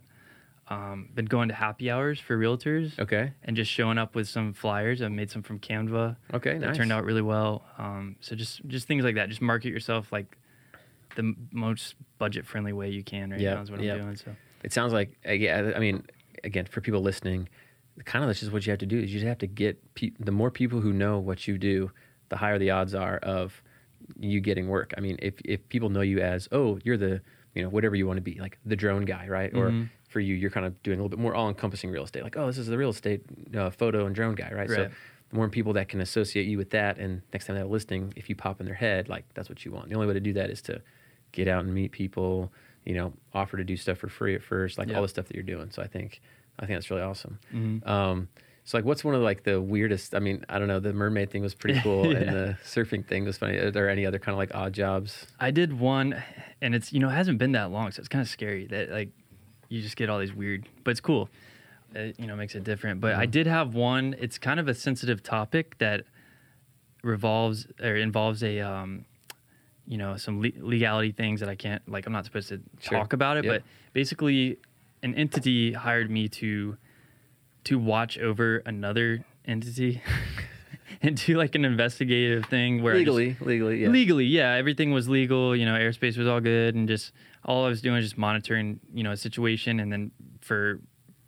Um, 0.73 1.09
been 1.13 1.25
going 1.25 1.49
to 1.49 1.55
happy 1.55 1.91
hours 1.91 2.19
for 2.19 2.37
realtors. 2.37 2.97
Okay, 2.99 3.31
and 3.43 3.55
just 3.55 3.69
showing 3.71 3.97
up 3.97 4.15
with 4.15 4.27
some 4.27 4.53
flyers. 4.53 5.01
I 5.01 5.07
made 5.07 5.29
some 5.29 5.43
from 5.43 5.59
Canva. 5.59 6.15
okay, 6.33 6.57
that 6.57 6.67
nice. 6.67 6.77
turned 6.77 6.91
out 6.91 7.03
really 7.05 7.21
well. 7.21 7.63
Um, 7.77 8.15
so 8.21 8.35
just 8.35 8.65
just 8.67 8.87
things 8.87 9.03
like 9.03 9.15
that. 9.15 9.29
Just 9.29 9.41
market 9.41 9.69
yourself 9.69 10.11
like 10.11 10.37
the 11.15 11.35
most 11.51 11.95
budget 12.17 12.45
friendly 12.45 12.73
way 12.73 12.89
you 12.89 13.03
can 13.03 13.29
right 13.31 13.39
Yep, 13.39 13.55
now 13.55 13.61
is 13.61 13.71
what 13.71 13.81
yep. 13.81 13.97
I'm 13.97 14.03
doing. 14.03 14.15
So 14.15 14.35
It 14.63 14.73
sounds 14.73 14.93
like, 14.93 15.15
yeah, 15.25 15.73
I 15.75 15.79
mean, 15.79 16.05
again, 16.43 16.65
for 16.65 16.81
people 16.81 17.01
listening, 17.01 17.49
kind 18.05 18.23
of 18.23 18.29
that's 18.29 18.39
just 18.39 18.51
what 18.51 18.65
you 18.65 18.71
have 18.71 18.79
to 18.79 18.87
do. 18.87 18.97
Is 18.99 19.13
you 19.13 19.19
just 19.19 19.27
have 19.27 19.37
to 19.39 19.47
get 19.47 19.93
pe- 19.93 20.11
the 20.19 20.31
more 20.31 20.49
people 20.49 20.79
who 20.81 20.91
know 20.93 21.19
what 21.19 21.47
you 21.47 21.57
do, 21.59 21.91
the 22.29 22.37
higher 22.37 22.57
the 22.57 22.71
odds 22.71 22.95
are 22.95 23.17
of 23.17 23.61
you 24.19 24.39
getting 24.41 24.67
work. 24.69 24.93
I 24.97 25.01
mean, 25.01 25.17
if 25.21 25.35
if 25.45 25.67
people 25.69 25.89
know 25.89 26.01
you 26.01 26.19
as, 26.19 26.47
oh, 26.51 26.79
you're 26.83 26.97
the, 26.97 27.21
you 27.53 27.61
know, 27.61 27.69
whatever 27.69 27.95
you 27.95 28.07
want 28.07 28.17
to 28.17 28.21
be, 28.21 28.39
like 28.39 28.57
the 28.65 28.75
drone 28.75 29.05
guy, 29.05 29.27
right? 29.27 29.53
Or 29.53 29.69
Mhm. 29.69 29.89
For 30.13 30.19
you, 30.21 30.35
you're 30.35 30.49
kind 30.51 30.65
of 30.65 30.81
doing 30.83 30.99
a 30.99 31.01
little 31.03 31.09
bit 31.09 31.19
more 31.21 31.35
all-encompassing 31.35 31.89
real 31.89 32.03
estate. 32.05 32.23
Like, 32.23 32.37
oh, 32.37 32.45
this 32.47 32.57
is 32.57 32.67
the 32.67 32.77
real 32.77 32.91
estate 32.91 33.21
uh, 33.57 33.69
photo 33.71 34.05
and 34.05 34.15
drone 34.15 34.35
guy, 34.35 34.51
right? 34.53 34.69
So 34.69 34.87
the 35.29 35.35
more 35.35 35.49
people 35.49 35.73
that 35.73 35.89
can 35.89 35.99
associate 35.99 36.45
you 36.47 36.57
with 36.57 36.69
that, 36.69 36.97
and 36.99 37.21
next 37.33 37.47
time 37.47 37.55
they 37.55 37.59
have 37.59 37.67
a 37.69 37.71
listing, 37.73 38.13
if 38.15 38.29
you 38.29 38.35
pop 38.35 38.59
in 38.61 38.65
their 38.65 38.75
head, 38.75 39.09
like 39.09 39.25
that's 39.33 39.49
what 39.49 39.65
you 39.65 39.71
want. 39.71 39.89
The 39.89 39.95
only 39.95 40.07
way 40.07 40.13
to 40.13 40.19
do 40.21 40.33
that 40.33 40.49
is 40.49 40.61
to 40.63 40.81
get 41.33 41.47
out 41.49 41.65
and 41.65 41.73
meet 41.73 41.91
people. 41.91 42.53
You 42.85 42.95
know, 42.95 43.13
offer 43.33 43.55
to 43.57 43.63
do 43.63 43.77
stuff 43.77 43.97
for 43.97 44.09
free 44.09 44.35
at 44.35 44.43
first, 44.43 44.77
like 44.77 44.89
Yeah. 44.89 44.95
all 44.97 45.01
the 45.01 45.07
stuff 45.07 45.27
that 45.27 45.35
you're 45.35 45.43
doing. 45.43 45.71
So 45.71 45.81
I 45.81 45.87
think, 45.87 46.19
I 46.59 46.65
think 46.65 46.75
that's 46.75 46.89
really 46.91 47.01
awesome. 47.01 47.39
Mhm. 47.53 47.87
Um, 47.87 48.27
so 48.65 48.77
like, 48.77 48.83
what's 48.83 49.05
one 49.05 49.15
of 49.15 49.21
like 49.21 49.43
the 49.43 49.61
weirdest? 49.61 50.13
I 50.13 50.19
mean, 50.19 50.43
I 50.49 50.59
don't 50.59 50.67
know. 50.67 50.81
The 50.81 50.91
mermaid 50.91 51.31
thing 51.31 51.41
was 51.43 51.55
pretty 51.55 51.79
cool, 51.83 52.11
Yeah. 52.11 52.17
and 52.17 52.29
the 52.35 52.57
surfing 52.65 53.05
thing 53.07 53.23
was 53.23 53.37
funny. 53.37 53.55
Are 53.57 53.71
there 53.71 53.89
any 53.89 54.05
other 54.05 54.19
kind 54.19 54.33
of 54.33 54.37
like 54.37 54.53
odd 54.53 54.73
jobs? 54.73 55.27
I 55.39 55.51
did 55.51 55.79
one, 55.79 56.21
and 56.61 56.75
it's 56.75 56.91
you 56.91 56.99
know 56.99 57.07
it 57.09 57.13
hasn't 57.13 57.37
been 57.37 57.53
that 57.53 57.71
long, 57.71 57.89
so 57.91 58.01
it's 58.01 58.09
kind 58.09 58.21
of 58.21 58.27
scary 58.27 58.67
that 58.67 58.89
like 58.91 59.11
you 59.73 59.81
just 59.81 59.95
get 59.95 60.07
all 60.09 60.19
these 60.19 60.33
weird, 60.33 60.69
but 60.83 60.91
it's 60.91 60.99
cool. 60.99 61.29
It, 61.95 62.19
you 62.19 62.27
know 62.27 62.35
makes 62.35 62.53
it 62.55 62.63
different. 62.63 63.01
But 63.01 63.15
I 63.15 63.25
Mhm. 63.25 63.31
did 63.31 63.47
have 63.47 63.73
one. 63.73 64.15
It's 64.19 64.37
kind 64.37 64.59
of 64.59 64.67
a 64.67 64.73
sensitive 64.73 65.23
topic 65.23 65.77
that 65.79 66.05
revolves 67.01 67.67
or 67.81 67.95
involves 67.95 68.43
a 68.43 68.59
um, 68.61 69.05
you 69.87 69.97
know 69.97 70.15
some 70.17 70.41
le- 70.41 70.51
legality 70.59 71.11
things 71.11 71.39
that 71.39 71.49
I 71.49 71.55
can't 71.55 71.81
like. 71.89 72.05
I'm 72.05 72.13
not 72.13 72.25
supposed 72.25 72.49
to 72.49 72.61
Sure. 72.79 72.99
talk 72.99 73.13
about 73.13 73.37
it, 73.37 73.45
Yep. 73.45 73.53
but 73.53 73.63
basically, 73.93 74.57
an 75.01 75.15
entity 75.15 75.73
hired 75.73 76.09
me 76.11 76.27
to 76.29 76.77
to 77.65 77.79
watch 77.79 78.17
over 78.19 78.57
another 78.65 79.23
entity 79.45 80.01
and 81.01 81.17
do 81.17 81.37
like 81.37 81.55
an 81.55 81.65
investigative 81.65 82.45
thing 82.45 82.81
where 82.83 82.95
I 82.95 83.03
just- 83.03 83.15
legally, 83.17 83.37
legally, 83.45 83.81
yeah. 83.81 83.89
legally 83.89 84.25
yeah 84.25 84.51
everything 84.53 84.91
was 84.91 85.09
legal 85.09 85.55
you 85.55 85.65
know 85.65 85.73
airspace 85.73 86.17
was 86.17 86.27
all 86.27 86.39
good 86.41 86.75
and 86.75 86.87
just 86.87 87.11
all 87.45 87.65
i 87.65 87.69
was 87.69 87.81
doing 87.81 87.95
was 87.95 88.05
just 88.05 88.17
monitoring 88.17 88.79
you 88.93 89.03
know 89.03 89.11
a 89.11 89.17
situation 89.17 89.79
and 89.79 89.91
then 89.91 90.11
for 90.41 90.79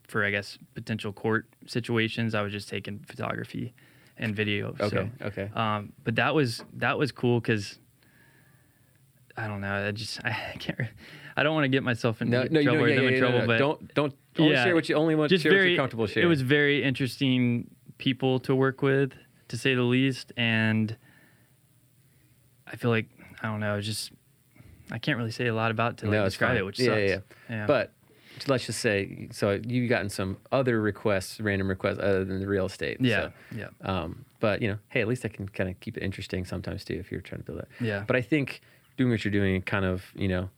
for 0.07 0.23
i 0.25 0.29
guess 0.31 0.57
potential 0.75 1.11
court 1.11 1.47
situations 1.65 2.35
i 2.35 2.41
was 2.41 2.51
just 2.51 2.69
taking 2.69 2.99
photography 3.07 3.73
and 4.17 4.35
video 4.35 4.73
Okay, 4.79 4.89
so, 4.89 5.09
okay. 5.27 5.49
um 5.55 5.91
but 6.03 6.15
that 6.15 6.33
was 6.35 6.63
that 6.73 6.97
was 6.97 7.11
cool 7.11 7.39
because 7.39 7.79
i 9.37 9.47
don't 9.47 9.61
know 9.61 9.87
i 9.87 9.91
just 9.91 10.19
i 10.25 10.55
can't 10.59 10.79
i 11.35 11.43
don't 11.43 11.53
want 11.53 11.65
to 11.65 11.69
get 11.69 11.83
myself 11.83 12.21
in 12.21 12.29
No, 12.29 12.43
no, 12.49 12.61
trouble 12.63 12.81
or 12.83 12.87
yeah, 12.89 12.95
them 12.95 13.03
yeah, 13.03 13.07
in 13.09 13.13
yeah, 13.15 13.19
trouble 13.19 13.39
no, 13.39 13.45
no. 13.45 13.47
but 13.47 13.57
don't 13.57 13.93
don't 13.95 14.13
only 14.37 14.53
Yeah. 14.53 14.63
share 14.65 14.75
what 14.75 14.89
you 14.89 14.95
only 14.95 15.15
want 15.15 15.29
to 15.29 15.35
just 15.35 15.43
share 15.43 15.51
what 15.53 15.57
very 15.57 15.69
you're 15.71 15.77
comfortable 15.77 16.07
sharing. 16.07 16.25
It 16.27 16.29
was 16.29 16.41
very 16.41 16.83
interesting 16.83 17.69
people 17.97 18.37
to 18.41 18.53
work 18.53 18.81
with, 18.81 19.13
to 19.49 19.57
say 19.57 19.75
the 19.75 19.83
least, 19.83 20.31
and 20.37 20.95
I 22.67 22.75
feel 22.75 22.91
like 22.91 23.07
I 23.41 23.47
don't 23.47 23.59
know, 23.59 23.79
just 23.81 24.11
I 24.91 24.97
can't 24.97 25.17
really 25.17 25.31
say 25.31 25.47
a 25.47 25.53
lot 25.53 25.71
about 25.71 25.97
to 25.97 26.05
like, 26.05 26.13
no, 26.13 26.25
describe 26.25 26.51
fine. 26.51 26.57
it, 26.57 26.65
which 26.65 26.79
yeah, 26.79 26.85
sucks. 26.85 27.01
yeah, 27.01 27.19
Yeah. 27.49 27.65
But 27.65 27.91
let's 28.47 28.65
just 28.65 28.79
say, 28.79 29.29
so 29.31 29.59
you've 29.65 29.89
gotten 29.89 30.09
some 30.09 30.37
other 30.51 30.81
requests, 30.81 31.39
random 31.39 31.67
requests 31.67 31.99
other 31.99 32.25
than 32.25 32.39
the 32.39 32.47
real 32.47 32.65
estate. 32.65 32.97
yeah, 32.99 33.29
So, 33.51 33.57
yeah, 33.57 33.67
um, 33.81 34.25
but 34.39 34.61
you 34.61 34.67
know, 34.67 34.77
hey, 34.89 35.01
at 35.01 35.07
least 35.07 35.25
I 35.25 35.29
can 35.29 35.47
kind 35.49 35.69
of 35.69 35.79
keep 35.79 35.97
it 35.97 36.03
interesting 36.03 36.45
sometimes 36.45 36.83
too 36.83 36.95
if 36.95 37.11
you're 37.11 37.21
trying 37.21 37.41
to 37.41 37.45
build 37.45 37.59
that. 37.59 37.67
Yeah. 37.79 38.03
But 38.05 38.15
I 38.15 38.21
think 38.21 38.61
doing 38.97 39.11
what 39.11 39.23
you're 39.23 39.31
doing, 39.31 39.61
kind 39.61 39.85
of, 39.85 40.05
you 40.15 40.27
know, 40.27 40.49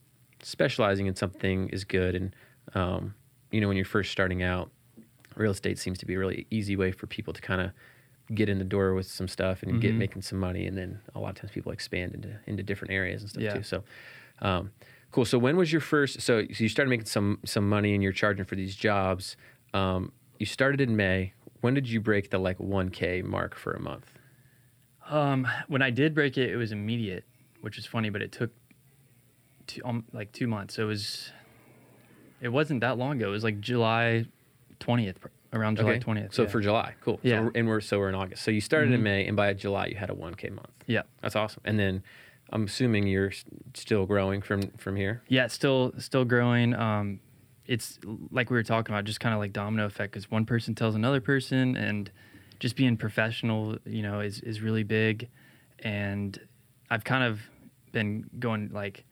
specializing 0.42 1.06
in 1.06 1.16
something 1.16 1.68
is 1.70 1.84
good. 1.84 2.14
And 2.14 2.36
um, 2.74 3.14
you 3.50 3.60
know, 3.60 3.68
when 3.68 3.76
you're 3.76 3.86
first 3.86 4.12
starting 4.12 4.42
out, 4.42 4.70
real 5.36 5.52
estate 5.52 5.78
seems 5.78 5.98
to 5.98 6.06
be 6.06 6.14
a 6.14 6.18
really 6.18 6.46
easy 6.50 6.76
way 6.76 6.92
for 6.92 7.06
people 7.06 7.32
to 7.32 7.40
kind 7.40 7.60
of 7.60 7.70
get 8.34 8.48
in 8.48 8.58
the 8.58 8.64
door 8.64 8.94
with 8.94 9.06
some 9.06 9.26
stuff 9.28 9.62
and 9.62 9.80
get 9.80 9.94
Mhm. 9.94 9.98
making 9.98 10.22
some 10.22 10.38
money. 10.38 10.66
And 10.66 10.76
then 10.76 11.00
a 11.14 11.18
lot 11.20 11.30
of 11.30 11.34
times 11.36 11.50
people 11.52 11.72
expand 11.72 12.14
into 12.14 12.38
into 12.46 12.62
different 12.62 12.92
areas 12.92 13.22
and 13.22 13.30
stuff 13.30 13.42
Yeah. 13.42 13.54
too. 13.54 13.62
So. 13.62 13.84
Um, 14.40 14.70
Cool. 15.10 15.24
So 15.24 15.38
when 15.38 15.56
was 15.56 15.72
your 15.72 15.80
first? 15.80 16.20
So, 16.20 16.42
so 16.52 16.62
you 16.62 16.68
started 16.68 16.90
making 16.90 17.06
some 17.06 17.38
some 17.46 17.66
money 17.66 17.94
and 17.94 18.02
you're 18.02 18.12
charging 18.12 18.44
for 18.44 18.56
these 18.56 18.76
jobs. 18.76 19.38
Um, 19.72 20.12
you 20.38 20.44
started 20.44 20.82
in 20.82 20.96
May. 20.96 21.32
When 21.62 21.72
did 21.72 21.88
you 21.88 21.98
break 21.98 22.28
the 22.28 22.36
like 22.38 22.58
1K 22.58 23.22
mark 23.22 23.54
for 23.54 23.72
a 23.72 23.80
month? 23.80 24.18
Um, 25.08 25.48
when 25.66 25.80
I 25.80 25.88
did 25.88 26.14
break 26.14 26.36
it, 26.36 26.50
it 26.50 26.56
was 26.56 26.72
immediate, 26.72 27.24
which 27.62 27.78
is 27.78 27.86
funny, 27.86 28.10
but 28.10 28.20
it 28.20 28.32
took 28.32 28.50
two, 29.66 29.80
um, 29.82 30.04
like 30.12 30.30
two 30.32 30.46
months. 30.46 30.74
So 30.74 30.82
it 30.82 30.86
was, 30.88 31.32
it 32.42 32.50
wasn't 32.50 32.82
that 32.82 32.98
long 32.98 33.16
ago. 33.16 33.28
It 33.28 33.32
was 33.32 33.44
like 33.44 33.60
July 33.62 34.26
twentieth, 34.78 35.18
around 35.52 35.76
July 35.76 35.92
Okay. 35.92 35.98
twentieth. 36.00 36.34
So 36.34 36.46
for 36.46 36.60
July, 36.60 36.94
cool. 37.00 37.20
Yeah. 37.22 37.46
So 37.46 37.52
and 37.54 37.66
we're 37.68 37.80
so 37.80 37.98
we're 37.98 38.08
in 38.08 38.14
August. 38.14 38.42
So 38.42 38.50
you 38.50 38.60
started 38.60 38.92
in 38.92 39.00
Mhm. 39.00 39.04
May, 39.04 39.26
and 39.26 39.36
by 39.36 39.52
July 39.54 39.86
you 39.86 39.96
had 39.96 40.10
a 40.10 40.14
1K 40.14 40.50
month. 40.50 40.68
yeah, 40.86 41.02
That's 41.22 41.36
awesome. 41.36 41.62
And 41.64 41.78
then 41.78 42.02
I'm 42.50 42.64
assuming 42.64 43.06
you're 43.06 43.32
still 43.74 44.06
growing 44.06 44.40
from 44.42 44.62
from 44.78 44.96
here. 44.96 45.22
yeah, 45.28 45.46
still 45.46 45.92
still 45.98 46.24
growing. 46.24 46.74
Um, 46.74 47.20
it's 47.66 47.98
like 48.30 48.48
we 48.50 48.56
were 48.56 48.62
talking 48.62 48.94
about, 48.94 49.04
just 49.04 49.20
kind 49.20 49.34
of 49.34 49.40
like 49.40 49.52
domino 49.52 49.84
effect, 49.84 50.12
because 50.12 50.30
one 50.30 50.46
person 50.46 50.74
tells 50.74 50.94
another 50.94 51.20
person, 51.20 51.76
and 51.76 52.10
just 52.60 52.76
being 52.76 52.96
professional, 52.96 53.76
you 53.84 54.02
know, 54.02 54.20
is 54.20 54.40
is 54.40 54.60
really 54.62 54.82
big. 54.84 55.28
And 55.80 56.38
I've 56.90 57.04
kind 57.04 57.24
of 57.24 57.40
been 57.92 58.24
going 58.38 58.70
like 58.72 59.04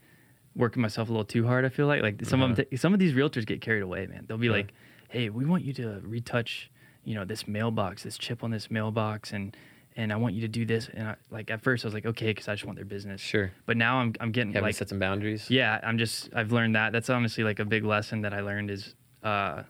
working 0.55 0.81
myself 0.81 1.09
a 1.11 1.13
little 1.13 1.25
too 1.25 1.47
hard. 1.47 1.65
I 1.67 1.69
feel 1.69 1.87
like 1.87 2.01
like 2.03 2.25
some 2.25 2.41
of 2.43 2.53
Uh-huh. 2.53 2.65
them, 2.71 2.79
some 2.79 2.95
of 2.95 2.99
these 2.99 3.13
realtors 3.13 3.45
get 3.47 3.61
carried 3.61 3.83
away, 3.83 4.07
man. 4.07 4.25
They'll 4.27 4.39
be 4.39 4.47
Yeah. 4.47 4.53
like, 4.55 4.73
"Hey, 5.09 5.29
we 5.31 5.45
want 5.45 5.65
you 5.65 5.73
to 5.75 6.01
retouch, 6.03 6.71
you 7.05 7.15
know, 7.15 7.25
this 7.25 7.47
mailbox, 7.49 8.03
this 8.03 8.19
chip 8.19 8.43
on 8.45 8.51
this 8.51 8.71
mailbox, 8.71 9.33
and 9.33 9.57
and 9.99 10.13
I 10.13 10.17
want 10.17 10.35
you 10.35 10.43
to 10.43 10.49
do 10.49 10.65
this." 10.67 10.89
And 10.93 11.09
I, 11.09 11.17
like 11.31 11.51
at 11.51 11.63
first, 11.63 11.85
I 11.85 11.89
was 11.89 11.95
like, 11.95 12.07
"Okay," 12.07 12.27
because 12.29 12.49
I 12.49 12.55
just 12.55 12.65
want 12.65 12.77
their 12.77 12.85
business. 12.85 13.21
Sure. 13.21 13.51
But 13.67 13.77
now 13.77 13.99
I'm 13.99 14.15
I'm 14.21 14.33
getting 14.33 14.53
Having 14.53 14.63
like 14.67 14.75
to 14.75 14.79
set 14.79 14.89
some 14.91 14.99
boundaries. 14.99 15.51
yeah, 15.51 15.81
I'm 15.83 15.99
just 15.99 16.31
I've 16.35 16.53
learned 16.53 16.75
that. 16.75 16.93
That's 16.93 17.11
honestly 17.11 17.45
like 17.45 17.59
a 17.59 17.65
big 17.65 17.85
lesson 17.85 18.23
that 18.23 18.33
I 18.35 18.41
learned 18.41 18.71
is 18.71 18.95
uh 19.23 19.63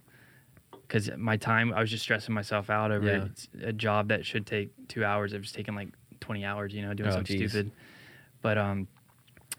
because 0.83 1.11
my 1.17 1.37
time 1.37 1.73
I 1.73 1.81
was 1.81 1.91
just 1.91 2.03
stressing 2.05 2.35
myself 2.35 2.71
out 2.71 2.93
over 2.93 3.07
Yeah. 3.07 3.25
it's 3.25 3.49
a 3.63 3.73
job 3.73 4.09
that 4.09 4.25
should 4.25 4.47
take 4.47 4.71
two 4.89 5.05
hours. 5.05 5.35
I've 5.35 5.43
just 5.43 5.55
taken 5.55 5.75
like 5.75 5.89
20 6.21 6.45
hours, 6.45 6.73
you 6.73 6.83
know, 6.83 6.95
doing 6.95 7.09
Oh, 7.09 7.13
something 7.13 7.37
geez. 7.39 7.51
stupid. 7.51 7.73
But 8.41 8.57
um, 8.57 8.87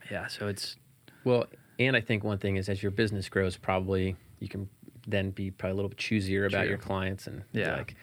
yeah. 0.09 0.27
So 0.27 0.47
it's 0.47 0.77
Well, 1.25 1.47
and 1.79 1.95
I 1.97 2.01
think 2.01 2.23
one 2.23 2.37
thing 2.37 2.55
is 2.55 2.69
as 2.69 2.81
your 2.81 2.91
business 2.91 3.27
grows, 3.29 3.57
probably 3.57 4.15
you 4.39 4.47
can 4.47 4.69
then 5.07 5.31
be 5.31 5.49
probably 5.51 5.71
a 5.71 5.75
little 5.75 5.89
bit 5.89 5.97
choosier 5.97 6.45
about 6.45 6.61
True. 6.61 6.69
your 6.69 6.77
clients 6.77 7.27
and 7.27 7.43
Yeah. 7.53 7.75
like, 7.77 7.95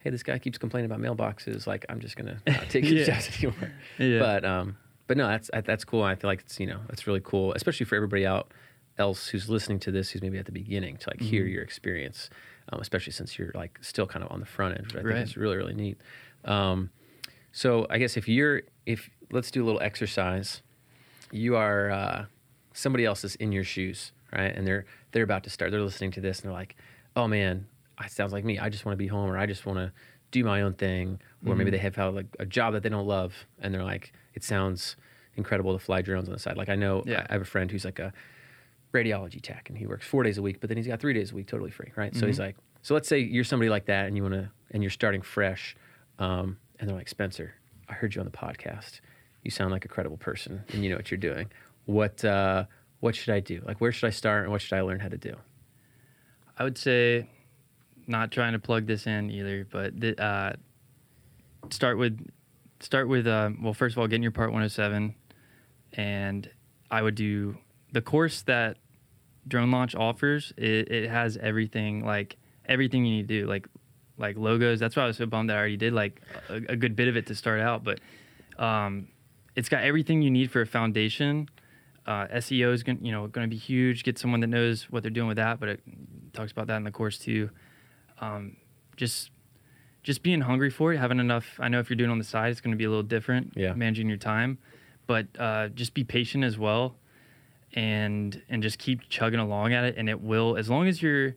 hey, 0.00 0.10
this 0.10 0.22
guy 0.22 0.38
keeps 0.38 0.58
complaining 0.58 0.90
about 0.90 1.00
mailboxes. 1.00 1.66
Like, 1.66 1.86
I'm 1.88 2.00
just 2.00 2.16
gonna 2.16 2.38
not 2.46 2.68
take 2.68 2.84
his 2.84 3.06
jobs 3.06 3.28
anymore. 3.42 3.72
Yeah. 3.98 4.18
But 4.18 4.44
um, 4.44 4.76
but 5.06 5.16
no, 5.16 5.26
that's 5.28 5.50
that's 5.64 5.84
cool. 5.84 6.02
I 6.02 6.14
feel 6.16 6.28
like 6.28 6.40
it's 6.40 6.58
you 6.60 6.66
know 6.66 6.80
that's 6.88 7.06
really 7.06 7.22
cool, 7.22 7.52
especially 7.54 7.86
for 7.86 7.94
everybody 7.96 8.26
out 8.26 8.52
else 8.98 9.28
who's 9.28 9.48
listening 9.48 9.78
to 9.78 9.92
this, 9.92 10.10
who's 10.10 10.20
maybe 10.22 10.38
at 10.38 10.46
the 10.46 10.52
beginning 10.52 10.96
to 10.98 11.10
like 11.10 11.20
hear 11.20 11.44
Mhm. 11.44 11.52
your 11.52 11.62
experience, 11.62 12.28
um, 12.72 12.80
especially 12.80 13.12
since 13.12 13.38
you're 13.38 13.52
like 13.54 13.78
still 13.80 14.06
kind 14.08 14.24
of 14.24 14.32
on 14.32 14.40
the 14.40 14.46
front 14.46 14.76
end, 14.76 14.86
which 14.86 14.94
I 14.94 14.98
think 14.98 15.06
Right. 15.10 15.22
is 15.22 15.36
really 15.36 15.56
really 15.56 15.74
neat. 15.74 15.98
Um, 16.44 16.90
so 17.52 17.86
I 17.90 17.98
guess 17.98 18.16
if 18.16 18.28
you're 18.28 18.62
if 18.86 19.08
let's 19.30 19.50
do 19.52 19.62
a 19.62 19.66
little 19.66 19.80
exercise, 19.80 20.62
you 21.30 21.54
are 21.56 21.90
uh, 21.90 22.24
somebody 22.72 23.04
else 23.04 23.22
is 23.24 23.36
in 23.36 23.52
your 23.52 23.64
shoes, 23.64 24.12
right? 24.32 24.54
And 24.54 24.66
they're 24.66 24.84
they're 25.12 25.24
about 25.24 25.44
to 25.44 25.50
start. 25.50 25.70
They're 25.70 25.80
listening 25.82 26.10
to 26.12 26.20
this 26.20 26.38
and 26.40 26.46
they're 26.46 26.52
like, 26.58 26.76
"Oh 27.16 27.26
man, 27.28 27.66
it 28.04 28.10
sounds 28.12 28.32
like 28.32 28.44
me. 28.44 28.58
I 28.58 28.68
just 28.68 28.84
want 28.84 28.94
to 28.94 28.96
be 28.98 29.06
home, 29.08 29.30
or 29.30 29.38
I 29.38 29.46
just 29.46 29.66
want 29.66 29.78
to 29.78 29.92
do 30.30 30.44
my 30.44 30.62
own 30.62 30.74
thing." 30.74 31.20
Or 31.46 31.54
maybe 31.54 31.70
Mhm. 31.70 31.72
they 31.72 31.78
have 31.78 31.96
had 31.96 32.06
like 32.14 32.26
a 32.38 32.46
job 32.46 32.72
that 32.74 32.82
they 32.82 32.88
don't 32.88 33.06
love, 33.06 33.46
and 33.60 33.72
they're 33.72 33.84
like, 33.84 34.12
"It 34.34 34.42
sounds 34.44 34.96
incredible 35.36 35.72
to 35.72 35.78
fly 35.78 36.02
drones 36.02 36.28
on 36.28 36.32
the 36.34 36.38
side." 36.40 36.56
Like 36.56 36.68
I 36.68 36.74
know 36.74 37.02
Yeah. 37.06 37.26
I 37.28 37.32
have 37.32 37.42
a 37.42 37.46
friend 37.46 37.70
who's 37.70 37.84
like 37.84 37.98
a 37.98 38.12
radiology 38.92 39.40
tech, 39.42 39.68
and 39.68 39.78
he 39.78 39.86
works 39.86 40.06
four 40.06 40.22
days 40.22 40.38
a 40.38 40.42
week, 40.42 40.60
but 40.60 40.68
then 40.68 40.76
he's 40.76 40.86
got 40.86 41.00
three 41.00 41.12
days 41.12 41.32
a 41.32 41.34
week 41.34 41.46
totally 41.46 41.70
free, 41.70 41.92
right? 41.96 42.14
So 42.14 42.26
he's 42.26 42.36
Mhm. 42.36 42.40
like, 42.46 42.56
so 42.82 42.94
let's 42.94 43.08
say 43.08 43.18
you're 43.18 43.44
somebody 43.44 43.68
like 43.68 43.84
that, 43.86 44.06
and 44.06 44.16
you 44.16 44.22
want 44.22 44.34
to, 44.34 44.50
and 44.70 44.82
you're 44.82 44.90
starting 44.90 45.20
fresh, 45.22 45.76
um, 46.18 46.58
and 46.80 46.88
they're 46.88 46.96
like, 46.96 47.08
Spencer, 47.08 47.54
I 47.88 47.92
heard 47.92 48.14
you 48.14 48.20
on 48.20 48.24
the 48.24 48.30
podcast. 48.36 49.00
You 49.42 49.50
sound 49.50 49.70
like 49.72 49.84
a 49.84 49.88
credible 49.88 50.16
person, 50.16 50.64
and 50.72 50.82
you 50.82 50.90
know 50.90 50.96
what 50.96 51.10
you're 51.10 51.18
doing. 51.18 51.50
What 51.84 52.24
uh, 52.24 52.64
what 53.00 53.14
should 53.14 53.34
I 53.34 53.40
do? 53.40 53.62
Like, 53.64 53.80
where 53.80 53.92
should 53.92 54.06
I 54.06 54.10
start, 54.10 54.44
and 54.44 54.52
what 54.52 54.60
should 54.60 54.76
I 54.76 54.80
learn 54.82 55.00
how 55.00 55.08
to 55.08 55.18
do? 55.18 55.34
I 56.58 56.64
would 56.64 56.78
say 56.78 57.28
not 58.06 58.32
trying 58.32 58.52
to 58.54 58.58
plug 58.58 58.86
this 58.86 59.06
in 59.06 59.30
either, 59.30 59.66
but 59.70 59.92
uh, 60.18 60.52
start 61.70 61.98
with 61.98 62.26
start 62.80 63.08
with 63.08 63.26
uh, 63.26 63.50
well, 63.60 63.74
first 63.74 63.94
of 63.94 63.98
all, 63.98 64.06
getting 64.06 64.22
your 64.22 64.32
part 64.32 64.50
107, 64.50 65.14
and 65.92 66.50
I 66.90 67.02
would 67.02 67.14
do 67.14 67.56
the 67.92 68.00
course 68.00 68.42
that 68.42 68.78
Drone 69.46 69.70
Launch 69.70 69.94
offers. 69.94 70.52
It, 70.56 70.90
it 70.90 71.10
has 71.10 71.36
everything 71.36 72.04
like 72.04 72.36
everything 72.66 73.04
you 73.04 73.16
need 73.16 73.28
to 73.28 73.40
do, 73.42 73.46
like 73.46 73.68
like 74.18 74.36
logos. 74.36 74.80
That's 74.80 74.96
why 74.96 75.04
I 75.04 75.06
was 75.06 75.16
so 75.16 75.26
bummed 75.26 75.50
that 75.50 75.56
I 75.56 75.58
already 75.60 75.76
did 75.76 75.92
like 75.92 76.20
a, 76.48 76.56
a 76.70 76.76
good 76.76 76.96
bit 76.96 77.08
of 77.08 77.16
it 77.16 77.26
to 77.26 77.34
start 77.34 77.60
out, 77.60 77.84
but 77.84 78.00
um, 78.58 79.08
it's 79.54 79.68
got 79.68 79.84
everything 79.84 80.22
you 80.22 80.30
need 80.30 80.50
for 80.50 80.60
a 80.60 80.66
foundation. 80.66 81.48
Uh, 82.08 82.26
SEO 82.36 82.72
is 82.72 82.82
going, 82.82 83.04
you 83.04 83.12
know, 83.12 83.26
going 83.26 83.48
to 83.48 83.54
be 83.54 83.58
huge. 83.58 84.02
Get 84.02 84.18
someone 84.18 84.40
that 84.40 84.46
knows 84.46 84.84
what 84.84 85.02
they're 85.02 85.10
doing 85.10 85.28
with 85.28 85.36
that, 85.36 85.60
but 85.60 85.68
it 85.68 85.82
talks 86.32 86.50
about 86.50 86.66
that 86.68 86.76
in 86.76 86.84
the 86.84 86.90
course 86.90 87.18
too. 87.18 87.50
Um, 88.18 88.56
just, 88.96 89.30
just 90.02 90.22
being 90.22 90.40
hungry 90.40 90.70
for 90.70 90.94
it, 90.94 90.96
having 90.96 91.18
enough. 91.18 91.44
I 91.60 91.68
know 91.68 91.80
if 91.80 91.90
you're 91.90 91.98
doing 91.98 92.08
it 92.08 92.12
on 92.12 92.18
the 92.18 92.24
side, 92.24 92.50
it's 92.50 92.62
going 92.62 92.72
to 92.72 92.78
be 92.78 92.84
a 92.84 92.88
little 92.88 93.02
different. 93.02 93.52
Yeah. 93.54 93.74
managing 93.74 94.08
your 94.08 94.16
time, 94.16 94.56
but 95.06 95.26
uh, 95.38 95.68
just 95.68 95.92
be 95.92 96.02
patient 96.02 96.44
as 96.44 96.56
well, 96.56 96.96
and 97.74 98.40
and 98.48 98.62
just 98.62 98.78
keep 98.78 99.06
chugging 99.10 99.38
along 99.38 99.74
at 99.74 99.84
it, 99.84 99.96
and 99.98 100.08
it 100.08 100.18
will. 100.18 100.56
As 100.56 100.70
long 100.70 100.88
as 100.88 101.02
you're, 101.02 101.36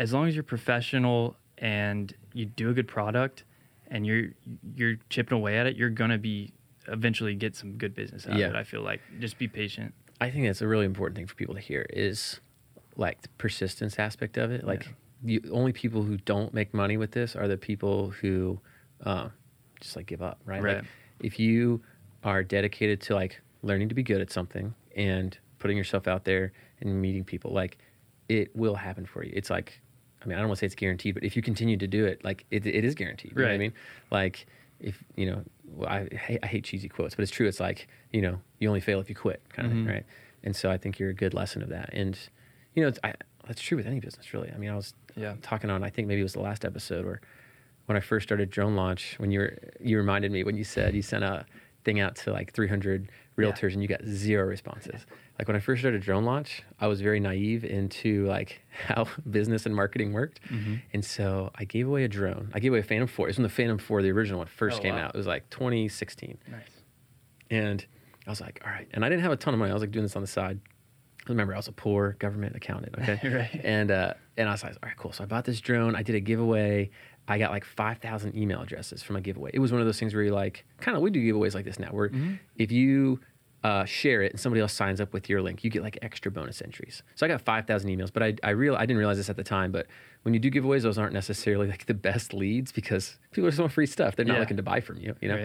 as 0.00 0.12
long 0.12 0.26
as 0.26 0.34
you're 0.34 0.42
professional 0.42 1.36
and 1.58 2.12
you 2.34 2.46
do 2.46 2.70
a 2.70 2.72
good 2.72 2.88
product, 2.88 3.44
and 3.86 4.04
you're 4.04 4.30
you're 4.74 4.96
chipping 5.08 5.36
away 5.38 5.56
at 5.56 5.68
it, 5.68 5.76
you're 5.76 5.90
gonna 5.90 6.18
be 6.18 6.52
eventually 6.88 7.34
get 7.34 7.54
some 7.56 7.72
good 7.78 7.94
business 7.94 8.26
out 8.26 8.36
Yeah. 8.38 8.46
of 8.46 8.54
it. 8.54 8.58
I 8.58 8.64
feel 8.64 8.82
like 8.82 9.00
just 9.20 9.38
be 9.38 9.48
patient. 9.48 9.94
I 10.20 10.30
think 10.30 10.46
that's 10.46 10.62
a 10.62 10.66
really 10.68 10.84
important 10.86 11.16
thing 11.16 11.26
for 11.26 11.34
people 11.34 11.54
to 11.54 11.60
hear 11.60 11.86
is 11.90 12.40
like 12.96 13.22
the 13.22 13.28
persistence 13.38 13.98
aspect 13.98 14.36
of 14.36 14.50
it. 14.52 14.64
Like 14.64 14.88
the 15.22 15.40
only 15.50 15.72
people 15.72 16.02
who 16.02 16.16
don't 16.18 16.52
make 16.54 16.72
money 16.74 16.96
with 16.96 17.12
this 17.12 17.34
are 17.36 17.48
the 17.48 17.56
people 17.56 18.10
who 18.10 18.60
uh, 19.04 19.28
just 19.80 19.96
like 19.96 20.06
give 20.06 20.22
up, 20.22 20.40
right? 20.44 20.62
Like 20.62 20.84
if 21.20 21.38
you 21.38 21.82
are 22.24 22.42
dedicated 22.44 23.00
to 23.02 23.14
like 23.14 23.40
learning 23.62 23.88
to 23.88 23.94
be 23.94 24.02
good 24.02 24.20
at 24.20 24.30
something 24.30 24.74
and 24.96 25.36
putting 25.58 25.76
yourself 25.76 26.06
out 26.06 26.24
there 26.24 26.52
and 26.80 27.00
meeting 27.00 27.24
people, 27.24 27.52
like 27.52 27.78
it 28.28 28.54
will 28.54 28.74
happen 28.76 29.06
for 29.06 29.24
you. 29.24 29.32
It's 29.34 29.50
like, 29.50 29.80
I 30.22 30.26
mean, 30.26 30.36
I 30.36 30.40
don't 30.40 30.48
want 30.48 30.58
to 30.58 30.60
say 30.60 30.66
it's 30.66 30.74
guaranteed, 30.76 31.14
but 31.14 31.24
if 31.24 31.34
you 31.34 31.42
continue 31.42 31.76
to 31.76 31.86
do 31.88 32.04
it, 32.04 32.22
like 32.24 32.44
it, 32.52 32.64
it 32.66 32.84
is 32.84 32.94
guaranteed. 32.94 33.32
You 33.32 33.38
know 33.42 33.48
what 33.48 33.54
I 33.54 33.58
mean? 33.58 33.72
Like 34.12 34.46
if, 34.82 35.02
you 35.16 35.26
know, 35.26 35.42
I, 35.86 36.06
hate, 36.12 36.40
I 36.42 36.46
hate 36.46 36.64
cheesy 36.64 36.88
quotes, 36.88 37.14
but 37.14 37.22
it's 37.22 37.30
true. 37.32 37.46
It's 37.46 37.60
like, 37.60 37.88
you 38.12 38.20
know, 38.20 38.40
you 38.58 38.68
only 38.68 38.80
fail 38.80 39.00
if 39.00 39.08
you 39.08 39.14
quit 39.14 39.40
kind 39.50 39.66
of 39.66 39.72
Mhm. 39.72 39.84
thing, 39.84 39.94
right? 39.94 40.06
And 40.42 40.54
so 40.54 40.70
I 40.70 40.76
think 40.76 40.98
you're 40.98 41.10
a 41.10 41.14
good 41.14 41.34
lesson 41.34 41.62
of 41.62 41.68
that. 41.70 41.90
And, 41.92 42.18
you 42.74 42.82
know, 42.82 42.88
it's, 42.88 42.98
I, 43.04 43.14
that's 43.46 43.60
true 43.62 43.76
with 43.78 43.86
any 43.86 44.00
business, 44.00 44.34
really. 44.34 44.50
I 44.52 44.58
mean, 44.58 44.70
I 44.70 44.76
was 44.76 44.94
Yeah. 45.16 45.36
talking 45.40 45.70
on, 45.70 45.82
I 45.84 45.90
think 45.90 46.08
maybe 46.08 46.20
it 46.20 46.24
was 46.24 46.32
the 46.34 46.40
last 46.40 46.64
episode 46.64 47.04
where 47.04 47.20
when 47.86 47.96
I 47.96 48.00
first 48.00 48.26
started 48.28 48.50
drone 48.50 48.74
launch, 48.76 49.14
when 49.18 49.30
you 49.30 49.40
were, 49.40 49.58
you 49.80 49.96
reminded 49.98 50.30
me 50.32 50.44
when 50.44 50.56
you 50.56 50.64
said 50.64 50.94
you 50.94 51.02
sent 51.02 51.24
a 51.24 51.46
thing 51.84 52.00
out 52.00 52.16
to 52.16 52.32
like 52.32 52.52
300 52.52 53.10
realtors 53.36 53.62
Yeah. 53.62 53.68
and 53.74 53.82
you 53.82 53.88
got 53.88 54.04
zero 54.04 54.44
responses. 54.46 55.04
Like 55.38 55.48
when 55.48 55.56
I 55.56 55.60
first 55.60 55.80
started 55.80 56.02
drone 56.02 56.24
launch, 56.24 56.62
I 56.78 56.86
was 56.86 57.00
very 57.00 57.18
naive 57.18 57.64
into 57.64 58.26
like 58.26 58.60
how 58.86 59.08
business 59.28 59.66
and 59.66 59.74
marketing 59.74 60.12
worked. 60.12 60.40
Mhm. 60.48 60.82
And 60.92 61.04
so 61.04 61.50
I 61.54 61.64
gave 61.64 61.88
away 61.88 62.04
a 62.04 62.08
drone. 62.08 62.50
I 62.54 62.60
gave 62.60 62.72
away 62.72 62.80
a 62.80 62.84
Phantom 62.84 63.08
4. 63.08 63.26
It 63.26 63.30
was 63.30 63.36
when 63.38 63.42
the 63.44 63.48
Phantom 63.48 63.78
4, 63.78 64.02
the 64.02 64.10
original 64.10 64.38
one, 64.38 64.46
first 64.46 64.78
Oh, 64.78 64.82
came 64.82 64.94
wow. 64.94 65.04
out. 65.06 65.14
It 65.14 65.18
was 65.18 65.26
like 65.26 65.48
2016. 65.50 66.38
Nice. 66.50 66.60
And 67.50 67.84
I 68.26 68.30
was 68.30 68.40
like, 68.40 68.60
all 68.64 68.70
right. 68.70 68.88
And 68.92 69.04
I 69.04 69.08
didn't 69.08 69.22
have 69.22 69.32
a 69.32 69.36
ton 69.36 69.54
of 69.54 69.58
money. 69.58 69.70
I 69.70 69.74
was 69.74 69.82
like 69.82 69.90
doing 69.90 70.04
this 70.04 70.14
on 70.16 70.22
the 70.22 70.28
side. 70.28 70.60
Remember, 71.28 71.54
I 71.54 71.56
was 71.56 71.68
a 71.68 71.72
poor 71.72 72.16
government 72.18 72.56
accountant. 72.56 72.96
Okay. 72.98 73.18
Right. 73.36 73.60
And 73.64 73.90
uh, 73.90 74.14
and 74.36 74.48
I 74.48 74.52
was 74.52 74.62
like, 74.64 74.72
all 74.82 74.88
right, 74.88 74.96
cool. 74.96 75.12
So 75.12 75.22
I 75.22 75.26
bought 75.26 75.44
this 75.44 75.60
drone. 75.60 75.94
I 75.94 76.02
did 76.02 76.14
a 76.16 76.20
giveaway. 76.20 76.90
I 77.28 77.38
got 77.38 77.50
like 77.50 77.64
five 77.64 77.98
thousand 77.98 78.36
email 78.36 78.60
addresses 78.60 79.02
from 79.02 79.16
a 79.16 79.20
giveaway. 79.20 79.50
It 79.54 79.58
was 79.60 79.70
one 79.72 79.80
of 79.80 79.86
those 79.86 79.98
things 79.98 80.12
where 80.14 80.22
you're 80.24 80.34
like, 80.34 80.64
kind 80.80 80.96
of, 80.96 81.02
we 81.02 81.10
do 81.10 81.20
giveaways 81.20 81.54
like 81.54 81.64
this 81.64 81.78
now. 81.78 81.88
Where 81.90 82.08
Mhm. 82.10 82.38
if 82.56 82.72
you 82.72 83.20
uh, 83.64 83.84
share 83.84 84.22
it 84.22 84.32
and 84.32 84.40
somebody 84.40 84.60
else 84.60 84.72
signs 84.72 85.00
up 85.00 85.12
with 85.12 85.28
your 85.28 85.40
link, 85.40 85.62
you 85.62 85.70
get 85.70 85.84
like 85.84 85.96
extra 86.02 86.32
bonus 86.32 86.60
entries. 86.60 87.04
So 87.14 87.24
I 87.24 87.28
got 87.28 87.40
5,000 87.42 87.88
emails, 87.90 88.12
but 88.12 88.20
I, 88.20 88.34
I 88.42 88.50
real 88.50 88.74
I 88.74 88.80
didn't 88.80 88.96
realize 88.96 89.18
this 89.18 89.30
at 89.30 89.36
the 89.36 89.44
time, 89.44 89.70
but 89.70 89.86
when 90.22 90.34
you 90.34 90.40
do 90.40 90.50
giveaways, 90.50 90.82
those 90.82 90.98
aren't 90.98 91.12
necessarily 91.14 91.68
like 91.68 91.86
the 91.86 91.94
best 91.94 92.34
leads 92.34 92.72
because 92.72 93.18
people 93.30 93.46
are 93.46 93.50
just 93.52 93.60
want 93.60 93.70
free 93.72 93.86
stuff. 93.86 94.16
They're 94.16 94.26
not 94.26 94.34
Yeah. 94.34 94.40
looking 94.40 94.56
to 94.56 94.64
buy 94.64 94.80
from 94.80 94.98
you, 94.98 95.14
you 95.20 95.28
know? 95.28 95.36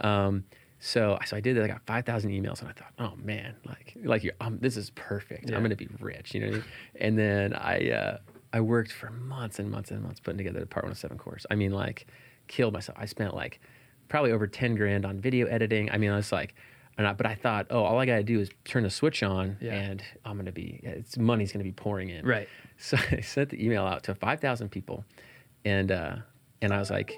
Right. 0.00 0.26
Um, 0.26 0.44
so, 0.78 1.18
so 1.26 1.36
I 1.36 1.40
did 1.40 1.56
that. 1.56 1.64
I 1.64 1.66
got 1.66 1.84
5,000 1.86 2.30
emails 2.30 2.60
and 2.60 2.68
I 2.68 2.72
thought, 2.72 2.92
oh 3.00 3.14
man, 3.16 3.56
like, 3.66 3.96
like 4.04 4.22
you're, 4.22 4.34
um, 4.40 4.58
this 4.60 4.76
is 4.76 4.90
perfect. 4.90 5.50
Yeah. 5.50 5.56
I'm 5.56 5.62
going 5.62 5.70
to 5.70 5.76
be 5.76 5.88
rich, 5.98 6.34
you 6.34 6.40
know 6.42 6.46
what 6.46 6.52
I 6.52 6.58
mean? 6.58 6.64
And 7.00 7.18
then 7.18 7.52
I, 7.54 7.90
uh, 7.90 8.18
I 8.56 8.60
worked 8.60 8.92
for 8.92 9.10
months 9.10 9.58
and 9.58 9.70
months 9.70 9.90
and 9.90 10.02
months 10.02 10.20
putting 10.20 10.38
together 10.38 10.60
the 10.60 10.66
Part 10.66 10.84
107 10.84 11.18
course. 11.18 11.44
I 11.50 11.54
mean, 11.56 11.72
like, 11.72 12.06
killed 12.48 12.72
myself. 12.72 12.96
I 12.98 13.04
spent 13.06 13.34
like 13.34 13.60
probably 14.08 14.32
over 14.32 14.46
10 14.46 14.74
grand 14.76 15.04
on 15.04 15.20
video 15.20 15.46
editing. 15.46 15.90
I 15.90 15.98
mean, 15.98 16.10
I 16.10 16.16
was 16.16 16.32
like, 16.32 16.54
and 16.96 17.06
I, 17.06 17.12
but 17.12 17.26
I 17.26 17.34
thought, 17.34 17.66
oh, 17.70 17.82
all 17.84 17.98
I 17.98 18.06
got 18.06 18.16
to 18.16 18.22
do 18.22 18.40
is 18.40 18.48
turn 18.64 18.82
the 18.84 18.90
switch 18.90 19.22
on 19.22 19.58
Yeah. 19.60 19.74
and 19.74 20.02
I'm 20.24 20.36
going 20.36 20.46
to 20.46 20.52
be, 20.52 20.80
it's 20.82 21.18
money's 21.18 21.52
going 21.52 21.58
to 21.60 21.64
be 21.68 21.72
pouring 21.72 22.08
in. 22.08 22.24
Right. 22.24 22.48
So 22.78 22.96
I 23.10 23.20
sent 23.20 23.50
the 23.50 23.64
email 23.64 23.84
out 23.84 24.02
to 24.04 24.14
5,000 24.14 24.68
people, 24.70 25.04
and 25.64 25.90
uh, 25.90 26.16
and 26.62 26.72
I 26.74 26.78
was 26.78 26.90
like, 26.90 27.10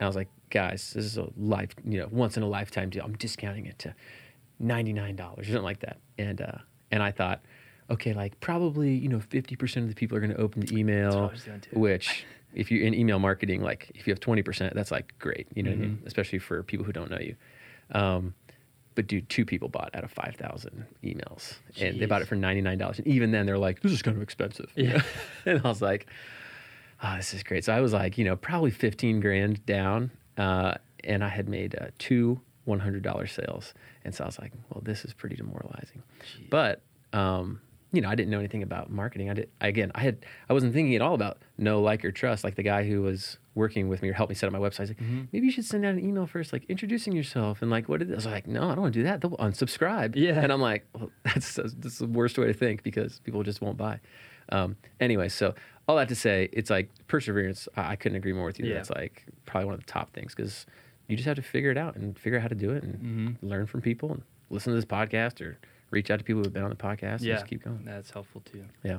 I 0.00 0.06
was 0.06 0.14
like, 0.14 0.28
guys, 0.50 0.92
this 0.94 1.04
is 1.04 1.18
a 1.18 1.26
life, 1.36 1.70
you 1.84 1.98
know, 1.98 2.08
once 2.12 2.36
in 2.36 2.44
a 2.44 2.48
lifetime 2.48 2.90
deal. 2.90 3.04
I'm 3.04 3.16
discounting 3.16 3.66
it 3.66 3.76
to 3.80 3.94
ninety 4.60 4.92
nine 4.92 5.16
dollars 5.16 5.48
or 5.48 5.50
something 5.50 5.64
like 5.64 5.80
that. 5.80 5.98
And 6.16 6.40
uh, 6.40 6.58
and 6.92 7.02
I 7.02 7.10
thought, 7.10 7.40
okay, 7.90 8.12
like 8.12 8.38
probably 8.40 8.94
you 8.94 9.08
know 9.08 9.20
50 9.20 9.56
percent 9.56 9.84
of 9.84 9.88
the 9.90 9.94
people 9.94 10.16
are 10.16 10.20
going 10.20 10.32
to 10.32 10.40
open 10.40 10.60
the 10.62 10.76
email, 10.76 11.28
I 11.28 11.32
was 11.32 11.44
doing 11.44 11.60
too. 11.60 11.78
which 11.78 12.24
if 12.54 12.70
you're 12.70 12.84
in 12.84 12.94
email 12.94 13.18
marketing, 13.18 13.62
like 13.62 13.90
if 13.94 14.06
you 14.06 14.12
have 14.12 14.20
20 14.20 14.42
percent, 14.42 14.74
that's 14.74 14.90
like 14.90 15.14
great, 15.18 15.46
you 15.54 15.62
know 15.62 15.70
what 15.70 15.78
I 15.78 15.82
mean? 15.82 15.98
Mhm. 16.02 16.06
Especially 16.06 16.38
for 16.38 16.62
people 16.62 16.84
who 16.84 16.92
don't 16.92 17.10
know 17.10 17.18
you. 17.20 17.36
Um, 17.92 18.34
but 18.96 19.06
dude, 19.06 19.28
two 19.28 19.44
people 19.44 19.68
bought 19.68 19.90
out 19.94 20.02
of 20.04 20.10
5,000 20.10 20.84
emails 21.04 21.54
and 21.80 22.00
they 22.00 22.06
bought 22.06 22.22
it 22.22 22.28
for 22.28 22.34
$99. 22.36 22.98
And 22.98 23.06
even 23.06 23.30
then 23.30 23.46
they're 23.46 23.56
like, 23.56 23.80
this 23.80 23.92
is 23.92 24.02
kind 24.02 24.16
of 24.16 24.22
expensive. 24.22 24.70
Yeah. 24.74 25.02
and 25.46 25.60
I 25.64 25.68
was 25.68 25.80
like, 25.80 26.06
oh, 27.02 27.16
this 27.16 27.32
is 27.32 27.42
great. 27.44 27.64
So 27.64 27.72
I 27.72 27.80
was 27.80 27.92
like, 27.92 28.18
you 28.18 28.24
know, 28.24 28.34
probably 28.36 28.70
15 28.72 29.20
grand 29.20 29.64
down. 29.64 30.10
Uh, 30.36 30.74
and 31.04 31.22
I 31.24 31.28
had 31.28 31.48
made 31.48 31.76
uh, 31.80 31.86
two 31.98 32.40
$100 32.66 33.28
sales. 33.30 33.74
And 34.04 34.12
so 34.14 34.24
I 34.24 34.26
was 34.26 34.38
like, 34.40 34.52
well, 34.70 34.82
this 34.84 35.04
is 35.04 35.14
pretty 35.14 35.36
demoralizing. 35.36 36.02
But, 36.50 36.82
um, 37.12 37.60
you 37.92 38.00
know, 38.00 38.08
I 38.08 38.14
didn't 38.14 38.30
know 38.30 38.38
anything 38.38 38.62
about 38.62 38.90
marketing. 38.90 39.30
I 39.30 39.34
did, 39.34 39.50
again, 39.60 39.90
I 39.94 40.00
had, 40.00 40.24
I 40.48 40.52
wasn't 40.52 40.72
thinking 40.74 40.94
at 40.94 41.02
all 41.02 41.14
about 41.14 41.38
no 41.58 41.80
like, 41.82 42.04
or 42.04 42.12
trust. 42.12 42.44
Like 42.44 42.54
the 42.54 42.62
guy 42.62 42.84
who 42.88 43.02
was 43.02 43.38
working 43.56 43.88
with 43.88 44.00
me 44.02 44.08
or 44.08 44.12
helped 44.12 44.30
me 44.30 44.34
set 44.36 44.46
up 44.46 44.52
my 44.52 44.58
website. 44.60 44.88
Like, 44.88 44.98
Mm-hmm. 44.98 45.22
maybe 45.32 45.46
you 45.46 45.52
should 45.52 45.64
send 45.64 45.84
out 45.84 45.94
an 45.94 46.00
email 46.04 46.26
first, 46.26 46.52
like 46.52 46.64
introducing 46.68 47.12
yourself 47.14 47.62
and 47.62 47.70
like 47.70 47.88
what 47.88 48.00
it 48.00 48.08
is. 48.08 48.12
I 48.12 48.16
was 48.16 48.26
like, 48.26 48.46
no, 48.46 48.62
I 48.64 48.74
don't 48.74 48.82
want 48.82 48.94
to 48.94 49.00
do 49.00 49.04
that. 49.04 49.20
They'll 49.20 49.36
unsubscribe. 49.38 50.14
Yeah. 50.14 50.40
And 50.40 50.52
I'm 50.52 50.60
like, 50.60 50.86
well, 50.94 51.10
that's, 51.24 51.54
that's 51.54 51.98
the 51.98 52.06
worst 52.06 52.38
way 52.38 52.46
to 52.46 52.54
think 52.54 52.82
because 52.82 53.18
people 53.20 53.42
just 53.42 53.60
won't 53.60 53.76
buy. 53.76 53.98
Um, 54.50 54.76
anyway, 55.00 55.28
so 55.28 55.54
all 55.88 55.96
that 55.96 56.08
to 56.08 56.14
say, 56.14 56.48
it's 56.52 56.70
like 56.70 56.90
perseverance. 57.08 57.68
I, 57.76 57.92
I 57.92 57.96
couldn't 57.96 58.16
agree 58.16 58.32
more 58.32 58.44
with 58.46 58.58
you. 58.60 58.66
Yeah. 58.66 58.74
That's 58.74 58.90
like 58.90 59.24
probably 59.46 59.66
one 59.66 59.74
of 59.74 59.80
the 59.80 59.86
top 59.86 60.12
things 60.12 60.34
because 60.34 60.64
you 61.08 61.16
just 61.16 61.26
have 61.26 61.36
to 61.36 61.42
figure 61.42 61.70
it 61.72 61.76
out 61.76 61.96
and 61.96 62.16
figure 62.18 62.38
out 62.38 62.42
how 62.42 62.48
to 62.48 62.54
do 62.54 62.70
it 62.70 62.82
and 62.84 62.94
Mm-hmm. 63.40 63.46
learn 63.48 63.66
from 63.66 63.80
people 63.80 64.12
and 64.12 64.22
listen 64.48 64.72
to 64.72 64.76
this 64.76 64.84
podcast 64.84 65.40
or 65.40 65.58
reach 65.90 66.10
out 66.10 66.18
to 66.18 66.24
people 66.24 66.42
who've 66.42 66.52
been 66.52 66.62
on 66.62 66.70
the 66.70 66.76
podcast 66.76 67.18
and 67.18 67.22
Yeah. 67.22 67.34
just 67.34 67.46
keep 67.46 67.64
going. 67.64 67.82
That's 67.84 68.10
helpful 68.10 68.40
too. 68.42 68.64
Yeah. 68.82 68.98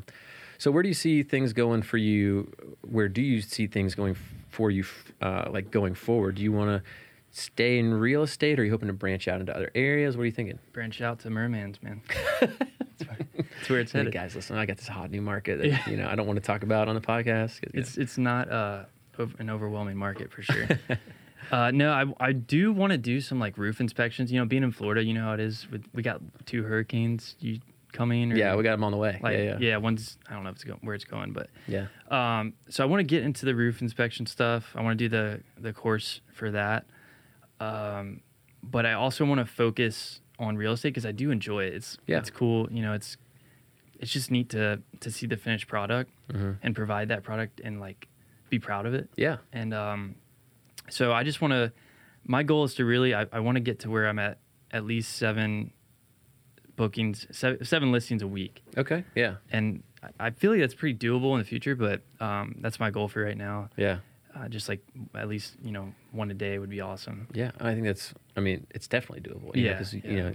So 0.57 0.69
where 0.71 0.83
do 0.83 0.89
you 0.89 0.93
see 0.95 1.23
things 1.23 1.53
going 1.53 1.81
for 1.81 1.97
you? 1.97 2.51
Where 2.81 3.07
do 3.09 3.21
you 3.21 3.41
see 3.41 3.65
things 3.67 3.95
going 3.95 4.15
for 4.49 4.69
you, 4.69 4.83
uh, 5.21 5.49
like 5.51 5.71
going 5.71 5.95
forward? 5.95 6.35
Do 6.35 6.43
you 6.43 6.51
want 6.51 6.69
to 6.83 6.89
stay 7.31 7.79
in 7.79 7.93
real 7.93 8.23
estate, 8.23 8.59
or 8.59 8.61
are 8.61 8.65
you 8.65 8.71
hoping 8.71 8.87
to 8.87 8.93
branch 8.93 9.27
out 9.27 9.39
into 9.39 9.55
other 9.55 9.71
areas? 9.73 10.17
What 10.17 10.23
are 10.23 10.25
you 10.25 10.31
thinking? 10.33 10.59
Branch 10.73 11.01
out 11.01 11.19
to 11.21 11.29
mermans, 11.29 11.81
man. 11.81 12.01
That's 12.41 13.69
where 13.69 13.79
it's 13.79 13.91
headed. 13.91 14.13
Hey, 14.13 14.19
guys, 14.19 14.35
listen, 14.35 14.57
I 14.57 14.65
got 14.65 14.77
this 14.77 14.87
hot 14.87 15.09
new 15.11 15.21
market 15.21 15.59
that 15.59 15.67
Yeah. 15.67 15.89
you 15.89 15.97
know 15.97 16.07
I 16.07 16.15
don't 16.15 16.27
want 16.27 16.37
to 16.37 16.45
talk 16.45 16.61
about 16.63 16.87
on 16.87 16.95
the 16.95 17.01
podcast. 17.01 17.59
It's 17.73 17.97
it's 17.97 18.17
not 18.17 18.51
uh, 18.51 18.83
an 19.39 19.49
overwhelming 19.49 19.97
market 19.97 20.31
for 20.31 20.41
sure. 20.41 20.67
uh, 21.51 21.69
no, 21.71 21.91
I 21.91 22.05
I 22.29 22.31
do 22.31 22.71
want 22.73 22.91
to 22.91 22.97
do 22.97 23.21
some 23.21 23.39
like 23.39 23.57
roof 23.57 23.79
inspections. 23.81 24.31
You 24.31 24.39
know, 24.39 24.45
being 24.45 24.63
in 24.63 24.71
Florida, 24.71 25.03
you 25.03 25.13
know 25.13 25.21
how 25.23 25.33
it 25.33 25.39
is. 25.39 25.69
With, 25.69 25.85
we 25.93 26.01
got 26.01 26.21
two 26.45 26.63
hurricanes 26.63 27.35
you 27.39 27.59
coming. 27.91 28.31
Or, 28.31 28.37
yeah, 28.37 28.55
we 28.55 28.63
got 28.63 28.71
them 28.71 28.83
on 28.85 28.91
the 28.91 28.97
way. 28.97 29.19
like 29.21 29.37
yeah, 29.37 29.57
yeah, 29.59 29.77
one's 29.77 30.17
I 30.29 30.33
don't 30.33 30.43
know 30.45 30.49
if 30.51 30.55
it's 30.55 30.65
where 30.81 30.95
it's 30.95 31.03
going, 31.05 31.33
but 31.33 31.49
yeah. 31.67 31.87
um, 32.09 32.53
so 32.69 32.83
I 32.83 32.87
want 32.87 33.01
to 33.01 33.03
get 33.03 33.23
into 33.23 33.45
the 33.45 33.53
roof 33.53 33.81
inspection 33.81 34.25
stuff. 34.25 34.73
I 34.75 34.81
want 34.81 34.97
to 34.97 35.03
do 35.05 35.09
the 35.09 35.41
the 35.59 35.73
course 35.73 36.21
for 36.33 36.51
that. 36.51 36.85
Um, 37.59 38.21
but 38.63 38.85
I 38.85 38.93
also 38.93 39.25
want 39.25 39.39
to 39.39 39.45
focus 39.45 40.21
on 40.39 40.55
real 40.57 40.73
estate 40.73 40.89
because 40.89 41.05
I 41.05 41.11
do 41.11 41.31
enjoy 41.31 41.65
it. 41.65 41.73
It's 41.73 41.97
Yeah. 42.07 42.19
it's 42.19 42.29
cool. 42.29 42.67
You 42.71 42.81
know, 42.81 42.93
it's 42.93 43.17
it's 43.99 44.11
just 44.11 44.31
neat 44.31 44.49
to 44.49 44.81
to 45.01 45.11
see 45.11 45.27
the 45.27 45.37
finished 45.37 45.67
product 45.67 46.11
Mhm. 46.29 46.57
and 46.63 46.75
provide 46.75 47.09
that 47.09 47.23
product 47.23 47.59
and 47.63 47.79
like 47.79 48.07
be 48.49 48.57
proud 48.59 48.85
of 48.85 48.93
it. 48.93 49.09
Yeah. 49.15 49.37
And 49.53 49.73
um, 49.73 50.15
so 50.89 51.11
I 51.13 51.23
just 51.23 51.41
want 51.41 51.53
to. 51.53 51.71
My 52.25 52.43
goal 52.43 52.63
is 52.65 52.75
to 52.75 52.86
really. 52.86 53.13
I, 53.15 53.25
I 53.32 53.39
want 53.39 53.55
to 53.55 53.59
get 53.61 53.79
to 53.79 53.89
where 53.89 54.07
I'm 54.07 54.19
at 54.19 54.39
at 54.71 54.86
least 54.86 55.15
seven 55.17 55.71
bookings, 56.75 57.27
seven, 57.32 57.63
seven 57.65 57.91
listings 57.91 58.21
a 58.21 58.27
week 58.27 58.63
Okay. 58.77 59.03
Yeah. 59.15 59.36
and 59.51 59.84
I- 60.01 60.27
I 60.27 60.29
feel 60.32 60.51
like 60.51 60.61
that's 60.61 60.73
pretty 60.73 60.97
doable 60.97 61.34
in 61.34 61.39
the 61.39 61.45
future. 61.45 61.75
But 61.75 62.01
um, 62.19 62.55
that's 62.59 62.79
my 62.79 62.89
goal 62.89 63.07
for 63.07 63.23
right 63.23 63.38
now. 63.38 63.69
Yeah. 63.77 63.97
Uh, 64.36 64.47
just 64.47 64.69
like 64.69 64.82
at 65.13 65.27
least 65.27 65.57
you 65.61 65.71
know 65.71 65.93
one 66.11 66.32
a 66.32 66.34
day 66.34 66.57
would 66.57 66.69
be 66.69 66.79
awesome. 66.82 67.27
Yeah, 67.34 67.51
I 67.59 67.73
think 67.73 67.86
that's. 67.86 68.13
I 68.38 68.39
mean, 68.39 68.65
it's 68.71 68.88
definitely 68.88 69.29
doable. 69.29 69.51
Yeah, 69.55 69.73
because 69.73 69.93
you 69.93 70.01
know, 70.23 70.34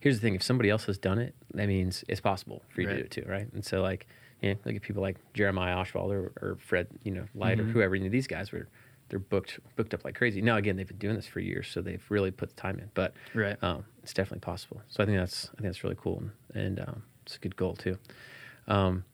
here's 0.00 0.16
the 0.16 0.20
thing: 0.20 0.34
if 0.34 0.42
somebody 0.42 0.68
else 0.68 0.84
has 0.86 0.98
done 0.98 1.18
it, 1.20 1.32
that 1.54 1.68
means 1.68 2.04
it's 2.08 2.20
possible 2.20 2.62
for 2.74 2.80
you 2.80 2.88
to 2.88 2.94
do 2.96 3.00
it 3.04 3.10
too, 3.12 3.24
right? 3.28 3.46
And 3.52 3.64
so, 3.64 3.82
like, 3.82 4.08
you 4.42 4.50
know, 4.50 4.56
look 4.64 4.74
at 4.74 4.82
people 4.82 5.00
like 5.00 5.18
Jeremiah 5.32 5.76
Oshwald 5.76 6.10
or, 6.10 6.32
or 6.42 6.56
Fred, 6.58 6.88
you 7.04 7.12
know, 7.12 7.24
Light 7.36 7.60
or 7.60 7.62
Mhm. 7.64 7.70
whoever. 7.70 7.94
You 7.94 8.02
know, 8.04 8.10
these 8.10 8.26
guys 8.26 8.50
were 8.50 8.66
they're 9.08 9.18
booked 9.18 9.60
booked 9.76 9.94
up 9.94 10.04
like 10.04 10.14
crazy. 10.14 10.40
Now, 10.42 10.56
again, 10.56 10.76
they've 10.76 10.86
been 10.88 10.98
doing 10.98 11.14
this 11.16 11.26
for 11.26 11.40
years, 11.40 11.68
so 11.68 11.80
they've 11.80 12.04
really 12.08 12.30
put 12.30 12.48
the 12.50 12.56
time 12.60 12.78
in. 12.78 12.90
But 12.94 13.14
Right. 13.34 13.56
um, 13.62 13.84
it's 14.02 14.12
definitely 14.12 14.40
possible. 14.40 14.80
So 14.88 15.02
I 15.02 15.06
think 15.06 15.18
that's 15.18 15.46
I 15.46 15.60
think 15.60 15.64
that's 15.64 15.84
really 15.84 15.96
cool, 16.00 16.18
and, 16.54 16.78
and 16.78 16.80
um, 16.88 17.02
it's 17.24 17.36
a 17.36 17.38
good 17.38 17.56
goal 17.56 17.74
too. 17.74 17.98
Um, 18.68 19.04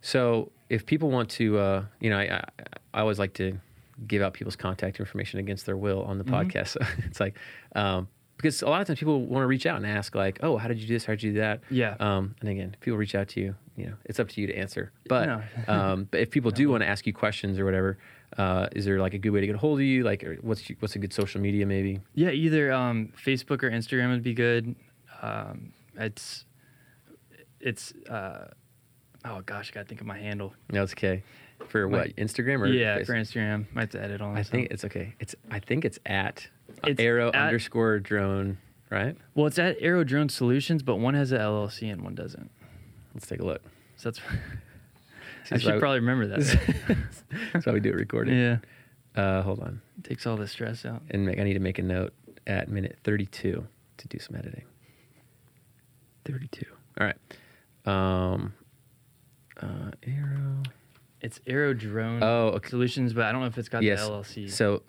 so 0.00 0.50
if 0.68 0.86
people 0.86 1.10
want 1.10 1.30
to, 1.30 1.58
uh, 1.58 1.84
you 2.00 2.10
know, 2.10 2.18
I, 2.18 2.22
I, 2.36 2.44
I 2.94 3.00
always 3.00 3.18
like 3.18 3.34
to 3.34 3.58
give 4.06 4.22
out 4.22 4.34
people's 4.34 4.56
contact 4.56 5.00
information 5.00 5.40
against 5.40 5.64
their 5.66 5.76
will 5.76 6.02
on 6.02 6.18
the 6.18 6.24
Mhm. 6.24 6.30
podcast. 6.52 6.76
So 6.80 6.86
it's 7.06 7.20
like 7.20 7.36
um, 7.74 8.08
because 8.36 8.60
a 8.62 8.68
lot 8.68 8.80
of 8.82 8.86
times 8.86 8.98
people 8.98 9.24
want 9.24 9.42
to 9.42 9.46
reach 9.46 9.64
out 9.64 9.76
and 9.78 9.86
ask 9.86 10.14
like, 10.14 10.38
oh, 10.42 10.58
how 10.58 10.68
did 10.68 10.78
you 10.78 10.86
do 10.86 10.92
this? 10.94 11.06
How 11.06 11.14
did 11.14 11.22
you 11.22 11.32
do 11.32 11.38
that? 11.38 11.60
Yeah. 11.70 11.96
Um, 11.98 12.34
and 12.40 12.50
again, 12.50 12.70
if 12.74 12.80
people 12.80 12.98
reach 12.98 13.14
out 13.14 13.28
to 13.28 13.40
you, 13.40 13.54
you 13.76 13.86
know, 13.86 13.94
it's 14.04 14.20
up 14.20 14.28
to 14.30 14.40
you 14.40 14.46
to 14.48 14.54
answer. 14.54 14.92
But 15.08 15.26
No. 15.26 15.42
um, 15.68 16.08
but 16.10 16.20
if 16.20 16.30
people 16.30 16.50
do 16.62 16.68
want 16.68 16.82
to 16.82 16.86
ask 16.86 17.06
you 17.06 17.14
questions 17.14 17.58
or 17.58 17.64
whatever, 17.64 17.96
uh, 18.38 18.68
is 18.74 18.84
there 18.84 18.98
like 19.00 19.14
a 19.14 19.18
good 19.18 19.30
way 19.30 19.40
to 19.40 19.46
get 19.46 19.56
a 19.56 19.58
hold 19.58 19.78
of 19.78 19.84
you? 19.84 20.02
Like, 20.04 20.22
or 20.24 20.36
what's 20.42 20.62
what's 20.80 20.94
a 20.96 20.98
good 20.98 21.12
social 21.12 21.40
media 21.40 21.66
maybe? 21.66 22.00
Yeah, 22.14 22.30
either 22.30 22.72
um, 22.72 23.12
Facebook 23.24 23.62
or 23.62 23.70
Instagram 23.70 24.10
would 24.10 24.22
be 24.22 24.34
good. 24.34 24.74
Um, 25.22 25.72
it's 25.96 26.44
it's 27.60 27.92
uh, 28.10 28.48
oh 29.24 29.40
gosh, 29.46 29.70
I 29.70 29.74
gotta 29.74 29.86
think 29.86 30.00
of 30.00 30.06
my 30.06 30.18
handle. 30.18 30.54
No, 30.70 30.82
it's 30.82 30.92
okay. 30.92 31.22
For 31.68 31.88
My- 31.88 31.98
what? 31.98 32.16
Instagram 32.16 32.60
or 32.60 32.66
yeah, 32.66 32.98
Facebook? 32.98 33.06
for 33.06 33.12
Instagram. 33.14 33.74
Might 33.74 33.80
have 33.82 33.90
to 33.90 34.02
edit 34.02 34.20
all 34.20 34.34
that 34.34 34.40
I 34.40 34.42
think 34.42 34.68
it's 34.70 34.84
okay. 34.84 35.14
It's 35.18 35.34
I 35.50 35.58
think 35.58 35.84
it's 35.84 35.98
at 36.04 36.46
It's 36.84 37.00
arrow 37.00 37.28
at- 37.28 37.34
underscore 37.34 37.98
drone, 37.98 38.58
right? 38.90 39.16
well, 39.34 39.46
it's 39.46 39.58
at 39.58 39.76
Aero 39.80 40.04
Drone 40.04 40.28
Solutions, 40.28 40.82
but 40.82 40.96
one 40.96 41.14
has 41.14 41.32
an 41.32 41.40
LLC 41.40 41.90
and 41.90 42.02
one 42.02 42.14
doesn't. 42.14 42.50
Let's 43.14 43.26
take 43.26 43.40
a 43.40 43.44
look. 43.44 43.62
So 43.96 44.10
that's 44.10 44.20
I 45.52 45.58
should 45.58 45.78
probably 45.80 46.00
remember 46.00 46.26
that. 46.28 46.96
That's 47.52 47.66
why 47.66 47.72
we 47.72 47.80
do 47.80 47.90
it 47.90 47.94
recording. 47.96 48.36
yeah, 48.38 48.58
Uh, 49.14 49.42
hold 49.42 49.60
on. 49.60 49.80
It 49.98 50.04
takes 50.04 50.26
all 50.26 50.36
the 50.36 50.46
stress 50.48 50.84
out. 50.84 51.02
And 51.10 51.26
make, 51.26 51.38
I 51.38 51.42
need 51.44 51.54
to 51.54 51.60
make 51.60 51.78
a 51.78 51.82
note 51.82 52.12
at 52.46 52.68
minute 52.68 52.98
32 53.04 53.66
to 53.98 54.08
do 54.08 54.18
some 54.18 54.36
editing. 54.36 54.64
32. 56.24 56.64
All 57.00 57.06
right. 57.06 57.16
Um, 57.86 58.54
uh, 59.60 59.90
arrow. 60.06 60.62
It's 61.20 61.40
Aero 61.46 61.72
Drone 61.74 62.22
Oh, 62.22 62.48
okay. 62.56 62.68
Solutions, 62.68 63.12
but 63.12 63.24
I 63.24 63.32
don't 63.32 63.40
know 63.40 63.46
if 63.46 63.56
it's 63.58 63.68
got 63.68 63.82
yes. 63.82 64.04
the 64.04 64.10
LLC. 64.12 64.50
So, 64.50 64.82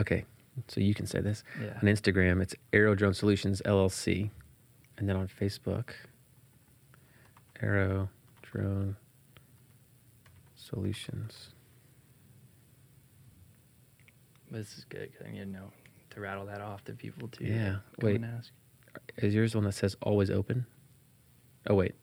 okay. 0.00 0.24
So 0.68 0.80
you 0.80 0.94
can 0.94 1.06
say 1.06 1.20
this. 1.20 1.42
Yeah. 1.60 1.74
On 1.74 1.82
Instagram, 1.82 2.40
it's 2.40 2.54
Aero 2.72 2.94
Drone 2.94 3.14
Solutions 3.14 3.60
LLC. 3.66 4.30
And 4.96 5.08
then 5.08 5.16
on 5.16 5.28
Facebook, 5.28 5.90
Aero 7.60 8.08
Drone 8.42 8.96
Solutions. 10.64 11.50
This 14.50 14.78
is 14.78 14.84
good 14.84 15.10
because 15.10 15.26
I 15.26 15.32
need 15.32 15.40
to 15.40 15.46
know 15.46 15.72
to 16.10 16.20
rattle 16.20 16.46
that 16.46 16.60
off 16.60 16.84
to 16.84 16.92
people 16.92 17.28
too. 17.28 17.44
Yeah, 17.44 17.76
wait. 18.00 18.16
and 18.16 18.24
ask. 18.24 18.50
Is 19.18 19.34
yours 19.34 19.52
the 19.52 19.58
one 19.58 19.64
that 19.64 19.72
says 19.72 19.96
always 20.00 20.30
open? 20.30 20.66
Oh, 21.68 21.74
wait. 21.74 21.94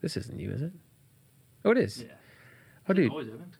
This 0.00 0.16
isn't 0.16 0.38
you, 0.38 0.50
is 0.50 0.62
it? 0.62 0.72
Oh, 1.64 1.72
it 1.72 1.78
is. 1.78 2.02
Yeah. 2.02 2.14
Oh, 2.88 2.92
dude. 2.92 3.10
Always 3.10 3.28
open. 3.28 3.52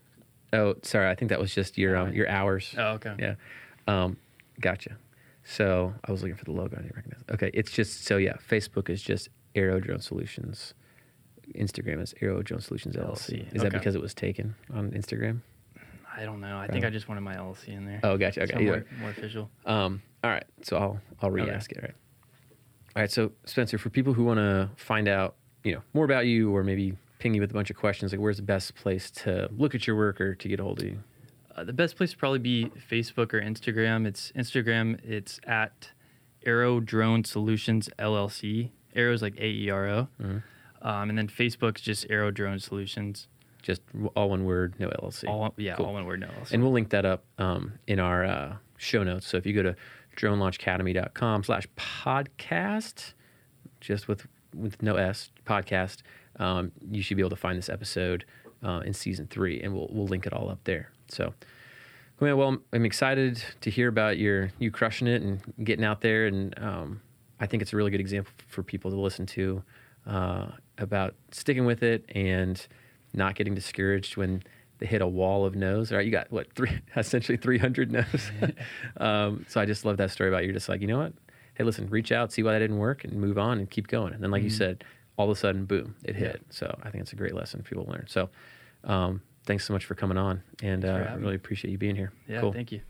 Oh, 0.53 0.75
sorry. 0.83 1.11
I 1.11 1.15
think 1.15 1.29
that 1.31 1.41
was 1.41 1.55
just 1.55 1.77
your 1.77 1.97
um, 1.97 2.13
your 2.13 2.29
hours. 2.29 2.75
Oh, 2.79 2.93
okay. 2.93 3.15
Yeah. 3.19 3.35
Um, 3.87 4.17
gotcha. 4.61 4.97
So 5.45 5.93
I 6.05 6.13
was 6.13 6.23
looking 6.23 6.37
for 6.37 6.45
the 6.45 6.53
logo. 6.53 6.77
I 6.79 6.83
didn't 6.83 6.97
recognize. 6.97 7.23
It. 7.29 7.35
Okay, 7.35 7.51
it's 7.53 7.73
just 7.73 8.05
so 8.05 8.17
yeah. 8.17 8.35
Facebook 8.49 8.89
is 8.89 9.03
just 9.03 9.29
Aero 9.55 9.81
Drone 9.81 10.01
Solutions. 10.01 10.75
Instagram 11.55 12.03
is 12.03 12.15
Aero 12.21 12.43
Drone 12.43 12.61
Solutions 12.61 12.97
LLC. 12.97 13.47
Is 13.55 13.63
that 13.63 13.69
okay. 13.69 13.79
because 13.79 13.95
it 13.95 14.01
was 14.01 14.15
taken 14.15 14.55
on 14.73 14.91
Instagram? 14.93 15.41
I 16.17 16.25
don't 16.25 16.41
know. 16.41 16.59
I 16.59 16.67
think 16.67 16.85
I 16.85 16.91
just 16.91 17.09
wanted 17.09 17.21
my 17.23 17.35
LLC 17.37 17.69
in 17.69 17.87
there. 17.87 18.01
Oh, 18.03 18.17
gotcha. 18.19 18.43
Okay, 18.43 18.53
So 18.55 18.59
either. 18.61 18.87
more, 18.93 19.01
more 19.01 19.11
official. 19.11 19.49
Um, 19.65 20.03
all 20.25 20.31
right, 20.31 20.45
so 20.63 20.77
I'll 20.77 21.01
I'll 21.23 21.31
re-ask 21.31 21.71
it. 21.73 21.79
All 21.79 21.83
right. 21.83 21.95
All 22.97 23.03
right. 23.03 23.11
So 23.11 23.33
Spencer, 23.45 23.79
for 23.79 23.91
people 23.91 24.13
who 24.13 24.25
want 24.25 24.39
to 24.39 24.69
find 24.77 25.09
out, 25.09 25.37
you 25.63 25.75
know, 25.75 25.83
more 25.95 26.05
about 26.05 26.27
you, 26.27 26.55
or 26.55 26.65
maybe 26.65 26.97
ping 27.21 27.35
you 27.35 27.41
with 27.41 27.51
a 27.51 27.55
bunch 27.55 27.71
of 27.71 27.77
questions, 27.77 28.13
like 28.13 28.21
where's 28.21 28.37
the 28.39 28.43
best 28.43 28.75
place 28.75 29.11
to 29.13 29.49
look 29.57 29.75
at 29.75 29.87
your 29.87 29.97
work 29.97 30.21
or 30.21 30.35
to 30.35 30.49
get 30.49 30.59
a 30.61 30.63
hold 30.63 30.81
of 30.81 30.87
you? 30.87 30.99
Uh, 31.57 31.65
the 31.65 31.73
best 31.73 31.97
place 31.97 32.11
would 32.11 32.19
probably 32.19 32.39
be 32.39 32.71
Facebook 32.91 33.33
or 33.33 33.41
Instagram. 33.41 34.07
It's 34.07 34.33
Instagram. 34.33 34.99
It's 35.05 35.41
at 35.47 35.91
Aero 36.45 36.81
Drone 36.81 37.25
Solutions 37.25 37.89
LLC. 37.99 38.71
Aero 38.95 39.13
is 39.13 39.23
like 39.23 39.37
A 39.39 39.47
E 39.47 39.71
R 39.71 39.89
O. 39.89 40.09
Um, 40.83 41.11
and 41.11 41.19
then 41.19 41.29
Facebook's 41.29 41.81
just 41.81 42.07
Aero 42.09 42.31
Drone 42.31 42.59
Solutions. 42.59 43.29
Just 43.63 43.83
all 44.17 44.31
one 44.31 44.45
word, 44.47 44.75
no 44.79 44.89
LLC. 44.89 45.29
All 45.29 45.53
yeah, 45.59 45.77
Cool. 45.77 45.87
all 45.87 45.93
one 45.93 46.07
word, 46.07 46.21
no 46.21 46.29
LLC. 46.29 46.53
And 46.53 46.63
we'll 46.63 46.73
link 46.73 46.89
that 46.91 47.05
up 47.05 47.25
um, 47.39 47.75
in 47.87 48.01
our 48.01 48.25
uh, 48.25 48.57
show 48.79 49.03
notes. 49.03 49.27
So 49.27 49.37
if 49.37 49.45
you 49.45 49.53
go 49.53 49.63
to 49.63 49.77
dronelaunchacademy.com 50.17 51.45
slash 51.45 51.67
podcast, 51.77 53.13
just 53.81 54.09
with 54.09 54.27
with 54.55 54.83
no 54.83 54.97
S, 54.97 55.31
podcast, 55.47 55.99
um, 56.39 56.73
you 56.91 57.03
should 57.03 57.17
be 57.17 57.23
able 57.23 57.31
to 57.31 57.37
find 57.37 57.57
this 57.57 57.69
episode 57.69 58.25
uh, 58.65 58.81
in 58.85 58.93
season 58.93 59.27
three, 59.29 59.61
and 59.61 59.75
we'll 59.75 59.89
we'll 59.93 60.07
link 60.07 60.27
it 60.27 60.33
all 60.33 60.49
up 60.49 60.61
there. 60.65 60.91
So, 61.09 61.35
well, 62.19 62.37
well, 62.37 62.57
I'm 62.73 62.85
excited 62.85 63.43
to 63.61 63.71
hear 63.71 63.89
about 63.89 64.19
your 64.19 64.51
you 64.59 64.71
crushing 64.71 65.07
it 65.07 65.23
and 65.23 65.41
getting 65.63 65.85
out 65.85 66.01
there, 66.01 66.27
and 66.27 66.55
um, 66.59 67.01
I 67.39 67.47
think 67.47 67.63
it's 67.63 67.73
a 67.73 67.77
really 67.77 67.91
good 67.91 68.01
example 68.01 68.33
for 68.49 68.63
people 68.63 68.91
to 68.91 68.97
listen 68.99 69.27
to 69.27 69.63
uh, 70.07 70.47
about 70.81 71.15
sticking 71.31 71.65
with 71.65 71.83
it 71.83 72.05
and 72.15 72.67
not 73.13 73.35
getting 73.35 73.55
discouraged 73.55 74.17
when 74.17 74.43
they 74.79 74.87
hit 74.87 75.03
a 75.03 75.07
wall 75.07 75.45
of 75.45 75.55
no's. 75.55 75.93
All 75.93 75.99
right, 75.99 76.07
you 76.07 76.13
got 76.13 76.31
what 76.33 76.53
three 76.55 76.81
essentially 76.97 77.37
300 77.37 77.93
no's. 77.93 78.33
um, 78.97 79.45
so 79.49 79.61
I 79.61 79.67
just 79.67 79.85
love 79.85 79.99
that 79.99 80.11
story 80.11 80.31
about 80.31 80.45
you're 80.45 80.53
just 80.53 80.69
like 80.69 80.81
you 80.81 80.87
know 80.87 80.99
what? 80.99 81.13
Hey, 81.55 81.65
listen, 81.65 81.89
reach 81.91 82.11
out, 82.11 82.33
see 82.33 82.43
why 82.43 82.53
that 82.53 82.61
didn't 82.61 82.79
work, 82.79 83.05
and 83.05 83.13
move 83.15 83.37
on 83.37 83.59
and 83.59 83.69
keep 83.69 83.87
going. 83.87 84.15
And 84.15 84.23
then, 84.23 84.31
like 84.31 84.43
you 84.43 84.49
said, 84.49 84.83
all 85.19 85.31
of 85.31 85.37
a 85.37 85.39
sudden, 85.39 85.67
boom, 85.67 85.95
it 86.05 86.17
hit. 86.17 86.43
So 86.49 86.75
I 86.83 86.89
think 86.89 87.03
it's 87.03 87.13
a 87.13 87.17
great 87.17 87.35
lesson 87.35 87.63
for 87.63 87.69
people 87.69 87.85
to 87.85 87.91
learn. 87.91 88.07
So 88.09 88.31
um, 88.85 89.21
thanks 89.45 89.67
so 89.67 89.75
much 89.75 89.85
for 89.85 89.95
coming 89.95 90.17
on, 90.17 90.43
and 90.63 90.87
uh, 90.87 91.09
I 91.11 91.15
really 91.17 91.35
appreciate 91.35 91.71
you 91.71 91.79
being 91.79 91.97
here. 91.97 92.13
yeah, 92.27 92.41
cool. 92.41 92.53
thank 92.53 92.73
you. 92.73 92.81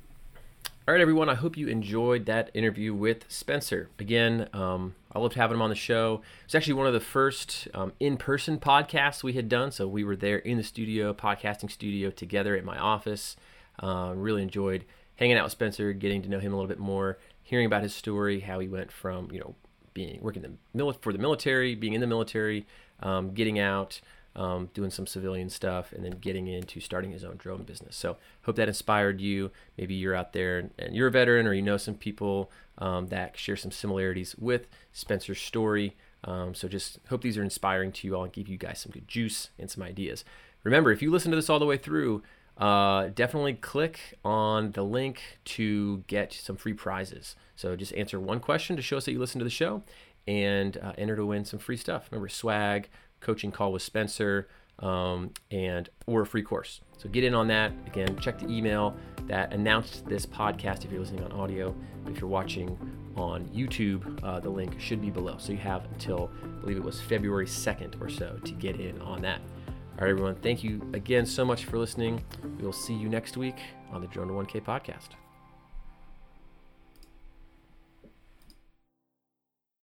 All 0.90 0.94
right, 0.94 1.00
everyone. 1.00 1.28
I 1.28 1.36
hope 1.36 1.56
you 1.56 1.68
enjoyed 1.68 2.26
that 2.26 2.50
interview 2.52 2.92
with 2.92 3.24
Spencer. 3.28 3.90
Again, 4.00 4.48
um, 4.52 4.96
I 5.12 5.20
loved 5.20 5.34
having 5.34 5.54
him 5.54 5.62
on 5.62 5.70
the 5.70 5.76
show. 5.76 6.20
It's 6.44 6.56
actually 6.56 6.72
one 6.72 6.88
of 6.88 6.92
the 6.92 6.98
first 6.98 7.68
um, 7.74 7.92
in-person 8.00 8.58
podcasts 8.58 9.22
we 9.22 9.34
had 9.34 9.48
done. 9.48 9.70
So 9.70 9.86
we 9.86 10.02
were 10.02 10.16
there 10.16 10.38
in 10.38 10.56
the 10.56 10.64
studio, 10.64 11.14
podcasting 11.14 11.70
studio, 11.70 12.10
together 12.10 12.56
at 12.56 12.64
my 12.64 12.76
office. 12.76 13.36
Uh, 13.80 14.14
really 14.16 14.42
enjoyed 14.42 14.84
hanging 15.14 15.36
out 15.36 15.44
with 15.44 15.52
Spencer, 15.52 15.92
getting 15.92 16.22
to 16.22 16.28
know 16.28 16.40
him 16.40 16.52
a 16.52 16.56
little 16.56 16.66
bit 16.68 16.80
more, 16.80 17.18
hearing 17.44 17.66
about 17.66 17.84
his 17.84 17.94
story, 17.94 18.40
how 18.40 18.58
he 18.58 18.66
went 18.66 18.90
from 18.90 19.30
you 19.30 19.38
know 19.38 19.54
being 19.94 20.18
working 20.20 20.42
the 20.42 20.94
for 20.94 21.12
the 21.12 21.20
military, 21.20 21.76
being 21.76 21.92
in 21.92 22.00
the 22.00 22.06
military, 22.08 22.66
um, 22.98 23.32
getting 23.32 23.60
out, 23.60 24.00
um, 24.40 24.70
doing 24.72 24.90
some 24.90 25.06
civilian 25.06 25.50
stuff, 25.50 25.92
and 25.92 26.02
then 26.02 26.12
getting 26.12 26.46
into 26.46 26.80
starting 26.80 27.10
his 27.10 27.24
own 27.24 27.36
drone 27.36 27.62
business. 27.62 27.94
So 27.94 28.16
hope 28.42 28.56
that 28.56 28.68
inspired 28.68 29.20
you. 29.20 29.50
Maybe 29.76 29.94
you're 29.94 30.14
out 30.14 30.32
there 30.32 30.70
and, 30.78 30.96
you're 30.96 31.08
a 31.08 31.10
veteran, 31.10 31.46
or 31.46 31.52
you 31.52 31.60
know 31.60 31.76
some 31.76 31.94
people 31.94 32.50
um, 32.78 33.08
that 33.08 33.36
share 33.36 33.56
some 33.56 33.70
similarities 33.70 34.34
with 34.38 34.66
Spencer's 34.92 35.42
story. 35.42 35.94
Um, 36.24 36.54
so 36.54 36.68
just 36.68 37.00
hope 37.10 37.20
these 37.20 37.36
are 37.36 37.42
inspiring 37.42 37.92
to 37.92 38.06
you 38.06 38.16
all 38.16 38.24
and 38.24 38.32
give 38.32 38.48
you 38.48 38.56
guys 38.56 38.78
some 38.78 38.92
good 38.92 39.06
juice 39.06 39.50
and 39.58 39.70
some 39.70 39.82
ideas. 39.82 40.24
Remember, 40.64 40.90
if 40.90 41.02
you 41.02 41.10
listen 41.10 41.30
to 41.32 41.36
this 41.36 41.50
all 41.50 41.58
the 41.58 41.66
way 41.66 41.76
through, 41.76 42.22
uh, 42.56 43.08
definitely 43.14 43.54
click 43.54 44.18
on 44.24 44.72
the 44.72 44.82
link 44.82 45.20
to 45.44 45.98
get 46.06 46.32
some 46.32 46.56
free 46.56 46.74
prizes. 46.74 47.36
So 47.56 47.76
just 47.76 47.92
answer 47.92 48.18
one 48.18 48.40
question 48.40 48.76
to 48.76 48.82
show 48.82 48.96
us 48.96 49.04
that 49.04 49.12
you 49.12 49.18
listen 49.18 49.38
to 49.38 49.44
the 49.44 49.50
show 49.50 49.82
and 50.26 50.78
uh, 50.78 50.92
enter 50.96 51.16
to 51.16 51.26
win 51.26 51.44
some 51.44 51.58
free 51.58 51.76
stuff. 51.76 52.08
Remember, 52.10 52.28
swag, 52.28 52.88
coaching 53.20 53.52
call 53.52 53.72
with 53.72 53.82
Spencer, 53.82 54.48
um, 54.80 55.30
and 55.50 55.88
or 56.06 56.22
a 56.22 56.26
free 56.26 56.42
course. 56.42 56.80
So 56.96 57.08
get 57.08 57.24
in 57.24 57.34
on 57.34 57.48
that. 57.48 57.72
Again, 57.86 58.18
check 58.18 58.38
the 58.38 58.48
email 58.48 58.94
that 59.26 59.52
announced 59.52 60.06
this 60.06 60.26
podcast 60.26 60.84
if 60.84 60.90
you're 60.90 61.00
listening 61.00 61.24
on 61.24 61.32
audio. 61.32 61.74
If 62.06 62.20
you're 62.20 62.30
watching 62.30 62.78
on 63.16 63.44
YouTube, 63.46 64.22
uh, 64.24 64.40
the 64.40 64.50
link 64.50 64.80
should 64.80 65.00
be 65.00 65.10
below. 65.10 65.36
So 65.38 65.52
you 65.52 65.58
have 65.58 65.84
until 65.92 66.30
I 66.42 66.60
believe 66.60 66.76
it 66.76 66.82
was 66.82 67.00
February 67.00 67.46
2nd 67.46 68.00
or 68.00 68.08
so 68.08 68.38
to 68.44 68.52
get 68.52 68.80
in 68.80 69.00
on 69.02 69.22
that. 69.22 69.40
All 69.68 70.06
right, 70.06 70.10
everyone. 70.10 70.34
Thank 70.36 70.64
you 70.64 70.80
again 70.94 71.26
so 71.26 71.44
much 71.44 71.66
for 71.66 71.78
listening. 71.78 72.24
We 72.58 72.64
will 72.64 72.72
see 72.72 72.94
you 72.94 73.08
next 73.08 73.36
week 73.36 73.56
on 73.92 74.00
the 74.00 74.06
Drone 74.06 74.28
to 74.28 74.34
1K 74.34 74.64
podcast. 74.64 75.10